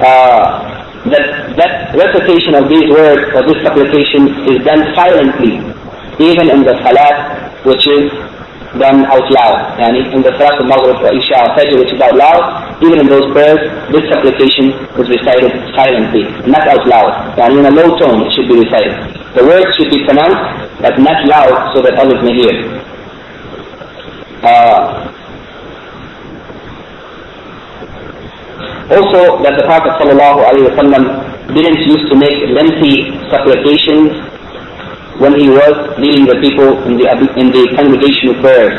uh, 0.04 0.78
that, 1.08 1.56
that 1.56 1.72
recitation 1.96 2.54
of 2.54 2.68
these 2.68 2.84
words 2.92 3.32
or 3.32 3.42
this 3.48 3.58
supplication 3.64 4.28
is 4.52 4.60
done 4.64 4.84
silently, 4.94 5.56
even 6.20 6.50
in 6.52 6.60
the 6.64 6.76
salat 6.84 7.64
which 7.64 7.86
is 7.88 8.12
done 8.76 9.08
out 9.08 9.24
loud. 9.32 9.80
And 9.80 9.96
in 9.96 10.20
the 10.20 10.36
Salat 10.36 10.60
al-Maghrib 10.60 11.00
or 11.00 11.12
Isha 11.16 11.56
Fajr 11.56 11.80
which 11.80 11.92
is 11.96 12.00
out 12.04 12.12
loud, 12.12 12.76
even 12.84 13.00
in 13.00 13.08
those 13.08 13.24
prayers, 13.32 13.64
this 13.88 14.04
supplication 14.12 14.76
is 15.00 15.08
recited 15.08 15.56
silently, 15.72 16.28
not 16.44 16.68
out 16.68 16.84
loud. 16.84 17.38
And 17.40 17.56
in 17.56 17.64
a 17.64 17.72
low 17.72 17.96
tone 17.96 18.28
it 18.28 18.30
should 18.36 18.48
be 18.48 18.60
recited. 18.60 18.92
The 19.32 19.44
words 19.48 19.72
should 19.80 19.88
be 19.88 20.04
pronounced, 20.04 20.82
but 20.84 20.98
not 21.00 21.24
loud 21.24 21.72
so 21.72 21.80
that 21.80 21.96
others 21.96 22.20
may 22.20 22.34
hear. 22.36 22.56
Uh, 24.44 25.08
also, 28.88 29.42
that 29.44 29.52
the 29.56 29.64
Prophet 29.68 29.92
didn't 31.54 31.80
used 31.88 32.08
to 32.08 32.16
make 32.16 32.36
lengthy 32.52 33.12
supplications 33.28 34.27
when 35.18 35.34
he 35.34 35.50
was 35.50 35.74
leading 35.98 36.26
the 36.26 36.38
people 36.38 36.78
in 36.86 36.94
the, 36.94 37.06
in 37.38 37.50
the 37.50 37.64
congregational 37.74 38.38
prayers, 38.42 38.74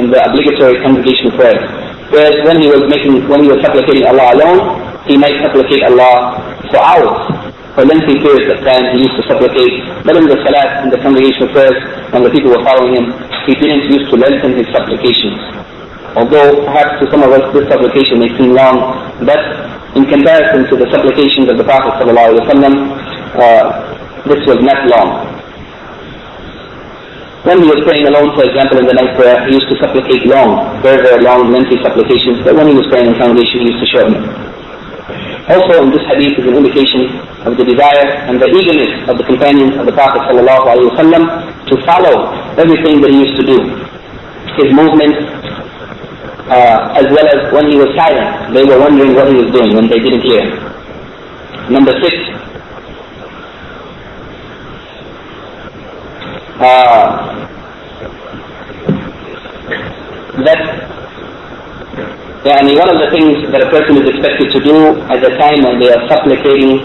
in 0.00 0.08
the 0.08 0.18
obligatory 0.24 0.80
congregational 0.80 1.36
prayers. 1.36 1.64
Whereas 2.12 2.36
when 2.44 2.60
he 2.60 2.68
was 2.68 2.84
making, 2.92 3.24
when 3.28 3.44
he 3.44 3.48
was 3.48 3.60
supplicating 3.64 4.04
Allah 4.04 4.36
alone, 4.36 4.60
he 5.08 5.16
might 5.16 5.32
supplicate 5.40 5.80
Allah 5.88 6.40
for 6.68 6.80
hours, 6.80 7.24
for 7.72 7.84
lengthy 7.88 8.20
periods 8.20 8.48
of 8.52 8.60
time 8.64 8.84
he 8.96 9.04
used 9.08 9.16
to 9.16 9.24
supplicate. 9.28 9.72
But 10.04 10.20
in 10.20 10.28
the 10.28 10.36
salat, 10.44 10.84
in 10.84 10.88
the 10.92 11.00
congregational 11.00 11.48
prayers, 11.56 11.76
when 12.12 12.24
the 12.24 12.32
people 12.32 12.52
were 12.52 12.64
following 12.64 13.00
him, 13.00 13.06
he 13.48 13.56
didn't 13.56 13.88
used 13.88 14.12
to 14.12 14.16
lengthen 14.20 14.52
his 14.60 14.68
supplications. 14.76 15.40
Although 16.12 16.68
perhaps 16.68 17.00
to 17.00 17.08
some 17.08 17.24
of 17.24 17.32
us 17.32 17.40
this 17.56 17.64
supplication 17.72 18.20
may 18.20 18.28
seem 18.36 18.52
long, 18.52 18.76
but 19.24 19.40
in 19.96 20.04
comparison 20.04 20.68
to 20.68 20.76
the 20.76 20.88
supplications 20.92 21.48
of 21.48 21.56
the 21.56 21.64
Prophet 21.64 21.96
ﷺ, 22.04 22.44
uh, 23.40 23.64
this 24.28 24.40
was 24.44 24.60
not 24.60 24.84
long. 24.92 25.31
When 27.42 27.58
he 27.58 27.66
was 27.66 27.82
praying 27.82 28.06
alone, 28.06 28.30
for 28.38 28.46
example, 28.46 28.78
in 28.78 28.86
the 28.86 28.94
night 28.94 29.18
prayer, 29.18 29.34
he 29.50 29.58
used 29.58 29.66
to 29.66 29.76
supplicate 29.82 30.22
long, 30.30 30.78
very, 30.78 31.02
very 31.02 31.18
long, 31.26 31.50
lengthy 31.50 31.74
supplications, 31.82 32.38
but 32.46 32.54
when 32.54 32.70
he 32.70 32.74
was 32.78 32.86
praying 32.86 33.10
in 33.10 33.18
congregation, 33.18 33.66
he 33.66 33.74
used 33.74 33.82
to 33.82 33.88
shorten 33.90 34.14
it. 34.14 34.24
Also, 35.50 35.82
in 35.82 35.90
this 35.90 36.06
hadith 36.06 36.38
is 36.38 36.46
an 36.46 36.54
indication 36.54 37.10
of 37.42 37.58
the 37.58 37.66
desire 37.66 38.06
and 38.30 38.38
the 38.38 38.46
eagerness 38.46 38.94
of 39.10 39.18
the 39.18 39.26
companions 39.26 39.74
of 39.74 39.90
the 39.90 39.94
Prophet 39.98 40.22
ﷺ 40.30 41.66
to 41.66 41.74
follow 41.82 42.30
everything 42.62 43.02
that 43.02 43.10
he 43.10 43.18
used 43.26 43.34
to 43.42 43.44
do. 43.50 43.58
His 44.62 44.70
movements, 44.70 45.18
uh, 46.46 46.94
as 46.94 47.10
well 47.10 47.26
as 47.26 47.50
when 47.50 47.66
he 47.66 47.74
was 47.74 47.90
silent, 47.98 48.54
they 48.54 48.62
were 48.62 48.78
wondering 48.78 49.18
what 49.18 49.26
he 49.26 49.34
was 49.34 49.50
doing 49.50 49.74
when 49.74 49.90
they 49.90 49.98
didn't 49.98 50.22
hear. 50.22 50.46
Number 51.74 51.90
six, 51.98 52.14
uh, 56.60 57.48
that 60.44 60.60
yani 62.44 62.74
one 62.76 62.90
of 62.90 62.98
the 62.98 63.08
things 63.14 63.46
that 63.52 63.62
a 63.62 63.70
person 63.70 63.96
is 64.02 64.08
expected 64.08 64.50
to 64.52 64.60
do 64.60 64.76
at 65.08 65.22
the 65.22 65.30
time 65.38 65.62
when 65.62 65.78
they 65.78 65.88
are 65.92 66.02
supplicating 66.08 66.82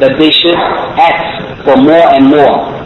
that 0.00 0.18
they 0.18 0.30
should 0.30 0.56
ask 0.98 1.64
for 1.64 1.76
more 1.76 2.08
and 2.16 2.26
more 2.26 2.80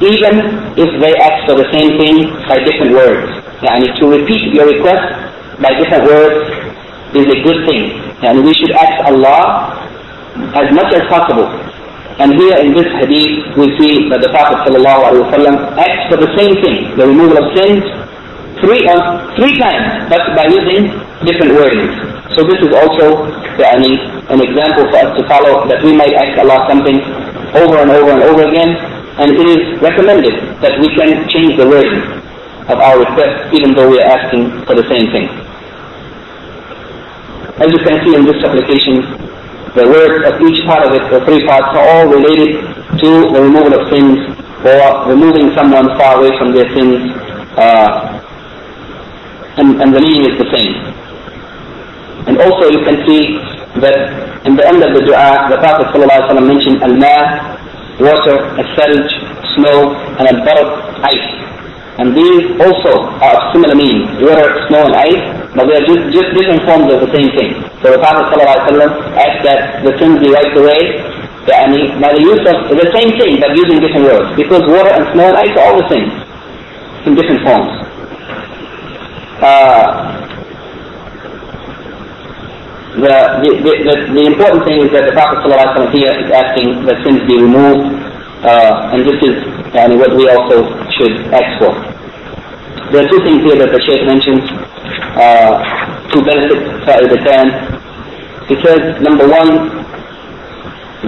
even 0.00 0.34
if 0.74 0.90
they 1.00 1.14
ask 1.22 1.46
for 1.46 1.54
the 1.54 1.68
same 1.70 1.98
thing 1.98 2.26
by 2.48 2.58
different 2.58 2.92
words. 2.92 3.30
Yani 3.62 3.94
to 4.00 4.10
repeat 4.10 4.52
your 4.52 4.66
request 4.66 5.06
by 5.62 5.70
different 5.78 6.04
words 6.04 6.50
is 7.14 7.26
a 7.30 7.38
good 7.46 7.60
thing. 7.68 7.94
And 8.26 8.44
we 8.44 8.52
should 8.54 8.72
ask 8.72 9.06
Allah 9.06 9.78
as 10.58 10.68
much 10.74 10.90
as 10.94 11.06
possible 11.06 11.46
and 12.22 12.30
here 12.38 12.56
in 12.62 12.70
this 12.78 12.86
hadith, 13.02 13.58
we 13.58 13.66
see 13.74 14.06
that 14.06 14.22
the 14.22 14.30
Prophet 14.30 14.62
ﷺ 14.70 14.78
asked 15.74 16.06
for 16.06 16.18
the 16.22 16.30
same 16.38 16.54
thing, 16.62 16.94
the 16.94 17.10
removal 17.10 17.42
of 17.42 17.50
sins, 17.58 17.82
three, 18.62 18.86
uh, 18.86 19.34
three 19.34 19.58
times, 19.58 20.06
but 20.06 20.22
by 20.38 20.46
using 20.46 20.94
different 21.26 21.58
wordings. 21.58 21.90
So 22.38 22.46
this 22.46 22.58
is 22.62 22.70
also 22.70 23.26
an 23.58 24.40
example 24.40 24.84
for 24.94 24.98
us 25.02 25.10
to 25.18 25.22
follow, 25.26 25.66
that 25.66 25.82
we 25.82 25.90
might 25.90 26.14
ask 26.14 26.38
Allah 26.38 26.62
something 26.70 27.02
over 27.58 27.82
and 27.82 27.90
over 27.90 28.10
and 28.14 28.22
over 28.22 28.46
again, 28.46 28.78
and 29.18 29.34
it 29.34 29.46
is 29.50 29.62
recommended 29.82 30.38
that 30.62 30.78
we 30.78 30.94
can 30.94 31.26
change 31.28 31.58
the 31.58 31.66
wording 31.66 31.98
of 32.70 32.78
our 32.78 32.98
request, 32.98 33.54
even 33.58 33.74
though 33.74 33.90
we 33.90 33.98
are 33.98 34.06
asking 34.06 34.50
for 34.70 34.78
the 34.78 34.86
same 34.86 35.10
thing. 35.10 35.26
As 37.58 37.70
you 37.74 37.78
can 37.82 37.98
see 38.06 38.14
in 38.14 38.22
this 38.26 38.38
supplication, 38.42 39.02
the 39.74 39.86
words 39.90 40.22
of 40.30 40.40
each 40.46 40.64
part 40.66 40.86
of 40.86 40.94
it, 40.94 41.02
the 41.10 41.20
three 41.26 41.42
parts, 41.46 41.66
are 41.74 41.86
all 41.94 42.06
related 42.06 42.62
to 43.02 43.08
the 43.34 43.40
removal 43.42 43.74
of 43.74 43.90
sins 43.90 44.18
or 44.64 45.10
removing 45.10 45.50
someone 45.54 45.86
far 45.98 46.18
away 46.22 46.30
from 46.38 46.54
their 46.54 46.68
sins, 46.72 47.10
uh, 47.58 48.22
and, 49.58 49.82
and 49.82 49.94
the 49.94 50.00
meaning 50.00 50.30
is 50.30 50.38
the 50.38 50.48
same. 50.54 50.72
And 52.26 52.38
also 52.40 52.70
you 52.70 52.80
can 52.86 53.04
see 53.06 53.36
that 53.82 54.46
in 54.46 54.56
the 54.56 54.64
end 54.66 54.82
of 54.82 54.94
the 54.94 55.02
dua, 55.04 55.50
the 55.50 55.58
Prophet 55.58 55.90
ﷺ 55.92 56.46
mentioned 56.46 56.80
al-ma, 56.82 57.58
water, 58.00 58.38
al-thalj, 58.56 59.08
snow, 59.58 59.92
and 60.18 60.24
al-barad, 60.28 60.70
ice. 61.04 61.28
And 61.99 62.15
these 62.15 62.55
also 62.63 63.11
are 63.19 63.35
of 63.35 63.43
similar 63.51 63.75
meaning, 63.75 64.07
water, 64.23 64.47
snow, 64.71 64.87
and 64.87 64.95
ice, 64.95 65.19
but 65.51 65.67
they 65.67 65.75
are 65.75 65.83
just, 65.83 66.03
just 66.15 66.29
different 66.31 66.63
forms 66.63 66.87
of 66.95 67.03
the 67.03 67.11
same 67.11 67.27
thing. 67.35 67.59
So 67.83 67.91
the 67.91 67.99
Prophet 67.99 68.31
ﷺ 68.31 68.79
asked 69.19 69.43
that 69.43 69.83
the 69.83 69.91
sins 69.99 70.15
be 70.23 70.31
wiped 70.31 70.55
away 70.55 71.03
يعني, 71.49 71.99
by 71.99 72.13
the 72.13 72.21
use 72.21 72.39
of 72.47 72.71
the 72.71 72.87
same 72.95 73.11
thing 73.19 73.39
but 73.41 73.51
using 73.57 73.79
different 73.83 74.05
words. 74.05 74.29
Because 74.37 74.63
water 74.69 74.95
and 74.95 75.03
snow 75.13 75.27
and 75.27 75.37
ice 75.37 75.55
are 75.57 75.65
all 75.67 75.77
the 75.81 75.89
same 75.89 76.07
in 77.05 77.15
different 77.15 77.41
forms. 77.43 77.71
Uh, 79.43 80.19
the, 82.99 83.15
the, 83.43 83.51
the, 83.63 83.95
the, 84.11 84.23
important 84.27 84.65
thing 84.67 84.83
is 84.83 84.91
that 84.91 85.07
the 85.07 85.15
Prophet 85.15 85.39
ﷺ 85.47 85.91
here 85.95 86.11
is 86.19 86.31
asking 86.31 86.85
that 86.85 86.99
sins 87.03 87.23
be 87.27 87.39
removed 87.39 88.12
Uh, 88.43 88.93
and 88.95 89.03
this 89.03 89.19
is 89.19 89.35
yani, 89.75 89.99
what 89.99 90.15
we 90.15 90.23
also 90.29 90.63
should 90.95 91.15
ask 91.35 91.49
for. 91.59 91.71
There 92.91 93.03
are 93.03 93.09
two 93.11 93.21
things 93.27 93.43
here 93.43 93.57
that 93.59 93.69
the 93.75 93.81
Shaykh 93.85 94.07
mentions 94.07 94.41
uh, 95.19 95.59
to 96.09 96.17
benefit 96.23 96.57
Fa'idatan. 96.87 97.47
He 98.47 98.55
says, 98.63 98.79
number 99.03 99.27
one, 99.27 99.83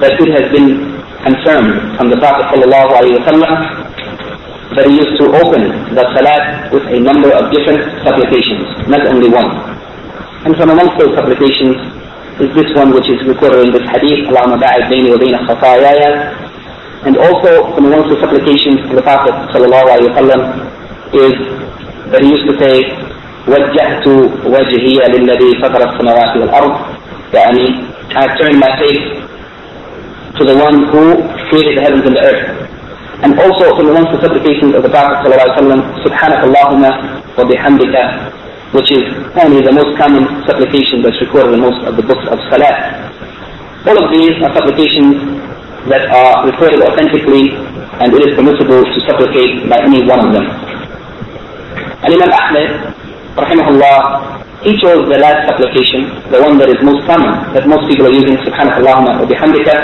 that 0.03 0.13
it 0.19 0.29
has 0.35 0.45
been 0.51 0.91
confirmed 1.23 1.97
from 1.97 2.09
the 2.09 2.17
Prophet 2.17 2.45
ﷺ 2.53 3.39
that 4.75 4.87
he 4.87 4.95
used 5.03 5.15
to 5.19 5.25
open 5.35 5.61
the 5.95 6.03
salat 6.15 6.71
with 6.71 6.83
a 6.87 6.99
number 6.99 7.27
of 7.31 7.51
different 7.51 7.81
supplications, 8.07 8.63
not 8.87 9.03
only 9.07 9.27
one. 9.27 9.51
And 10.47 10.55
from 10.55 10.69
amongst 10.71 10.95
those 10.97 11.13
supplications 11.15 11.75
is 12.39 12.49
this 12.55 12.69
one 12.73 12.93
which 12.95 13.05
is 13.11 13.19
recorded 13.27 13.67
in 13.67 13.71
this 13.75 13.85
hadith, 13.91 14.29
اللهم 14.31 14.59
باعد 14.59 14.89
بيني 14.89 15.11
وبين 15.11 15.37
خطاياي 15.47 16.31
and 17.05 17.17
also 17.17 17.73
from 17.73 17.85
amongst 17.89 18.09
the 18.13 18.19
supplications 18.21 18.79
of 18.85 18.95
the 18.95 19.01
Prophet 19.01 19.33
ﷺ 19.53 20.41
is 21.17 21.33
that 22.13 22.21
he 22.21 22.29
used 22.29 22.45
to 22.45 22.55
say, 22.61 22.75
وجهت 23.47 24.05
وجهي 24.45 24.97
للذي 25.13 25.51
فطر 25.61 25.81
السماوات 25.89 26.37
والأرض 26.37 26.73
يعني 27.33 27.67
I 28.13 28.21
have 28.27 28.37
turned 28.37 28.59
my 28.59 28.69
face 28.77 29.05
to 30.37 30.43
the 30.45 30.55
one 30.55 30.83
who 30.91 31.23
created 31.49 31.77
the 31.77 31.81
heavens 31.81 32.05
and 32.05 32.15
the 32.15 32.21
earth. 32.21 32.67
And 33.23 33.39
also 33.39 33.75
from 33.77 33.87
amongst 33.89 34.11
the 34.13 34.21
supplications 34.21 34.75
of 34.75 34.83
the 34.83 34.89
Prophet 34.89 35.25
ﷺ, 35.25 36.05
سبحانك 36.05 36.41
اللهم 36.43 36.83
وبحمدك 37.37 38.31
which 38.73 38.89
is 38.91 39.03
only 39.35 39.59
the 39.61 39.71
most 39.71 39.97
common 39.99 40.23
supplication 40.47 41.01
that's 41.03 41.19
recorded 41.19 41.53
in 41.55 41.59
most 41.59 41.83
of 41.83 41.95
the 41.97 42.03
books 42.03 42.23
of 42.31 42.39
Salat. 42.47 43.03
All 43.85 43.97
of 43.99 44.07
these 44.15 44.31
are 44.39 44.53
supplications 44.55 45.17
that 45.88 46.10
are 46.10 46.46
recorded 46.46 46.82
authentically 46.82 47.54
and 48.02 48.12
it 48.12 48.22
is 48.28 48.36
permissible 48.36 48.82
to 48.84 48.98
supplicate 49.08 49.68
by 49.70 49.78
any 49.80 50.04
one 50.04 50.20
of 50.20 50.30
them. 50.32 50.46
And 52.04 52.12
Imam 52.12 52.28
Ahmed, 52.28 52.70
rahimahullah, 53.38 54.36
he 54.64 54.76
chose 54.82 55.06
the 55.08 55.18
last 55.18 55.46
supplication, 55.48 56.10
the 56.32 56.42
one 56.42 56.58
that 56.58 56.68
is 56.68 56.76
most 56.82 57.06
common, 57.06 57.32
that 57.54 57.68
most 57.68 57.88
people 57.88 58.06
are 58.08 58.14
using, 58.14 58.36
subhanakallahumma 58.44 59.20
wa 59.20 59.26
bihamdika. 59.26 59.76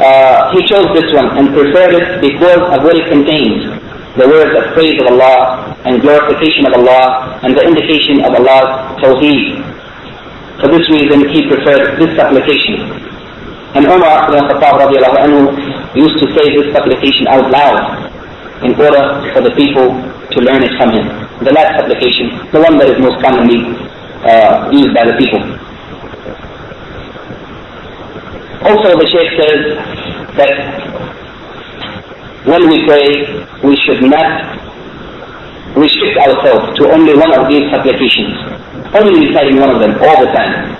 Uh, 0.00 0.50
he 0.56 0.60
chose 0.66 0.88
this 0.96 1.06
one 1.14 1.30
and 1.38 1.54
preferred 1.54 1.94
it 1.94 2.20
because 2.20 2.62
of 2.74 2.82
what 2.82 2.96
it 2.96 3.06
contains, 3.06 3.62
the 4.18 4.26
words 4.26 4.50
of 4.58 4.74
praise 4.74 4.98
of 5.02 5.06
Allah 5.12 5.70
and 5.86 6.00
glorification 6.02 6.66
of 6.66 6.74
Allah 6.82 7.38
and 7.44 7.54
the 7.54 7.62
indication 7.62 8.24
of 8.26 8.34
Allah's 8.34 8.98
tawheed. 9.02 9.62
For 10.60 10.68
this 10.70 10.86
reason, 10.90 11.28
he 11.30 11.46
preferred 11.46 11.98
this 12.00 12.10
supplication. 12.16 13.13
And 13.74 13.86
Umar 13.90 14.30
ibn 14.30 14.38
Khattab 14.46 14.86
anhu 14.86 15.50
used 15.98 16.18
to 16.22 16.26
say 16.38 16.46
this 16.54 16.70
supplication 16.72 17.26
out 17.26 17.50
loud 17.50 18.06
in 18.62 18.70
order 18.78 19.02
for 19.34 19.42
the 19.42 19.50
people 19.58 19.90
to 20.30 20.38
learn 20.46 20.62
it 20.62 20.70
from 20.78 20.94
him. 20.94 21.02
The 21.42 21.50
last 21.50 21.82
supplication, 21.82 22.30
the 22.54 22.62
one 22.62 22.78
that 22.78 22.86
is 22.94 22.98
most 23.02 23.18
commonly 23.18 23.66
uh, 24.22 24.70
used 24.70 24.94
by 24.94 25.02
the 25.10 25.18
people. 25.18 25.42
Also 28.62 28.94
the 28.94 29.08
Shaykh 29.10 29.30
says 29.42 29.60
that 30.38 30.54
when 32.46 32.70
we 32.70 32.78
pray, 32.86 33.10
we 33.66 33.74
should 33.82 34.06
not 34.06 34.54
restrict 35.74 36.16
ourselves 36.22 36.78
to 36.78 36.94
only 36.94 37.18
one 37.18 37.34
of 37.34 37.50
these 37.50 37.66
supplications, 37.74 38.38
only 38.94 39.26
reciting 39.26 39.58
one 39.58 39.74
of 39.74 39.80
them 39.82 39.98
all 39.98 40.22
the 40.22 40.30
time. 40.30 40.78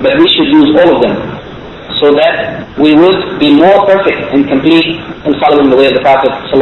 But 0.00 0.16
we 0.16 0.26
should 0.32 0.48
use 0.48 0.72
all 0.80 0.96
of 0.96 1.02
them 1.04 1.33
so 2.04 2.12
that 2.12 2.68
we 2.76 2.92
would 2.92 3.40
be 3.40 3.48
more 3.56 3.80
perfect 3.88 4.20
and 4.36 4.44
complete 4.44 4.84
in 5.24 5.32
following 5.40 5.72
the 5.72 5.76
way 5.80 5.88
of 5.88 5.96
the 5.96 6.04
Prophet 6.04 6.28
ﷺ. 6.52 6.60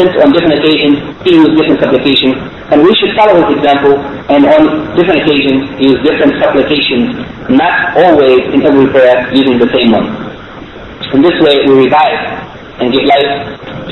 Since 0.00 0.16
on 0.16 0.32
different 0.32 0.56
occasions 0.64 0.96
he 1.28 1.36
used 1.36 1.52
different 1.60 1.76
supplications, 1.76 2.40
and 2.72 2.80
we 2.80 2.88
should 2.96 3.12
follow 3.12 3.36
his 3.44 3.60
example, 3.60 4.00
and 4.32 4.48
on 4.48 4.96
different 4.96 5.20
occasions 5.20 5.68
use 5.76 6.00
different 6.08 6.40
supplications, 6.40 7.20
not 7.52 7.92
always 8.00 8.40
in 8.56 8.64
every 8.64 8.88
prayer 8.88 9.28
using 9.36 9.60
the 9.60 9.68
same 9.76 9.92
one. 9.92 10.08
In 11.12 11.20
this 11.20 11.36
way 11.44 11.60
we 11.68 11.84
revive 11.84 12.16
and 12.80 12.88
give 12.96 13.04
life 13.04 13.28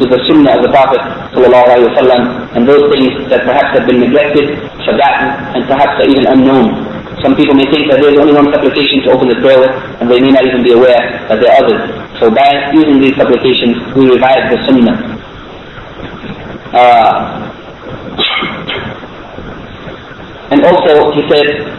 to 0.01 0.09
the 0.09 0.17
sunnah 0.33 0.57
of 0.57 0.65
the 0.65 0.73
Prophet 0.73 1.03
ﷺ 1.37 2.57
and 2.57 2.65
those 2.65 2.89
things 2.89 3.13
that 3.29 3.45
perhaps 3.45 3.77
have 3.77 3.85
been 3.85 4.01
neglected, 4.01 4.57
forgotten, 4.81 5.29
and 5.53 5.69
perhaps 5.69 6.01
are 6.01 6.09
even 6.09 6.25
unknown. 6.25 6.88
Some 7.23 7.35
people 7.35 7.55
may 7.55 7.67
think 7.75 7.91
that 7.91 7.99
there 7.99 8.15
is 8.15 8.19
only 8.19 8.33
one 8.33 8.47
supplication 8.55 9.03
to 9.03 9.11
open 9.11 9.27
the 9.27 9.39
prayer 9.43 9.67
and 9.99 10.07
they 10.07 10.21
may 10.21 10.31
not 10.31 10.47
even 10.47 10.63
be 10.63 10.71
aware 10.71 11.19
that 11.27 11.43
there 11.43 11.51
are 11.51 11.67
others. 11.67 11.83
So 12.23 12.31
by 12.31 12.71
using 12.71 13.03
these 13.03 13.17
supplications, 13.19 13.75
we 13.99 14.07
revive 14.07 14.55
the 14.55 14.59
sunnah. 14.63 14.97
Uh, 16.71 17.49
and 20.55 20.63
also, 20.63 21.11
he 21.13 21.27
said 21.27 21.79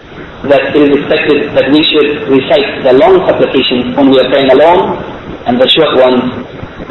that 0.52 0.76
it 0.76 0.82
is 0.84 0.92
expected 1.00 1.56
that 1.56 1.72
we 1.72 1.84
should 1.88 2.28
recite 2.28 2.84
the 2.84 2.94
long 3.00 3.24
supplications 3.28 3.96
when 3.96 4.12
we 4.12 4.20
are 4.20 4.28
praying 4.28 4.52
alone, 4.52 5.00
and 5.48 5.60
the 5.60 5.68
short 5.68 5.96
ones 5.98 6.20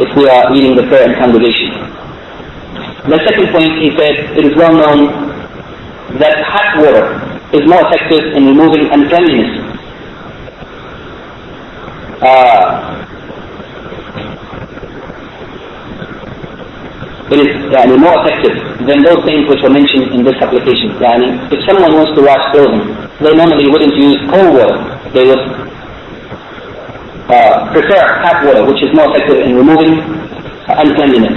if 0.00 0.08
we 0.16 0.28
are 0.28 0.50
leading 0.52 0.74
the 0.74 0.88
prayer 0.88 1.04
in 1.04 1.14
congregation. 1.20 1.68
The 3.08 3.20
second 3.28 3.52
point, 3.52 3.76
he 3.80 3.90
said, 3.96 4.36
it 4.36 4.44
is 4.44 4.56
well 4.56 4.72
known 4.72 5.28
that 6.18 6.40
hot 6.44 6.80
water 6.80 7.27
is 7.52 7.64
more 7.64 7.80
effective 7.80 8.36
in 8.36 8.44
removing 8.44 8.92
uncleanliness. 8.92 9.52
Uh, 12.20 12.98
it 17.32 17.38
is 17.40 17.52
yani, 17.72 17.96
more 17.96 18.12
effective 18.20 18.52
than 18.84 19.00
those 19.00 19.24
things 19.24 19.48
which 19.48 19.62
were 19.62 19.72
mentioned 19.72 20.12
in 20.12 20.24
this 20.24 20.36
application. 20.40 20.92
Yani, 21.00 21.40
if 21.48 21.60
someone 21.64 21.94
wants 21.94 22.12
to 22.18 22.22
wash 22.24 22.44
clothing, 22.52 22.84
they 23.24 23.32
normally 23.34 23.70
wouldn't 23.70 23.94
use 23.96 24.20
cold 24.28 24.52
water. 24.52 24.76
They 25.16 25.24
would 25.24 25.44
uh, 27.32 27.72
prefer 27.72 28.02
hot 28.20 28.44
water, 28.44 28.64
which 28.68 28.82
is 28.84 28.92
more 28.92 29.08
effective 29.08 29.40
in 29.40 29.56
removing 29.56 30.00
uncleanliness. 30.68 31.36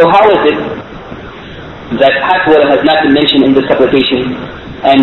So 0.00 0.08
how 0.08 0.24
is 0.30 0.40
it 0.52 0.58
that 2.00 2.12
hot 2.24 2.48
water 2.48 2.68
has 2.68 2.84
not 2.84 3.02
been 3.02 3.12
mentioned 3.12 3.44
in 3.44 3.52
this 3.52 3.64
application 3.68 4.36
and 4.84 5.02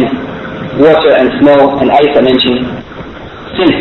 water 0.80 1.12
and 1.16 1.28
snow 1.42 1.80
and 1.80 1.92
ice 1.92 2.12
are 2.16 2.24
mentioned, 2.24 2.64
since 3.56 3.76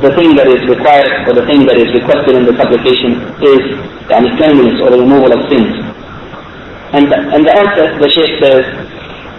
the 0.00 0.14
thing 0.14 0.36
that 0.36 0.46
is 0.46 0.62
required 0.68 1.26
or 1.26 1.34
the 1.34 1.46
thing 1.50 1.66
that 1.66 1.76
is 1.76 1.90
requested 1.90 2.36
in 2.38 2.46
the 2.46 2.54
supplication 2.54 3.18
is 3.42 3.60
the 4.06 4.30
cleanliness 4.38 4.78
or 4.80 4.94
the 4.94 5.00
removal 5.02 5.32
of 5.34 5.42
sins. 5.50 5.74
And 6.94 7.10
the, 7.10 7.18
and 7.34 7.42
the 7.44 7.52
answer, 7.52 7.84
the 7.98 8.08
Shaykh 8.08 8.32
says, 8.40 8.64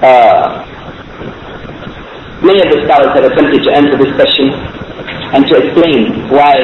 uh, 0.06 0.62
many 2.44 2.62
of 2.62 2.70
the 2.70 2.86
scholars 2.86 3.12
have 3.18 3.26
attempted 3.26 3.64
to 3.66 3.72
answer 3.74 3.96
this 3.98 4.14
question 4.14 4.54
and 5.34 5.48
to 5.48 5.54
explain 5.58 6.30
why 6.30 6.56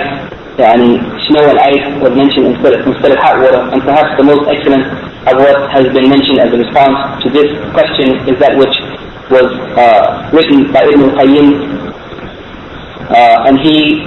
yani, 0.59 0.99
snow 1.27 1.43
and 1.49 1.59
ice 1.59 1.87
was 1.99 2.13
mentioned 2.15 2.53
instead 2.53 2.75
of, 2.75 2.85
instead 2.87 3.11
of 3.11 3.19
hot 3.19 3.39
water. 3.41 3.63
And 3.73 3.81
perhaps 3.81 4.13
the 4.19 4.23
most 4.23 4.45
excellent 4.47 4.85
of 5.25 5.35
what 5.39 5.71
has 5.71 5.89
been 5.89 6.07
mentioned 6.11 6.39
as 6.39 6.53
a 6.53 6.59
response 6.59 7.23
to 7.23 7.31
this 7.31 7.49
question 7.73 8.13
is 8.29 8.37
that 8.39 8.53
which 8.55 8.75
was 9.30 9.48
uh, 9.78 10.30
written 10.32 10.72
by 10.72 10.82
Ibn 10.82 11.10
al-Qayyim, 11.10 11.48
uh, 13.10 13.46
and 13.46 13.58
he 13.60 14.02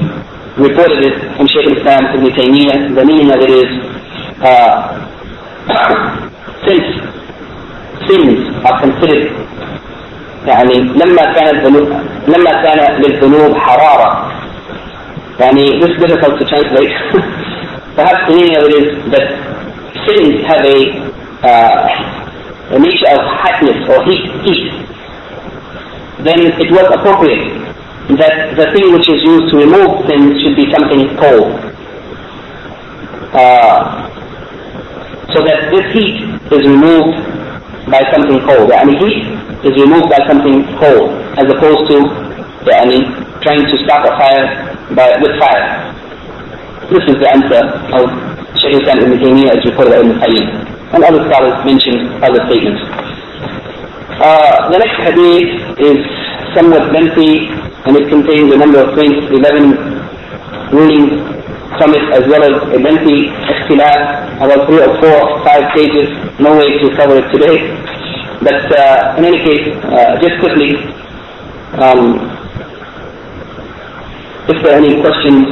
reported 0.57 0.99
it 1.05 1.15
from 1.37 1.47
Shaykh 1.47 1.67
al-Islam 1.67 2.03
Ibn 2.15 2.27
Taymiyyah. 2.37 2.95
The 2.95 3.05
meaning 3.05 3.31
of 3.31 3.39
it 3.41 3.49
is, 3.49 3.71
uh, 4.43 4.93
since 6.67 6.87
sins 8.07 8.49
are 8.65 8.79
considered 8.81 9.31
يعني 10.47 10.73
لما 10.79 11.23
كان 11.33 11.55
الذنوب 11.55 11.87
لما 12.27 12.51
كان 12.51 13.01
للذنوب 13.01 13.57
حرارة 13.57 14.31
يعني 15.39 15.79
this 15.79 15.89
is 15.89 15.97
difficult 15.97 16.39
to 16.39 16.45
translate 16.45 16.91
perhaps 17.95 18.27
the 18.27 18.35
meaning 18.35 18.57
of 18.57 18.63
it 18.63 18.73
is 18.83 19.11
that 19.11 19.27
sins 20.05 20.43
have 20.45 20.63
a, 20.65 20.79
uh, 21.47 22.75
a 22.75 22.79
nature 22.79 23.07
of 23.15 23.21
hotness 23.39 23.79
or 23.89 24.03
heat, 24.03 24.23
heat 24.43 24.71
then 26.24 26.40
it 26.58 26.70
was 26.70 26.86
appropriate 26.90 27.68
that 28.16 28.56
the 28.56 28.66
thing 28.72 28.92
which 28.92 29.08
is 29.08 29.20
used 29.22 29.52
to 29.52 29.56
remove 29.60 30.06
things 30.08 30.40
should 30.40 30.56
be 30.56 30.66
something 30.72 31.12
cold. 31.20 31.52
Uh, 33.36 34.08
so 35.36 35.44
that 35.44 35.68
this 35.68 35.84
heat 35.92 36.24
is 36.48 36.62
removed 36.64 37.20
by 37.92 38.00
something 38.08 38.40
cold. 38.48 38.72
The 38.72 38.96
heat 38.96 39.28
is 39.68 39.74
removed 39.76 40.08
by 40.08 40.24
something 40.24 40.64
cold, 40.80 41.12
as 41.36 41.44
opposed 41.52 41.84
to 41.92 41.96
yani, 42.64 43.04
trying 43.44 43.64
to 43.68 43.76
stop 43.84 44.08
a 44.08 44.12
fire 44.16 44.46
by, 44.96 45.20
with 45.20 45.36
fire. 45.38 45.92
This 46.88 47.04
is 47.12 47.20
the 47.20 47.28
answer 47.28 47.60
of 47.92 48.08
Shaykh 48.56 48.80
Islam 48.80 49.04
ibn 49.04 49.18
Taymiyyah 49.20 49.60
as 49.60 49.64
reported 49.68 49.92
by 49.92 50.00
Ibn 50.00 50.12
Qayyim. 50.24 50.48
And 50.96 51.04
other 51.04 51.20
scholars 51.28 51.60
mention 51.68 52.08
other 52.24 52.40
statements. 52.48 52.80
Uh, 54.18 54.66
the 54.74 54.78
next 54.82 54.98
hadith 54.98 55.78
is 55.78 56.02
somewhat 56.50 56.90
lengthy 56.90 57.46
and 57.86 57.94
it 57.94 58.10
contains 58.10 58.50
a 58.50 58.58
number 58.58 58.82
of 58.82 58.90
things, 58.98 59.14
11 59.30 60.74
rulings 60.74 61.22
from 61.78 61.94
it 61.94 62.02
as 62.10 62.26
well 62.26 62.42
as 62.42 62.56
a 62.74 62.78
lengthy 62.82 63.30
ikhtilaf, 63.46 64.42
about 64.42 64.66
three 64.66 64.82
or 64.82 64.90
four, 64.98 65.38
five 65.46 65.70
pages, 65.70 66.10
no 66.42 66.50
way 66.58 66.66
to 66.82 66.90
cover 66.98 67.22
it 67.22 67.30
today. 67.30 67.62
But 68.42 68.66
uh, 68.74 69.14
in 69.18 69.24
any 69.24 69.38
case, 69.38 69.70
uh, 69.86 70.18
just 70.18 70.34
quickly, 70.42 70.74
um, 71.78 72.18
if 74.50 74.58
there 74.66 74.74
are 74.74 74.82
any 74.82 74.98
questions 74.98 75.46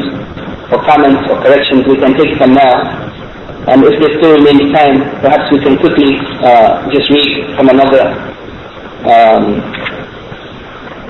or 0.75 0.83
comments 0.83 1.23
or 1.31 1.39
corrections, 1.39 1.87
we 1.87 2.03
can 2.03 2.19
take 2.19 2.37
them 2.41 2.55
now. 2.55 2.83
And 3.71 3.85
if 3.85 3.95
there 4.03 4.11
still 4.19 4.35
remains 4.35 4.75
time, 4.75 5.07
perhaps 5.23 5.55
we 5.55 5.63
can 5.63 5.79
quickly 5.79 6.19
uh, 6.43 6.91
just 6.91 7.07
read 7.15 7.55
from 7.55 7.69
another 7.69 8.35
um, 9.09 9.63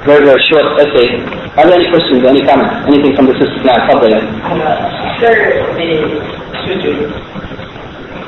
very, 0.07 0.25
very 0.25 0.43
short 0.49 0.67
essay. 0.81 1.09
Are 1.57 1.65
there 1.67 1.79
any 1.81 1.89
questions 1.91 2.23
any 2.25 2.43
comments? 2.47 2.75
Anything 2.87 3.17
from 3.17 3.27
the 3.27 3.35
sisters 3.41 3.65
now? 3.65 3.77
Fadl. 3.89 4.13
After 4.13 5.29
the 5.75 5.89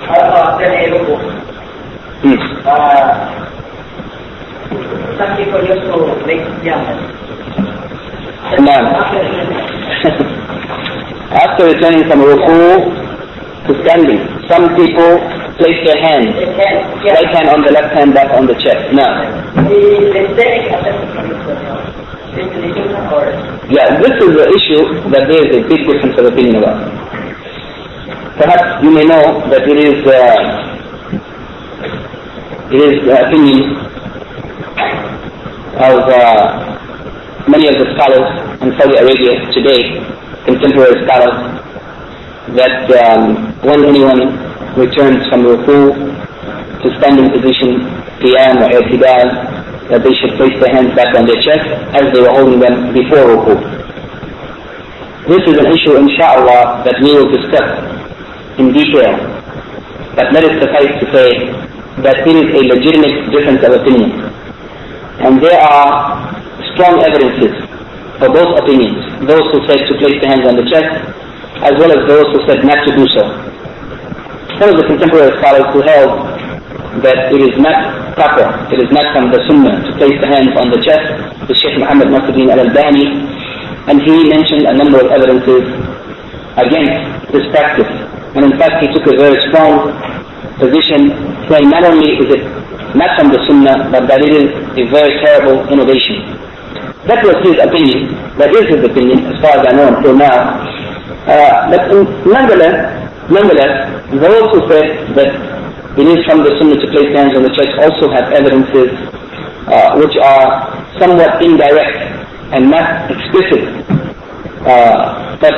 after 0.09 0.69
the 0.69 0.89
ruku, 0.97 1.15
Hmm. 2.19 2.35
uh, 2.67 3.11
some 5.19 5.31
people 5.37 5.61
used 5.63 5.87
to 5.87 5.99
make 6.27 6.43
jump. 6.65 6.89
After 11.31 11.65
returning 11.67 12.05
from 12.09 12.21
ruku 12.21 12.59
to 13.67 13.73
standing, 13.85 14.19
some 14.49 14.75
people 14.75 15.19
place 15.59 15.79
their 15.85 15.99
hand, 15.99 16.31
right 17.03 17.31
hand 17.35 17.49
on 17.51 17.61
the 17.67 17.73
left 17.75 17.93
hand, 17.95 18.15
back 18.15 18.31
on 18.33 18.47
the 18.47 18.55
chest. 18.63 18.95
Now, 18.95 19.11
yeah, 23.67 23.99
this 23.99 24.15
is 24.23 24.31
the 24.39 24.47
issue 24.55 24.83
that 25.11 25.27
there 25.27 25.43
is 25.43 25.51
a 25.59 25.63
big 25.67 25.83
difference 25.83 26.15
of 26.19 26.27
opinion 26.27 26.63
about. 26.63 26.79
Perhaps 28.39 28.85
you 28.85 28.91
may 28.95 29.05
know 29.05 29.43
that 29.51 29.67
it 29.67 29.79
is 29.83 29.99
uh, 30.07 30.69
it 32.71 32.79
is 32.79 33.03
the 33.05 33.19
opinion 33.27 33.75
of 35.75 35.99
uh, 36.07 36.79
many 37.49 37.67
of 37.67 37.75
the 37.83 37.87
scholars 37.99 38.31
in 38.63 38.71
Saudi 38.79 38.95
Arabia 38.95 39.43
today, 39.51 39.99
contemporary 40.47 41.03
scholars, 41.03 41.35
that 42.55 42.87
um, 43.03 43.53
when 43.67 43.85
anyone 43.85 44.48
returns 44.79 45.27
from 45.29 45.43
ruku 45.43 45.91
to 46.83 46.87
standing 46.99 47.29
position, 47.35 47.83
qiyam 48.23 48.63
or 48.63 48.71
i'tidal, 48.79 49.27
that 49.91 50.01
they 50.07 50.15
should 50.23 50.33
place 50.39 50.55
their 50.63 50.73
hands 50.75 50.95
back 50.95 51.15
on 51.19 51.27
their 51.27 51.41
chest 51.43 51.67
as 51.99 52.07
they 52.15 52.21
were 52.23 52.31
holding 52.31 52.61
them 52.61 52.95
before 52.95 53.35
ruku. 53.35 53.59
This 55.27 55.43
is 55.45 55.59
an 55.59 55.69
issue, 55.69 55.95
inshallah, 55.99 56.87
that 56.87 56.97
we 57.03 57.13
will 57.13 57.29
discuss 57.29 57.69
in 58.57 58.73
detail. 58.73 59.13
But 60.17 60.33
let 60.33 60.45
it 60.45 60.57
suffice 60.63 60.95
to 61.03 61.07
say 61.13 61.29
that 62.07 62.27
it 62.27 62.37
is 62.39 62.49
a 62.55 62.63
legitimate 62.75 63.31
difference 63.35 63.61
of 63.67 63.77
opinion. 63.83 64.15
And 65.21 65.43
there 65.43 65.59
are 65.59 66.33
strong 66.73 67.03
evidences 67.03 67.59
for 68.19 68.31
both 68.31 68.57
opinions. 68.63 69.03
Those 69.27 69.45
who 69.53 69.59
said 69.67 69.83
to 69.91 69.95
place 69.99 70.17
the 70.23 70.29
hands 70.31 70.47
on 70.47 70.55
the 70.57 70.67
chest, 70.71 70.91
as 71.67 71.75
well 71.77 71.91
as 71.91 72.07
those 72.07 72.27
who 72.33 72.41
said 72.47 72.65
not 72.65 72.79
to 72.87 72.97
do 72.97 73.05
so. 73.19 73.58
Some 74.59 74.75
of 74.75 74.77
the 74.77 74.87
contemporary 74.91 75.31
scholars 75.39 75.71
who 75.71 75.81
held 75.87 76.11
that 77.07 77.31
it 77.31 77.39
is 77.47 77.55
not 77.63 77.79
proper, 78.19 78.43
it 78.75 78.83
is 78.83 78.91
not 78.91 79.07
from 79.15 79.31
the 79.31 79.39
Sunnah 79.47 79.87
to 79.87 79.91
place 80.03 80.19
the 80.19 80.27
hands 80.27 80.51
on 80.59 80.67
the 80.75 80.83
chest, 80.83 81.07
the 81.47 81.55
Sheikh 81.55 81.79
Muhammad 81.79 82.11
Nasiruddin 82.11 82.51
al-Albani, 82.51 83.23
and 83.87 84.03
he 84.03 84.27
mentioned 84.27 84.67
a 84.67 84.75
number 84.75 84.99
of 84.99 85.15
evidences 85.15 85.63
against 86.59 87.31
this 87.31 87.47
practice. 87.55 87.87
And 88.35 88.51
in 88.51 88.59
fact, 88.59 88.83
he 88.83 88.91
took 88.91 89.07
a 89.07 89.15
very 89.15 89.39
strong 89.47 89.95
position, 90.59 91.15
saying 91.47 91.71
not 91.71 91.87
only 91.87 92.19
is 92.19 92.27
it 92.27 92.43
not 92.99 93.15
from 93.15 93.31
the 93.31 93.39
Sunnah, 93.47 93.95
but 93.95 94.11
that 94.11 94.19
it 94.27 94.35
is 94.35 94.51
a 94.75 94.85
very 94.91 95.23
terrible 95.23 95.71
innovation. 95.71 96.35
That 97.07 97.23
was 97.23 97.39
his 97.47 97.63
opinion. 97.63 98.11
That 98.43 98.51
is 98.51 98.75
his 98.75 98.83
opinion, 98.83 99.23
as 99.31 99.39
far 99.39 99.55
as 99.55 99.71
I 99.71 99.73
know 99.79 99.87
until 99.95 100.19
now. 100.19 100.67
Uh, 101.31 101.71
but 101.71 101.95
in, 101.95 102.03
nonetheless, 102.27 102.98
nonetheless, 103.31 104.05
those 104.11 104.47
who 104.53 104.61
said 104.69 105.15
that 105.15 105.31
it 105.99 106.07
is 106.07 106.25
from 106.25 106.45
the 106.45 106.53
Sunnah 106.59 106.79
to 106.79 106.89
place 106.95 107.11
hands 107.15 107.35
on 107.35 107.43
the 107.43 107.53
chest 107.59 107.75
also 107.81 108.11
have 108.13 108.33
evidences 108.33 108.93
uh, 109.69 109.99
which 110.01 110.17
are 110.17 110.71
somewhat 110.99 111.43
indirect 111.43 111.99
and 112.55 112.71
not 112.71 113.11
explicit. 113.11 113.67
Uh, 114.65 115.37
but 115.41 115.55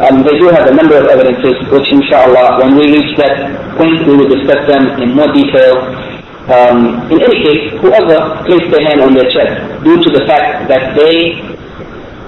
um, 0.00 0.24
they 0.24 0.34
do 0.38 0.48
have 0.48 0.66
a 0.66 0.74
number 0.74 0.96
of 0.96 1.06
evidences 1.06 1.54
which 1.70 1.86
inshallah 1.92 2.58
when 2.62 2.74
we 2.76 2.90
reach 2.96 3.16
that 3.18 3.50
point 3.76 4.00
we 4.06 4.16
will 4.16 4.28
discuss 4.28 4.62
them 4.66 5.00
in 5.00 5.12
more 5.14 5.30
detail. 5.32 5.76
Um, 6.50 7.06
in 7.12 7.22
any 7.22 7.38
case, 7.44 7.70
whoever 7.78 8.18
placed 8.46 8.66
their 8.72 8.82
hand 8.82 9.00
on 9.00 9.14
their 9.14 9.30
chest 9.30 9.84
due 9.84 10.02
to 10.02 10.10
the 10.10 10.26
fact 10.26 10.66
that 10.66 10.96
they 10.98 11.38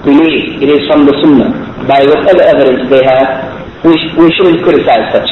believe 0.05 0.61
it 0.61 0.69
is 0.69 0.87
from 0.87 1.05
the 1.05 1.13
Sunnah 1.19 1.51
by 1.87 2.05
whatever 2.05 2.41
evidence 2.43 2.89
they 2.89 3.03
have, 3.03 3.44
we, 3.85 3.93
we 4.17 4.27
shouldn't 4.33 4.65
criticize 4.65 5.13
such. 5.13 5.29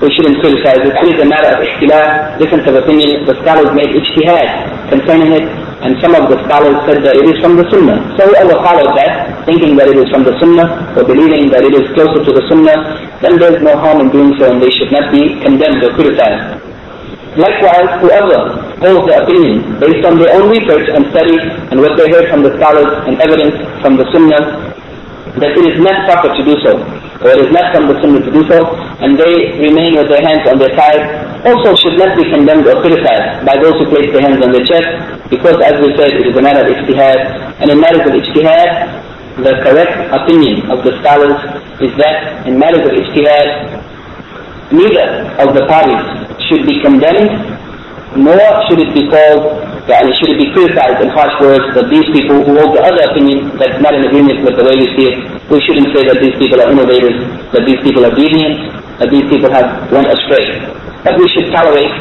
We 0.00 0.08
shouldn't 0.16 0.40
criticize 0.40 0.80
it. 0.80 0.92
It 0.96 1.06
is 1.12 1.20
a 1.20 1.28
matter 1.28 1.52
of 1.54 1.60
ikhtilaf, 1.60 2.40
difference 2.40 2.64
of 2.66 2.74
opinion. 2.80 3.28
The 3.28 3.36
scholars 3.44 3.68
made 3.76 3.92
ijtihad 3.92 4.88
concerning 4.88 5.30
it, 5.36 5.46
and 5.84 5.92
some 6.00 6.16
of 6.16 6.32
the 6.32 6.40
scholars 6.48 6.76
said 6.88 7.04
that 7.04 7.14
it 7.20 7.26
is 7.28 7.36
from 7.44 7.60
the 7.60 7.68
Sunnah. 7.68 8.00
So 8.16 8.32
whoever 8.32 8.56
followed 8.64 8.96
that, 8.96 9.44
thinking 9.44 9.76
that 9.76 9.92
it 9.92 9.96
is 10.00 10.08
from 10.08 10.24
the 10.24 10.32
Sunnah, 10.40 10.96
or 10.96 11.04
believing 11.04 11.52
that 11.52 11.62
it 11.68 11.76
is 11.76 11.84
closer 11.92 12.24
to 12.24 12.32
the 12.32 12.44
Sunnah, 12.48 12.96
then 13.20 13.36
there 13.36 13.52
is 13.54 13.60
no 13.60 13.76
harm 13.76 14.00
in 14.00 14.08
doing 14.08 14.32
so, 14.40 14.48
and 14.50 14.58
they 14.60 14.72
should 14.72 14.90
not 14.90 15.12
be 15.12 15.36
condemned 15.44 15.84
or 15.84 15.92
criticized. 15.92 16.64
Likewise, 17.36 17.90
whoever 18.00 18.56
holds 18.80 19.04
their 19.04 19.20
opinion 19.20 19.78
based 19.80 20.04
on 20.06 20.16
their 20.16 20.32
own 20.32 20.48
research 20.48 20.88
and 20.96 21.04
study 21.12 21.36
and 21.70 21.76
what 21.76 21.92
they 22.00 22.08
heard 22.08 22.30
from 22.30 22.40
the 22.40 22.56
scholars 22.56 22.88
and 23.04 23.20
evidence 23.20 23.56
from 23.84 24.00
the 24.00 24.06
Sunnah, 24.16 24.72
that 25.38 25.52
it 25.52 25.64
is 25.64 25.76
not 25.82 26.08
proper 26.08 26.30
to 26.32 26.42
do 26.44 26.54
so, 26.62 27.03
or 27.24 27.32
it 27.32 27.40
is 27.40 27.50
not 27.56 27.72
from 27.72 27.88
the 27.88 27.96
Sunnah 28.04 28.20
to 28.20 28.30
do 28.30 28.44
so, 28.52 28.60
and 29.00 29.16
they 29.16 29.56
remain 29.56 29.96
with 29.96 30.12
their 30.12 30.20
hands 30.20 30.44
on 30.44 30.60
their 30.60 30.76
side, 30.76 31.00
also 31.48 31.72
should 31.80 31.96
not 31.96 32.12
be 32.20 32.28
condemned 32.28 32.68
or 32.68 32.76
criticized 32.84 33.48
by 33.48 33.56
those 33.56 33.72
who 33.80 33.88
place 33.88 34.12
their 34.12 34.20
hands 34.20 34.44
on 34.44 34.52
their 34.52 34.64
chest, 34.68 34.92
because 35.32 35.56
as 35.64 35.80
we 35.80 35.96
said, 35.96 36.12
it 36.12 36.28
is 36.28 36.36
a 36.36 36.44
matter 36.44 36.60
of 36.60 36.68
ijtihad, 36.68 37.64
and 37.64 37.72
in 37.72 37.80
matters 37.80 38.04
of 38.04 38.12
ijtihad, 38.12 38.68
the 39.40 39.56
correct 39.64 39.96
opinion 40.12 40.68
of 40.68 40.84
the 40.84 40.92
scholars 41.00 41.40
is 41.80 41.90
that 41.96 42.46
in 42.46 42.60
matters 42.60 42.84
of 42.84 42.92
ijtihad, 42.92 43.80
neither 44.68 45.32
of 45.40 45.56
the 45.56 45.64
parties 45.64 46.04
should 46.44 46.68
be 46.68 46.76
condemned, 46.84 47.32
nor 48.16 48.38
should 48.66 48.78
it 48.78 48.94
be 48.94 49.04
called, 49.10 49.58
and 49.90 50.06
should 50.18 50.30
it 50.34 50.38
be 50.38 50.48
criticized 50.54 51.02
in 51.02 51.10
harsh 51.10 51.34
words 51.42 51.66
that 51.74 51.90
these 51.90 52.06
people 52.14 52.40
who 52.46 52.56
hold 52.56 52.72
the 52.78 52.82
other 52.82 53.02
opinion 53.10 53.52
that's 53.58 53.76
not 53.82 53.92
in 53.94 54.06
agreement 54.06 54.40
with 54.46 54.56
the 54.56 54.64
way 54.64 54.74
we 54.78 54.88
see 54.96 55.06
it, 55.10 55.16
we 55.50 55.58
shouldn't 55.66 55.90
say 55.92 56.06
that 56.06 56.18
these 56.22 56.34
people 56.38 56.62
are 56.62 56.70
innovators, 56.70 57.18
that 57.52 57.66
these 57.66 57.80
people 57.82 58.06
are 58.06 58.14
deviant, 58.14 58.58
that 59.02 59.10
these 59.10 59.26
people 59.28 59.50
have 59.50 59.66
went 59.90 60.06
astray. 60.06 60.62
But 61.02 61.18
we 61.18 61.26
should 61.34 61.50
tolerate 61.52 61.92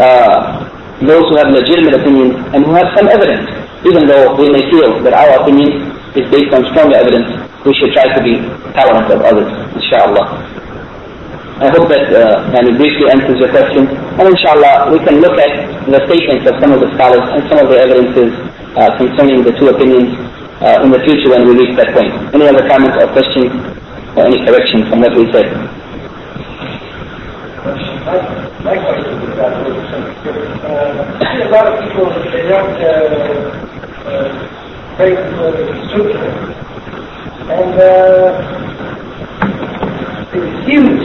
uh, 0.00 0.66
those 1.04 1.24
who 1.28 1.36
have 1.36 1.52
legitimate 1.52 1.94
opinions 1.94 2.34
and 2.56 2.64
who 2.64 2.72
have 2.74 2.88
some 2.96 3.08
evidence. 3.08 3.48
Even 3.86 4.08
though 4.08 4.36
we 4.36 4.50
may 4.52 4.64
feel 4.68 5.00
that 5.04 5.14
our 5.14 5.40
opinion 5.40 5.88
is 6.16 6.26
based 6.28 6.52
on 6.52 6.64
stronger 6.72 6.96
evidence, 6.96 7.28
we 7.64 7.72
should 7.76 7.92
try 7.92 8.04
to 8.08 8.20
be 8.24 8.40
tolerant 8.72 9.08
of 9.12 9.20
others, 9.24 9.48
inshallah. 9.76 10.26
I 11.60 11.68
hope 11.68 11.92
that 11.92 12.08
uh, 12.08 12.56
and 12.56 12.68
it 12.68 12.76
briefly 12.80 13.12
answers 13.12 13.36
your 13.36 13.52
question. 13.52 13.84
And 14.16 14.32
inshallah, 14.32 14.88
we 14.92 14.98
can 15.04 15.20
look 15.20 15.36
at 15.36 15.52
the 15.84 16.00
statements 16.08 16.48
of 16.48 16.56
some 16.56 16.72
of 16.72 16.80
the 16.80 16.88
scholars 16.96 17.20
and 17.36 17.44
some 17.52 17.60
of 17.60 17.68
the 17.68 17.76
evidences 17.76 18.32
uh, 18.80 18.96
concerning 18.96 19.44
the 19.44 19.52
two 19.60 19.68
opinions 19.68 20.16
uh, 20.64 20.80
in 20.80 20.90
the 20.90 21.00
future 21.04 21.28
when 21.28 21.44
we 21.44 21.52
reach 21.60 21.76
that 21.76 21.92
point. 21.92 22.12
Any 22.32 22.48
other 22.48 22.64
comments 22.64 22.96
or 22.96 23.12
questions 23.12 23.52
or 24.16 24.24
any 24.24 24.40
correction 24.44 24.88
from 24.88 25.00
what 25.04 25.12
we 25.12 25.28
said? 25.32 25.52
My 28.64 28.76
question 28.80 29.20
is 29.20 29.36
said. 29.36 29.52
Uh, 30.64 31.20
see 31.20 31.44
a 31.44 31.48
lot 31.52 31.66
of 31.68 31.76
people, 31.84 32.08
they 32.32 32.48
don't 32.48 32.72
uh, 32.80 32.88
uh, 34.08 34.32
break 34.96 35.16
the 35.16 35.48
sutra. 35.92 36.24
And 37.52 37.74
uh, 37.80 38.32
they 40.32 40.40
refuse, 40.40 40.99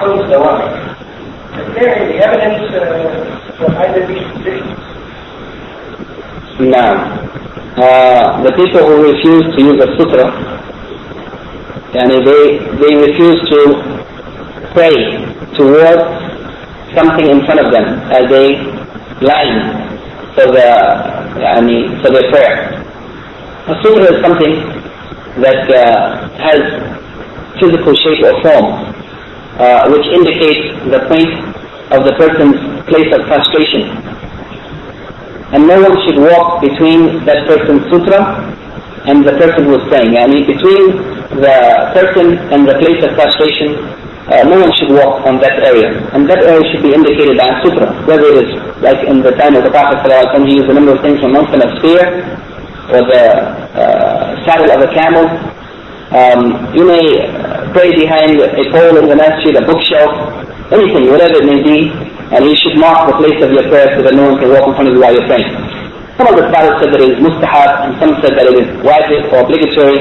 close 0.00 0.28
the 0.30 0.38
line. 0.38 0.96
There 1.74 1.94
any 1.96 2.18
evidence 2.18 2.72
uh, 2.74 3.56
for 3.58 3.70
either 3.76 4.06
these 4.06 4.24
positions? 4.32 4.76
Now, 6.60 7.26
uh, 7.76 8.42
the 8.42 8.52
people 8.52 8.80
who 8.86 9.12
refuse 9.12 9.44
to 9.56 9.60
use 9.62 9.78
a 9.82 9.88
sutra, 9.96 10.26
and 11.96 12.10
they, 12.12 12.58
they 12.80 12.92
refuse 12.96 13.40
to 13.52 13.60
pray 14.72 14.96
towards 15.56 16.08
something 16.94 17.26
in 17.28 17.44
front 17.44 17.60
of 17.60 17.72
them 17.72 17.84
as 18.12 18.24
a 18.32 18.44
line 19.20 19.60
for 20.34 20.46
the, 20.52 20.68
for 22.02 22.10
their 22.10 22.30
prayer. 22.30 22.82
A 23.68 23.74
sutra 23.82 24.14
is 24.14 24.22
something 24.22 24.54
that 25.42 25.68
uh, 25.68 26.28
has 26.40 26.60
physical 27.60 27.94
shape 27.96 28.24
or 28.24 28.40
form, 28.42 28.95
uh, 29.58 29.88
which 29.88 30.06
indicates 30.12 30.64
the 30.92 31.00
point 31.08 31.32
of 31.92 32.04
the 32.04 32.12
person's 32.18 32.58
place 32.90 33.10
of 33.14 33.24
prostration. 33.30 33.88
And 35.54 35.66
no 35.66 35.78
one 35.80 35.94
should 36.04 36.18
walk 36.18 36.60
between 36.60 37.24
that 37.24 37.46
person's 37.46 37.86
sutra 37.90 38.20
and 39.06 39.22
the 39.22 39.38
person 39.38 39.64
who 39.70 39.78
is 39.78 39.84
praying. 39.88 40.18
I 40.18 40.26
mean, 40.26 40.44
between 40.46 40.98
the 41.38 41.56
person 41.94 42.38
and 42.50 42.66
the 42.66 42.74
place 42.82 42.98
of 43.06 43.14
prostration, 43.14 43.78
uh, 44.26 44.42
no 44.42 44.58
one 44.58 44.74
should 44.74 44.90
walk 44.90 45.22
on 45.22 45.38
that 45.38 45.62
area. 45.62 45.94
And 46.10 46.26
that 46.26 46.42
area 46.42 46.62
should 46.74 46.82
be 46.82 46.90
indicated 46.90 47.38
by 47.38 47.46
a 47.46 47.56
sutra, 47.62 47.86
whether 48.10 48.26
it 48.26 48.50
is 48.50 48.50
like 48.82 48.98
in 49.06 49.22
the 49.22 49.30
time 49.38 49.54
of 49.54 49.62
the 49.62 49.70
Prophet 49.70 50.02
ﷺ, 50.02 50.48
he 50.50 50.58
used 50.58 50.68
a 50.68 50.74
number 50.74 50.98
of 50.98 51.00
things 51.00 51.20
from 51.22 51.32
one 51.32 51.46
a 51.46 51.70
spear, 51.78 52.02
or 52.90 53.06
the 53.06 53.24
uh, 53.78 54.34
saddle 54.44 54.70
of 54.74 54.82
a 54.82 54.90
camel. 54.90 55.30
Um, 56.14 56.70
you 56.70 56.86
may 56.86 57.02
uh, 57.18 57.66
pray 57.74 57.90
behind 57.90 58.38
a 58.38 58.64
pole 58.70 58.94
in 58.94 59.10
the 59.10 59.18
masjid, 59.18 59.58
a 59.58 59.64
bookshelf, 59.66 60.14
anything, 60.70 61.10
whatever 61.10 61.42
it 61.42 61.46
may 61.50 61.58
be, 61.58 61.90
and 62.30 62.46
you 62.46 62.54
should 62.62 62.78
mark 62.78 63.10
the 63.10 63.18
place 63.18 63.42
of 63.42 63.50
your 63.50 63.66
prayer 63.66 63.90
so 63.98 64.06
that 64.06 64.14
no 64.14 64.30
one 64.30 64.38
can 64.38 64.54
walk 64.54 64.70
in 64.70 64.74
front 64.78 64.86
of 64.86 64.94
you 64.94 65.00
while 65.02 65.10
you're 65.10 65.26
praying. 65.26 65.50
Some 66.14 66.30
of 66.30 66.38
the 66.38 66.46
scholars 66.48 66.78
said 66.78 66.94
that 66.94 67.02
it 67.02 67.10
is 67.10 67.18
mustahab, 67.18 67.70
and 67.86 67.90
some 67.98 68.14
said 68.22 68.38
that 68.38 68.46
it 68.46 68.54
is 68.54 68.66
wajib 68.86 69.34
or 69.34 69.50
obligatory. 69.50 69.98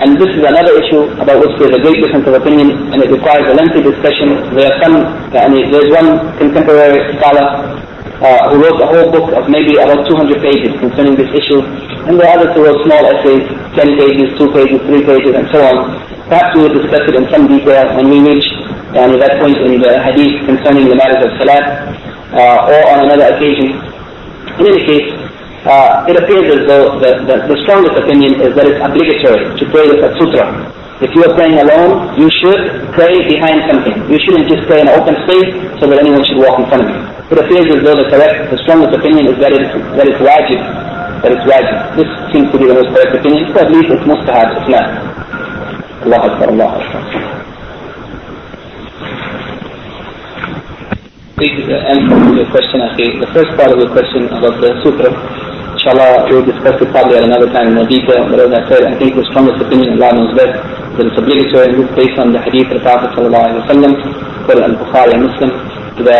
And 0.00 0.16
this 0.20 0.28
is 0.32 0.44
another 0.44 0.76
issue 0.80 1.08
about 1.20 1.40
which 1.40 1.52
there 1.60 1.68
is 1.72 1.76
a 1.76 1.82
great 1.84 2.00
difference 2.04 2.28
of 2.28 2.36
opinion, 2.36 2.92
and 2.92 3.00
it 3.00 3.08
requires 3.08 3.44
a 3.48 3.56
lengthy 3.56 3.80
discussion. 3.80 4.44
There 4.56 4.68
are 4.68 4.76
some, 4.80 5.08
I 5.36 5.48
mean, 5.48 5.72
there 5.72 5.84
is 5.84 5.90
one 5.92 6.20
contemporary 6.36 7.00
scholar 7.16 7.80
uh, 8.20 8.52
who 8.52 8.60
wrote 8.60 8.76
a 8.80 8.86
whole 8.86 9.08
book 9.08 9.32
of 9.32 9.48
maybe 9.48 9.80
about 9.80 10.04
200 10.04 10.40
pages 10.44 10.76
concerning 10.80 11.16
this 11.16 11.32
issue, 11.32 11.64
and 12.04 12.20
are 12.20 12.36
others 12.36 12.52
who 12.52 12.64
wrote 12.64 12.80
small 12.84 13.00
essays, 13.16 13.44
10 13.76 13.96
pages, 13.96 14.28
2 14.36 14.52
pages, 14.52 14.78
3 14.84 15.04
pages, 15.08 15.32
and 15.36 15.46
so 15.48 15.58
on. 15.64 15.96
Perhaps 16.28 16.52
we 16.56 16.68
will 16.68 16.76
discuss 16.76 17.04
it 17.08 17.16
in 17.16 17.24
some 17.32 17.48
detail 17.48 17.88
when 17.96 18.12
we 18.12 18.20
reach 18.20 18.46
uh, 18.92 19.08
that 19.16 19.40
point 19.40 19.56
in 19.64 19.80
the 19.80 19.92
hadith 20.04 20.44
concerning 20.44 20.88
the 20.88 20.96
matters 20.96 21.24
of 21.24 21.32
salat, 21.40 21.64
uh, 22.36 22.70
or 22.70 22.80
on 22.92 23.08
another 23.08 23.34
occasion. 23.34 23.72
In 24.60 24.68
any 24.68 24.84
case, 24.84 25.08
uh, 25.64 26.04
it 26.08 26.16
appears 26.16 26.48
as 26.56 26.66
though 26.68 27.00
the, 27.00 27.24
the, 27.24 27.36
the, 27.48 27.56
strongest 27.64 27.92
opinion 27.92 28.40
is 28.40 28.56
that 28.56 28.64
it's 28.64 28.80
obligatory 28.80 29.44
to 29.60 29.64
pray 29.68 29.84
the 29.88 30.08
sutra. 30.16 30.48
If 31.00 31.16
you 31.16 31.24
are 31.24 31.32
praying 31.32 31.56
alone, 31.56 32.12
you 32.20 32.28
should 32.44 32.92
pray 32.92 33.24
behind 33.24 33.64
something. 33.72 33.96
You 34.12 34.20
shouldn't 34.20 34.52
just 34.52 34.68
pray 34.68 34.84
in 34.84 34.88
an 34.88 35.00
open 35.00 35.16
space 35.24 35.48
so 35.80 35.88
that 35.88 35.96
anyone 35.96 36.20
should 36.28 36.36
walk 36.36 36.60
in 36.60 36.68
front 36.68 36.84
of 36.84 36.92
you. 36.92 37.00
It 37.32 37.38
appears 37.40 37.66
as 37.72 37.80
though 37.80 37.96
the 37.96 38.08
correct, 38.12 38.52
the 38.52 38.58
strongest 38.68 38.92
opinion 38.92 39.32
is 39.32 39.40
that 39.40 39.48
it's, 39.56 39.72
that 39.96 40.04
it's 40.04 40.20
wajib. 40.20 40.60
That 41.24 41.32
it's 41.32 41.46
wajib. 41.48 41.76
This 41.96 42.08
seems 42.36 42.52
to 42.52 42.58
be 42.60 42.68
the 42.68 42.76
most 42.76 42.92
correct 42.92 43.16
opinion. 43.16 43.48
So 43.48 43.64
at 43.64 43.72
least 43.72 43.88
it's 43.88 44.04
mustahab, 44.04 44.60
it's 44.60 44.68
not. 44.68 44.86
Allah 46.04 46.20
Akbar, 46.20 46.48
Allah 46.52 46.68
Akbar. 46.84 47.02
Please 51.40 51.64
uh, 51.64 51.92
answer 51.96 52.34
your 52.36 52.44
question, 52.52 52.84
Akhi. 52.84 53.16
The 53.24 53.30
first 53.32 53.56
part 53.56 53.72
of 53.72 53.80
the 53.80 53.88
question 53.88 54.28
about 54.28 54.60
the 54.60 54.76
sutra, 54.84 55.08
Inshallah, 55.80 56.28
we 56.28 56.36
will 56.36 56.44
discuss 56.44 56.76
it 56.76 56.92
probably 56.92 57.16
at 57.16 57.24
another 57.24 57.48
time 57.56 57.72
in 57.72 57.80
more 57.80 57.88
detail. 57.88 58.28
But 58.28 58.36
as 58.36 58.52
I 58.52 58.68
said, 58.68 58.84
I 58.84 58.92
think 59.00 59.16
the 59.16 59.24
strongest 59.32 59.64
opinion, 59.64 59.96
Allah 59.96 60.12
knows 60.12 60.36
best, 60.36 60.52
that 61.00 61.08
it's 61.08 61.16
obligatory 61.16 61.72
and 61.72 61.88
based 61.96 62.20
on 62.20 62.36
the 62.36 62.40
hadith 62.44 62.68
of 62.68 62.76
the 62.76 62.84
Prophet 62.84 63.16
وسلم, 63.16 63.92
قال 64.44 64.60
البخاري 64.60 65.12
ومسلم 65.16 65.50
إذا 66.00 66.18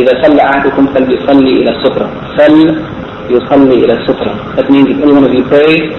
إذا 0.00 0.12
صلى 0.24 0.40
أحدكم 0.42 0.86
فليصلي 0.96 1.52
إلى 1.60 1.70
السترة 1.76 2.08
فليصلي 2.40 3.76
إلى 3.84 3.92
السترة 4.00 4.56
That 4.56 4.70
means 4.72 4.88
if 4.88 4.96
anyone 5.04 5.24
of 5.28 5.34
you 5.36 5.44
prays, 5.44 5.92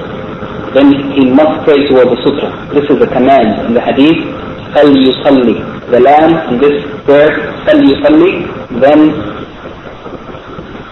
then 0.74 0.89
he 1.14 1.30
must 1.30 1.61
pray 1.70 1.86
towards 1.86 2.09
the 2.09 2.20
sutra. 2.26 2.49
This 2.74 2.89
is 2.89 2.97
a 2.97 3.07
command 3.14 3.61
in 3.70 3.74
the 3.78 3.82
hadith. 3.82 4.26
فليصلي 4.74 5.57
The 5.93 5.99
lam 6.01 6.34
in 6.49 6.57
this 6.57 6.82
verse, 7.05 7.38
فليصلي, 7.70 8.82
then 8.82 9.01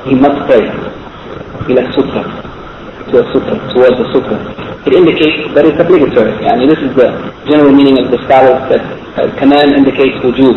he 0.05 0.13
must 0.13 0.38
pray. 0.45 0.80
إلى 1.70 1.80
السترة 1.89 2.51
to 3.12 3.20
a 3.20 3.26
sutra, 3.34 3.55
towards 3.74 3.97
the 3.99 4.07
sutra. 4.14 4.38
It 4.88 4.93
indicates 4.93 5.53
that 5.53 5.66
it's 5.68 5.80
obligatory. 5.80 6.32
I 6.47 6.55
mean, 6.55 6.70
this 6.72 6.80
is 6.80 6.95
the 6.95 7.12
general 7.45 7.72
meaning 7.76 7.99
of 7.99 8.09
the 8.09 8.18
scholars 8.26 8.62
that 8.72 8.82
uh, 9.20 9.28
command 9.38 9.76
indicates 9.76 10.16
wujub. 10.24 10.55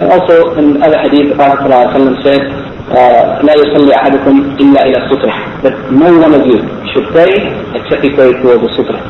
And 0.00 0.12
also 0.12 0.54
in 0.60 0.82
other 0.82 0.98
hadith, 1.00 1.32
the 1.32 1.36
Prophet 1.36 1.64
ﷺ 1.64 2.22
said, 2.22 2.42
لا 2.84 3.54
يصلي 3.56 3.94
أحدكم 3.96 4.56
إلا 4.60 4.80
إلى 4.86 4.98
السطرة 5.06 5.62
that 5.62 5.72
no 5.90 6.12
one 6.20 6.34
of 6.34 6.44
you 6.46 6.60
should 6.92 7.06
pray 7.16 7.32
except 7.74 8.04
he 8.04 8.10
pray 8.10 8.30
towards 8.42 8.60
the 8.60 8.70
sutra. 8.76 9.00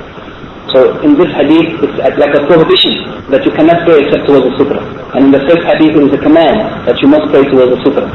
So 0.71 1.01
in 1.03 1.15
this 1.19 1.31
hadith, 1.35 1.83
it's 1.83 2.19
like 2.19 2.35
a 2.35 2.47
prohibition 2.47 2.95
that 3.31 3.45
you 3.45 3.51
cannot 3.51 3.83
pray 3.85 4.07
except 4.07 4.27
towards 4.27 4.47
the 4.47 4.55
sutra. 4.59 4.79
And 5.15 5.27
in 5.27 5.31
the 5.35 5.43
first 5.51 5.63
hadith, 5.67 5.97
it 5.99 6.03
is 6.07 6.13
a 6.15 6.23
command 6.23 6.87
that 6.87 6.97
you 7.03 7.09
must 7.09 7.27
pray 7.31 7.43
towards 7.51 7.75
the 7.75 7.81
sutra. 7.83 8.07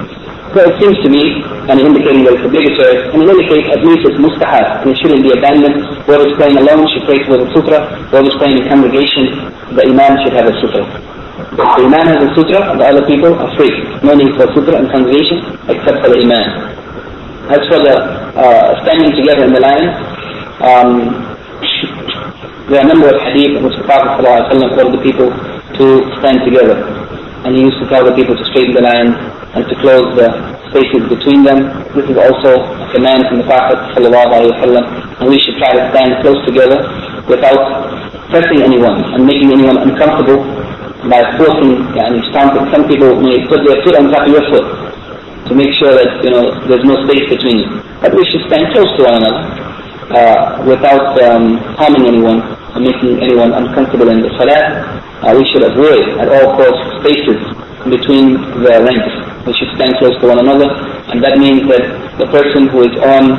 So 0.50 0.66
it 0.66 0.82
seems 0.82 0.98
to 1.06 1.10
me, 1.14 1.46
and 1.70 1.78
indicating 1.78 2.26
that 2.26 2.34
it's 2.34 2.42
obligatory, 2.42 3.06
and 3.14 3.22
in 3.22 3.30
any 3.30 3.46
case, 3.46 3.70
at 3.70 3.86
least 3.86 4.02
it's 4.02 4.18
mustahab, 4.18 4.82
and 4.82 4.90
it 4.90 4.98
shouldn't 4.98 5.22
be 5.22 5.30
abandoned. 5.30 5.78
Whoever 6.10 6.26
is 6.26 6.34
praying 6.42 6.58
alone 6.58 6.90
should 6.90 7.06
pray 7.06 7.22
with 7.30 7.46
the 7.46 7.50
sutra. 7.54 7.86
Whoever 8.10 8.34
is 8.34 8.38
praying 8.42 8.58
in 8.58 8.66
congregation, 8.66 9.30
the 9.78 9.86
imam 9.86 10.18
should 10.26 10.34
have 10.34 10.50
a 10.50 10.56
sutra. 10.58 10.90
If 10.90 11.54
the 11.54 11.86
imam 11.86 12.02
has 12.02 12.22
a 12.26 12.32
sutra, 12.34 12.60
and 12.66 12.82
the 12.82 12.88
other 12.90 13.06
people 13.06 13.30
are 13.38 13.52
free. 13.62 13.70
No 14.02 14.18
need 14.18 14.34
for 14.34 14.50
sutra 14.58 14.82
in 14.82 14.90
congregation 14.90 15.38
except 15.70 16.02
for 16.02 16.10
the 16.10 16.18
imam. 16.18 16.50
As 17.54 17.62
for 17.70 17.78
the 17.86 17.94
uh, 18.34 18.74
standing 18.82 19.14
together 19.22 19.46
in 19.46 19.54
the 19.54 19.62
line, 19.62 19.86
um, 20.66 20.92
there 22.74 22.82
are 22.82 22.86
a 22.86 22.90
number 22.90 23.06
of 23.14 23.22
hadith 23.22 23.54
in 23.54 23.62
which 23.62 23.78
the 23.78 23.86
Prophet 23.86 24.18
ﷺ 24.18 24.66
told 24.82 24.98
the 24.98 25.02
people 25.06 25.30
to 25.30 25.86
stand 26.26 26.42
together. 26.42 26.82
And 27.46 27.54
he 27.54 27.70
used 27.70 27.78
to 27.82 27.88
tell 27.90 28.02
the 28.02 28.18
people 28.18 28.34
to 28.34 28.46
straighten 28.50 28.74
the 28.74 28.82
lines 28.82 29.14
and 29.56 29.66
to 29.66 29.76
close 29.82 30.14
the 30.16 30.30
spaces 30.70 31.04
between 31.10 31.42
them. 31.44 31.60
This 31.98 32.06
is 32.06 32.18
also 32.18 32.62
a 32.62 32.88
command 32.94 33.26
from 33.30 33.42
the 33.42 33.48
Prophet 33.50 33.78
ﷺ, 33.98 35.22
and 35.22 35.26
we 35.30 35.40
should 35.42 35.58
try 35.58 35.74
to 35.74 35.84
stand 35.90 36.22
close 36.22 36.38
together 36.46 36.86
without 37.26 37.58
pressing 38.30 38.62
anyone 38.62 39.02
and 39.14 39.26
making 39.26 39.50
anyone 39.50 39.78
uncomfortable 39.82 40.46
by 41.10 41.26
forcing 41.38 41.82
and 41.98 42.22
stomping. 42.30 42.70
Some 42.70 42.86
people 42.86 43.18
may 43.18 43.42
put 43.48 43.66
their 43.66 43.82
foot 43.82 43.98
on 43.98 44.12
top 44.14 44.28
of 44.28 44.34
your 44.34 44.46
foot 44.54 44.66
to 45.50 45.56
make 45.56 45.74
sure 45.82 45.94
that 45.98 46.22
you 46.22 46.30
know 46.30 46.54
there's 46.70 46.86
no 46.86 47.02
space 47.10 47.26
between 47.30 47.66
you. 47.66 47.70
But 48.02 48.14
we 48.14 48.22
should 48.30 48.46
stand 48.52 48.70
close 48.74 48.90
to 48.98 49.02
one 49.10 49.18
another 49.18 49.44
uh, 50.14 50.62
without 50.66 51.18
um, 51.26 51.58
harming 51.80 52.06
anyone 52.06 52.42
and 52.78 52.86
making 52.86 53.18
anyone 53.22 53.54
uncomfortable 53.54 54.10
in 54.10 54.22
the 54.22 54.30
salat. 54.38 54.86
Uh, 55.26 55.34
we 55.36 55.44
should 55.52 55.64
avoid 55.66 56.06
at 56.22 56.30
all 56.30 56.54
costs 56.54 56.86
spaces 57.02 57.40
between 57.90 58.38
the 58.62 58.78
ranks. 58.86 59.29
We 59.50 59.58
should 59.58 59.74
stand 59.82 59.98
close 59.98 60.14
to 60.22 60.30
one 60.30 60.38
another, 60.38 60.70
and 61.10 61.26
that 61.26 61.42
means 61.42 61.66
that 61.74 61.82
the 62.22 62.30
person 62.30 62.70
who 62.70 62.86
is 62.86 62.94
on 63.02 63.34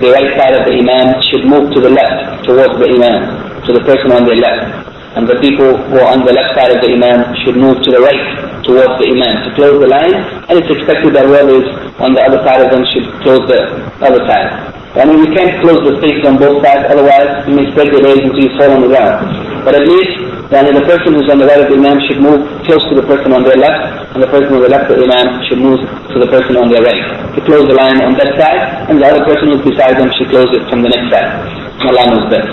the 0.00 0.08
right 0.08 0.32
side 0.40 0.56
of 0.56 0.64
the 0.64 0.72
imam 0.72 1.20
should 1.28 1.44
move 1.44 1.68
to 1.76 1.84
the 1.84 1.92
left 1.92 2.48
towards 2.48 2.80
the 2.80 2.88
imam, 2.88 3.28
to 3.68 3.76
the 3.76 3.84
person 3.84 4.08
on 4.08 4.24
the 4.24 4.40
left. 4.40 4.88
And 5.20 5.28
the 5.28 5.36
people 5.44 5.76
who 5.76 6.00
are 6.00 6.16
on 6.16 6.24
the 6.24 6.32
left 6.32 6.56
side 6.56 6.72
of 6.72 6.80
the 6.80 6.96
imam 6.96 7.36
should 7.44 7.60
move 7.60 7.76
to 7.84 7.90
the 7.92 8.00
right 8.00 8.24
towards 8.64 9.04
the 9.04 9.12
imam 9.12 9.36
to 9.44 9.50
close 9.52 9.76
the 9.76 9.90
line, 9.92 10.16
and 10.48 10.56
it's 10.56 10.72
expected 10.72 11.12
that 11.12 11.28
whoever 11.28 11.52
is 11.60 11.68
on 12.00 12.16
the 12.16 12.24
other 12.24 12.40
side 12.40 12.64
of 12.64 12.72
them 12.72 12.80
should 12.96 13.04
close 13.20 13.44
the 13.44 13.60
other 14.00 14.24
side. 14.24 14.79
I 14.90 15.06
mean, 15.06 15.22
you 15.22 15.30
can't 15.30 15.54
close 15.62 15.86
the 15.86 15.94
spaces 16.02 16.26
on 16.26 16.34
both 16.34 16.66
sides, 16.66 16.90
otherwise 16.90 17.46
you 17.46 17.54
may 17.54 17.62
spread 17.70 17.94
your 17.94 18.02
legs 18.02 18.26
until 18.26 18.42
you 18.42 18.50
fall 18.58 18.74
on 18.74 18.82
the 18.82 18.90
ground. 18.90 19.22
But 19.62 19.78
at 19.78 19.86
least, 19.86 20.18
then 20.50 20.66
the 20.66 20.82
person 20.82 21.14
who's 21.14 21.30
on 21.30 21.38
the 21.38 21.46
right 21.46 21.62
of 21.62 21.70
the 21.70 21.78
imam 21.78 22.02
should 22.10 22.18
move 22.18 22.42
close 22.66 22.82
to 22.90 22.98
the 22.98 23.06
person 23.06 23.30
on 23.30 23.46
their 23.46 23.54
left, 23.54 24.10
and 24.10 24.18
the 24.18 24.26
person 24.26 24.50
on 24.50 24.66
the 24.66 24.72
left 24.72 24.90
of 24.90 24.98
the 24.98 25.06
imam 25.06 25.46
should 25.46 25.62
move 25.62 25.78
to 26.10 26.16
the 26.18 26.26
person 26.26 26.58
on 26.58 26.66
their 26.74 26.82
right. 26.82 27.06
To 27.38 27.40
close 27.46 27.70
the 27.70 27.78
line 27.78 28.02
on 28.02 28.18
that 28.18 28.34
side, 28.34 28.90
and 28.90 28.98
the 28.98 29.06
other 29.06 29.22
person 29.22 29.54
who's 29.54 29.62
beside 29.62 29.94
them 29.94 30.10
should 30.18 30.26
close 30.26 30.50
it 30.50 30.66
from 30.66 30.82
the 30.82 30.90
next 30.90 31.06
side. 31.14 31.38
Allah 31.86 32.10
knows 32.10 32.26
best. 32.26 32.50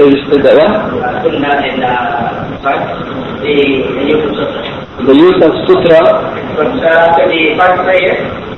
Is, 0.00 0.24
that 0.40 0.56
what? 0.56 0.72
The 5.06 5.14
use 5.16 5.38
of 5.42 5.52
sutra 5.66 6.00
the 6.60 7.56
first 7.56 7.80
prayer, 7.84 8.14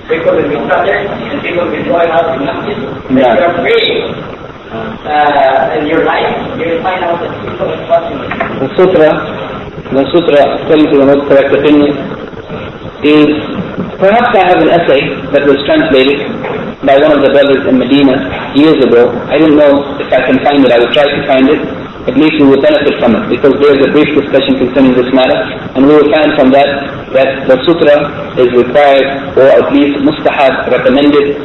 people 0.08 0.32
will 0.34 0.48
be 0.48 0.58
started 0.66 1.06
and 1.06 1.38
people 1.42 1.64
will 1.70 1.84
go 1.84 1.96
out 1.96 2.34
in 2.34 2.42
masjid. 2.46 2.76
Yeah. 3.14 3.36
you 3.36 3.44
are 3.46 4.32
uh, 4.72 5.78
in 5.78 5.86
your 5.86 6.04
life, 6.04 6.32
you 6.58 6.64
will 6.66 6.82
find 6.82 7.04
out 7.04 7.20
that 7.20 7.32
people 7.44 7.68
are 7.68 7.84
watching. 7.86 8.18
The 8.58 8.68
sutra, 8.74 9.08
the 9.92 10.04
sutra, 10.10 10.40
according 10.64 10.88
to 10.90 10.96
the 10.98 11.06
most 11.06 11.28
correct 11.28 11.52
opinion, 11.52 11.92
is 13.04 13.28
perhaps 14.00 14.30
I 14.32 14.42
have 14.48 14.58
an 14.62 14.70
essay 14.72 15.02
that 15.36 15.44
was 15.44 15.58
translated 15.68 16.24
by 16.82 16.96
one 16.98 17.12
of 17.12 17.20
the 17.22 17.30
brothers 17.30 17.62
in 17.68 17.78
Medina 17.78 18.16
years 18.56 18.78
ago. 18.82 19.12
I 19.28 19.38
don't 19.38 19.54
know 19.56 19.70
if 20.00 20.08
I 20.10 20.26
can 20.26 20.42
find 20.42 20.64
it. 20.64 20.72
I 20.72 20.78
will 20.78 20.92
try 20.92 21.04
to 21.04 21.20
find 21.26 21.46
it 21.50 21.81
at 22.08 22.16
least 22.18 22.34
we 22.42 22.46
will 22.50 22.62
benefit 22.62 22.98
from 22.98 23.14
it 23.14 23.24
because 23.30 23.54
there 23.62 23.78
is 23.78 23.82
a 23.86 23.90
brief 23.94 24.10
discussion 24.18 24.58
concerning 24.58 24.92
this 24.98 25.06
matter 25.14 25.38
and 25.78 25.86
we 25.86 25.94
will 25.94 26.10
find 26.10 26.34
from 26.34 26.50
that 26.50 26.68
that 27.14 27.46
the 27.46 27.56
sutra 27.62 27.94
is 28.42 28.50
required 28.58 29.06
or 29.38 29.46
at 29.46 29.70
least 29.70 30.02
mustahab 30.02 30.66
recommended 30.66 31.38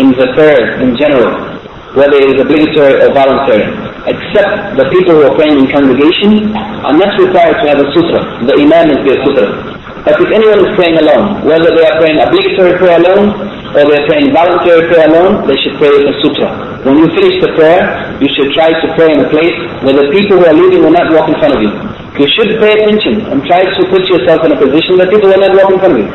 in 0.00 0.08
the 0.16 0.26
prayer 0.32 0.80
in 0.80 0.96
general 0.96 1.60
whether 1.92 2.16
it 2.16 2.32
is 2.32 2.40
obligatory 2.40 2.96
or 3.02 3.12
voluntary 3.12 3.68
except 4.08 4.76
the 4.80 4.86
people 4.88 5.20
who 5.20 5.22
are 5.28 5.36
praying 5.36 5.58
in 5.58 5.66
congregation 5.68 6.56
are 6.56 6.96
not 6.96 7.12
required 7.20 7.60
to 7.60 7.66
have 7.68 7.80
a 7.84 7.88
sutra. 7.92 8.20
The 8.48 8.56
imam 8.56 8.88
is 8.96 9.00
their 9.04 9.20
sutra. 9.24 9.79
But 10.04 10.16
if 10.16 10.32
anyone 10.32 10.64
is 10.64 10.72
praying 10.80 10.96
alone, 10.96 11.44
whether 11.44 11.68
they 11.76 11.84
are 11.84 11.96
praying 12.00 12.16
obligatory 12.24 12.72
prayer 12.80 12.96
alone 13.04 13.36
or 13.76 13.84
they 13.84 13.96
are 14.00 14.06
praying 14.08 14.32
voluntary 14.32 14.88
prayer 14.88 15.06
alone, 15.12 15.44
they 15.44 15.56
should 15.60 15.76
pray 15.76 15.92
a 15.92 16.12
sutra. 16.24 16.48
When 16.88 16.96
you 16.96 17.06
finish 17.12 17.36
the 17.44 17.52
prayer, 17.52 17.84
you 18.16 18.28
should 18.32 18.48
try 18.56 18.72
to 18.72 18.86
pray 18.96 19.12
in 19.12 19.20
a 19.20 19.28
place 19.28 19.52
where 19.84 19.92
the 19.92 20.08
people 20.08 20.40
who 20.40 20.46
are 20.48 20.56
leaving 20.56 20.80
will 20.88 20.96
not 20.96 21.12
walk 21.12 21.28
in 21.28 21.36
front 21.36 21.52
of 21.52 21.60
you. 21.60 21.72
You 22.16 22.26
should 22.32 22.48
pay 22.64 22.72
attention 22.80 23.28
and 23.28 23.44
try 23.44 23.60
to 23.60 23.82
put 23.92 24.08
yourself 24.08 24.40
in 24.48 24.56
a 24.56 24.58
position 24.58 24.96
that 25.04 25.12
people 25.12 25.28
will 25.28 25.40
not 25.44 25.52
walk 25.52 25.68
in 25.68 25.78
front 25.84 25.94
of 25.94 26.00
you. 26.00 26.08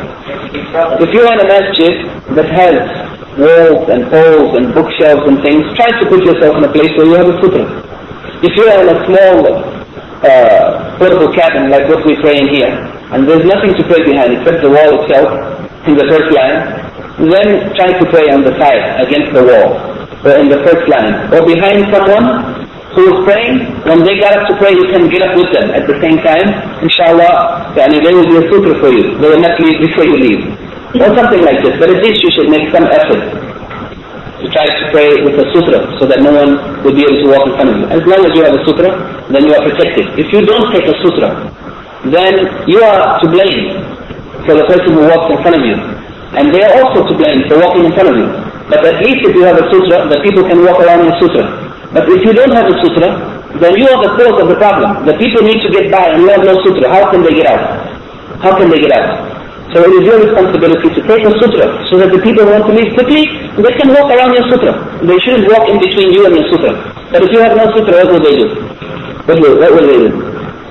If 1.06 1.10
you 1.14 1.22
are 1.22 1.34
in 1.38 1.42
a 1.46 1.50
masjid 1.50 1.94
that 2.34 2.48
has 2.58 2.76
walls 3.38 3.86
and 3.94 4.02
poles 4.10 4.52
and 4.58 4.74
bookshelves 4.74 5.24
and 5.30 5.38
things, 5.46 5.62
try 5.78 5.90
to 6.02 6.06
put 6.10 6.26
yourself 6.26 6.58
in 6.58 6.64
a 6.66 6.72
place 6.74 6.90
where 6.98 7.06
you 7.06 7.16
have 7.22 7.30
a 7.30 7.38
sutra. 7.38 7.64
If 8.42 8.52
you 8.58 8.66
are 8.66 8.82
in 8.82 8.90
a 8.90 8.98
small 9.06 9.75
uh, 10.26 10.98
portable 10.98 11.32
cabin 11.34 11.70
like 11.70 11.88
what 11.88 12.02
we 12.06 12.18
pray 12.20 12.42
in 12.42 12.50
here, 12.50 12.74
and 13.14 13.30
there's 13.30 13.46
nothing 13.46 13.78
to 13.78 13.84
pray 13.86 14.02
behind 14.04 14.34
except 14.34 14.66
the 14.66 14.70
wall 14.70 15.06
itself 15.06 15.30
in 15.86 15.94
the 15.94 16.06
first 16.10 16.30
line, 16.34 16.58
then 17.30 17.70
try 17.78 17.94
to 17.94 18.06
pray 18.10 18.28
on 18.34 18.42
the 18.42 18.54
side 18.58 19.06
against 19.06 19.32
the 19.32 19.44
wall, 19.46 19.78
or 20.26 20.34
in 20.42 20.50
the 20.50 20.60
first 20.66 20.84
line, 20.90 21.14
or 21.30 21.46
behind 21.46 21.86
someone 21.94 22.66
who 22.96 23.04
is 23.12 23.18
praying, 23.28 23.60
when 23.84 24.02
they 24.08 24.18
got 24.18 24.34
up 24.40 24.48
to 24.48 24.56
pray, 24.56 24.72
you 24.72 24.88
can 24.88 25.12
get 25.12 25.22
up 25.22 25.36
with 25.36 25.52
them 25.52 25.68
at 25.76 25.84
the 25.86 26.00
same 26.00 26.16
time. 26.24 26.48
Inshallah, 26.80 27.76
yani 27.76 28.00
they 28.00 28.16
will 28.16 28.24
be 28.24 28.40
a 28.40 28.46
sutra 28.48 28.72
for 28.80 28.88
you. 28.88 29.20
They 29.20 29.28
will 29.28 29.44
not 29.44 29.60
leave 29.60 29.84
before 29.84 30.08
you 30.08 30.16
leave. 30.16 30.42
Or 30.96 31.12
something 31.12 31.44
like 31.44 31.60
this. 31.60 31.76
But 31.76 31.92
at 31.92 32.00
least 32.00 32.24
you 32.24 32.32
should 32.32 32.48
make 32.48 32.72
some 32.72 32.88
effort 32.88 33.45
to 34.42 34.46
try 34.52 34.68
to 34.68 34.84
pray 34.92 35.10
with 35.24 35.40
a 35.40 35.46
sutra 35.56 35.80
so 36.00 36.04
that 36.06 36.20
no 36.20 36.32
one 36.36 36.60
will 36.84 36.92
be 36.96 37.08
able 37.08 37.20
to 37.24 37.28
walk 37.32 37.44
in 37.48 37.54
front 37.56 37.70
of 37.72 37.76
you. 37.80 37.86
As 37.88 38.02
long 38.04 38.22
as 38.28 38.32
you 38.36 38.42
have 38.44 38.56
a 38.56 38.64
sutra, 38.68 38.90
then 39.32 39.48
you 39.48 39.54
are 39.56 39.64
protected. 39.64 40.06
If 40.20 40.28
you 40.34 40.44
don't 40.44 40.68
take 40.76 40.86
a 40.88 40.96
sutra, 41.00 41.32
then 42.12 42.34
you 42.68 42.84
are 42.84 43.20
to 43.24 43.26
blame 43.32 43.80
for 44.44 44.54
the 44.60 44.66
person 44.68 44.92
who 44.94 45.08
walks 45.08 45.32
in 45.32 45.40
front 45.42 45.56
of 45.56 45.64
you. 45.64 45.78
And 46.36 46.52
they 46.52 46.62
are 46.68 46.74
also 46.84 47.08
to 47.08 47.14
blame 47.16 47.48
for 47.48 47.58
walking 47.64 47.88
in 47.88 47.94
front 47.96 48.12
of 48.12 48.16
you. 48.20 48.28
But 48.68 48.84
at 48.84 49.00
least 49.02 49.24
if 49.24 49.34
you 49.34 49.48
have 49.48 49.56
a 49.56 49.66
sutra, 49.72 50.10
the 50.12 50.20
people 50.20 50.44
can 50.44 50.60
walk 50.68 50.84
around 50.84 51.08
in 51.08 51.14
a 51.14 51.18
sutra. 51.18 51.48
But 51.96 52.10
if 52.12 52.22
you 52.28 52.34
don't 52.34 52.52
have 52.52 52.68
a 52.68 52.76
sutra, 52.84 53.08
then 53.64 53.72
you 53.80 53.88
are 53.88 54.00
the 54.04 54.12
cause 54.20 54.36
of 54.42 54.52
the 54.52 54.60
problem. 54.60 55.06
The 55.08 55.16
people 55.16 55.48
need 55.48 55.64
to 55.64 55.70
get 55.72 55.88
by 55.88 56.12
and 56.12 56.22
you 56.22 56.30
have 56.30 56.44
no 56.44 56.60
sutra. 56.66 56.92
How 56.92 57.08
can 57.10 57.24
they 57.24 57.40
get 57.40 57.48
out? 57.48 57.88
How 58.44 58.58
can 58.58 58.70
they 58.70 58.84
get 58.84 58.92
out? 58.92 59.35
So 59.76 59.84
it 59.84 59.92
is 59.92 60.08
your 60.08 60.24
responsibility 60.24 60.88
to 60.88 61.02
take 61.04 61.28
a 61.28 61.32
sutra 61.36 61.68
so 61.92 62.00
that 62.00 62.08
the 62.08 62.24
people 62.24 62.48
who 62.48 62.56
want 62.56 62.64
to 62.64 62.74
leave 62.80 62.96
quickly, 62.96 63.28
they 63.60 63.76
can 63.76 63.92
walk 63.92 64.08
around 64.08 64.32
your 64.32 64.48
sutra. 64.48 64.72
They 65.04 65.20
shouldn't 65.20 65.52
walk 65.52 65.68
in 65.68 65.84
between 65.84 66.16
you 66.16 66.24
and 66.24 66.32
your 66.32 66.48
sutra. 66.48 66.80
But 67.12 67.28
if 67.28 67.30
you 67.36 67.44
have 67.44 67.60
no 67.60 67.68
sutra, 67.76 68.08
what 68.08 68.08
will 68.08 68.24
they 68.24 68.40
do? 68.40 68.48
What 69.28 69.36
will, 69.44 69.60
what 69.60 69.76
will 69.76 69.88
they 69.92 70.00
do? 70.08 70.16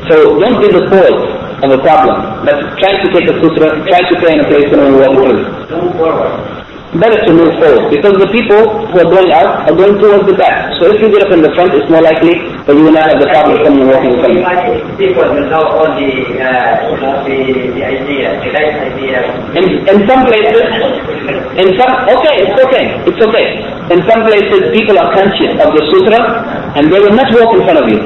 So 0.09 0.41
don't 0.41 0.57
be 0.57 0.73
the 0.73 0.89
cause 0.89 1.21
of 1.61 1.69
a 1.69 1.81
problem. 1.85 2.49
But 2.49 2.81
try 2.81 2.97
to 2.97 3.07
take 3.13 3.29
a 3.29 3.37
sutra, 3.45 3.77
try 3.93 4.01
to 4.09 4.15
pray 4.25 4.33
in 4.37 4.41
a 4.41 4.49
place 4.49 4.73
you 4.73 4.97
walk 4.97 5.13
through. 5.21 5.53
Move 5.69 5.93
forward. 6.01 6.54
Better 6.95 7.19
to 7.27 7.33
move 7.35 7.51
forward 7.59 7.91
because 7.91 8.15
the 8.23 8.31
people 8.31 8.87
who 8.87 8.97
are 9.03 9.11
going 9.11 9.35
out 9.35 9.67
are 9.67 9.75
going 9.75 9.99
towards 9.99 10.31
the 10.31 10.39
back. 10.39 10.71
So 10.79 10.95
if 10.95 11.03
you 11.03 11.11
get 11.11 11.27
up 11.27 11.35
in 11.35 11.43
the 11.43 11.51
front, 11.51 11.75
it's 11.75 11.91
more 11.91 11.99
likely 11.99 12.39
that 12.39 12.71
you 12.71 12.87
will 12.87 12.95
not 12.95 13.11
have 13.11 13.19
the 13.19 13.27
problem 13.35 13.59
of 13.59 13.67
someone 13.67 13.91
walking 13.91 14.15
in 14.15 14.23
front 14.23 14.39
of 14.39 14.71
you. 14.71 14.79
People 14.95 15.27
know 15.51 15.75
all 15.75 15.91
the, 15.91 16.11
uh, 16.39 16.95
the, 17.27 17.35
the 17.75 17.83
idea, 17.83 18.39
the 18.39 18.51
right 18.55 18.95
idea. 18.95 19.27
In, 19.59 19.65
in 19.91 19.99
some 20.07 20.23
places, 20.23 20.71
in 21.59 21.69
some, 21.75 21.93
okay, 22.15 22.47
it's 22.47 22.59
okay, 22.63 22.85
it's 23.11 23.21
okay. 23.27 23.47
In 23.91 23.99
some 24.07 24.23
places, 24.31 24.71
people 24.71 24.95
are 24.95 25.11
conscious 25.19 25.51
of 25.67 25.75
the 25.75 25.83
sutra 25.91 26.47
and 26.79 26.95
they 26.95 27.03
will 27.03 27.19
not 27.19 27.27
walk 27.35 27.59
in 27.59 27.63
front 27.67 27.83
of 27.83 27.91
you. 27.91 27.99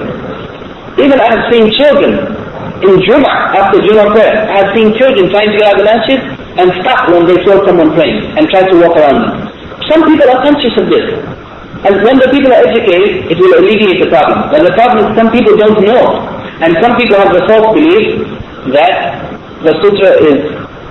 Even 0.96 1.20
I 1.20 1.28
have 1.28 1.44
seen 1.52 1.68
children 1.76 2.24
in 2.88 2.94
Jum'ah, 3.04 3.52
after 3.52 3.84
Jum'ah 3.84 4.16
prayer, 4.16 4.48
I 4.48 4.64
have 4.64 4.72
seen 4.72 4.96
children 4.96 5.28
trying 5.28 5.52
to 5.52 5.60
get 5.60 5.68
out 5.68 5.76
of 5.76 5.84
the 5.84 5.88
masjid 5.92 6.47
and 6.58 6.68
stop 6.82 7.08
when 7.10 7.24
they 7.26 7.38
saw 7.46 7.62
someone 7.64 7.94
praying 7.94 8.18
and 8.36 8.48
try 8.50 8.66
to 8.66 8.74
walk 8.82 8.94
around 8.98 9.18
them. 9.22 9.34
Some 9.88 10.02
people 10.10 10.26
are 10.28 10.42
conscious 10.42 10.74
of 10.76 10.90
this. 10.90 11.06
And 11.86 12.02
when 12.02 12.18
the 12.18 12.28
people 12.34 12.50
are 12.50 12.62
educated, 12.66 13.30
it 13.30 13.38
will 13.38 13.54
alleviate 13.62 14.02
the 14.02 14.10
problem. 14.10 14.50
But 14.50 14.66
the 14.66 14.74
problem 14.74 15.06
is 15.06 15.14
some 15.14 15.30
people 15.30 15.54
don't 15.56 15.78
know. 15.80 16.26
And 16.58 16.74
some 16.82 16.98
people 16.98 17.16
have 17.22 17.30
the 17.30 17.46
false 17.46 17.70
belief 17.78 18.26
that 18.74 19.22
the 19.62 19.72
sutra 19.78 20.10
is 20.26 20.42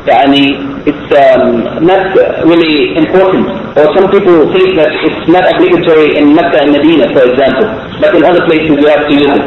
yani, 0.08 0.77
it's 0.87 1.09
um, 1.15 1.85
not 1.85 2.13
really 2.45 2.97
important. 2.99 3.47
Or 3.79 3.89
some 3.97 4.11
people 4.11 4.49
think 4.53 4.77
that 4.77 4.91
it's 5.03 5.25
not 5.31 5.45
obligatory 5.49 6.19
in 6.19 6.35
Mecca 6.35 6.63
and 6.63 6.73
Medina, 6.75 7.09
for 7.15 7.25
example. 7.25 7.69
But 8.03 8.15
in 8.19 8.23
other 8.25 8.43
places 8.49 8.75
you 8.77 8.89
have 8.91 9.07
to 9.09 9.15
use 9.15 9.33
it. 9.33 9.47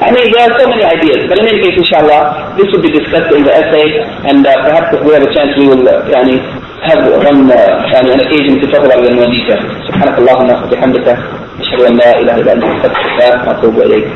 I 0.00 0.08
mean, 0.10 0.26
there 0.32 0.48
are 0.48 0.54
so 0.58 0.64
many 0.68 0.84
ideas. 0.84 1.28
But 1.28 1.38
in 1.38 1.46
any 1.48 1.60
case, 1.60 1.76
inshallah, 1.78 2.56
this 2.56 2.66
will 2.72 2.82
be 2.82 2.92
discussed 2.92 3.30
in 3.34 3.44
the 3.44 3.52
essay. 3.52 4.00
And 4.26 4.42
uh, 4.42 4.52
perhaps 4.66 4.96
if 4.96 5.00
we 5.04 5.12
have 5.14 5.24
a 5.24 5.32
chance, 5.34 5.52
we 5.60 5.68
will 5.68 5.84
uh, 5.84 6.04
يعني, 6.08 6.40
have 6.88 7.00
one, 7.20 7.50
uh, 7.52 7.84
يعني, 7.92 8.16
an 8.16 8.20
occasion 8.24 8.60
to 8.60 8.66
talk 8.72 8.84
about 8.84 9.04
it 9.04 9.12
in 9.12 9.20
more 9.20 9.28
detail. 9.28 9.60
سبحانك 9.88 10.18
اللهم 10.18 10.48
وبحمدك 10.64 11.08
أشهد 11.60 11.80
أن 11.80 11.94
لا 11.96 12.10
إله 12.20 12.34
إلا 12.40 12.52
أنت 12.52 12.64
أستغفرك 12.64 13.46
وأتوب 13.46 13.76
إليك 13.80 14.08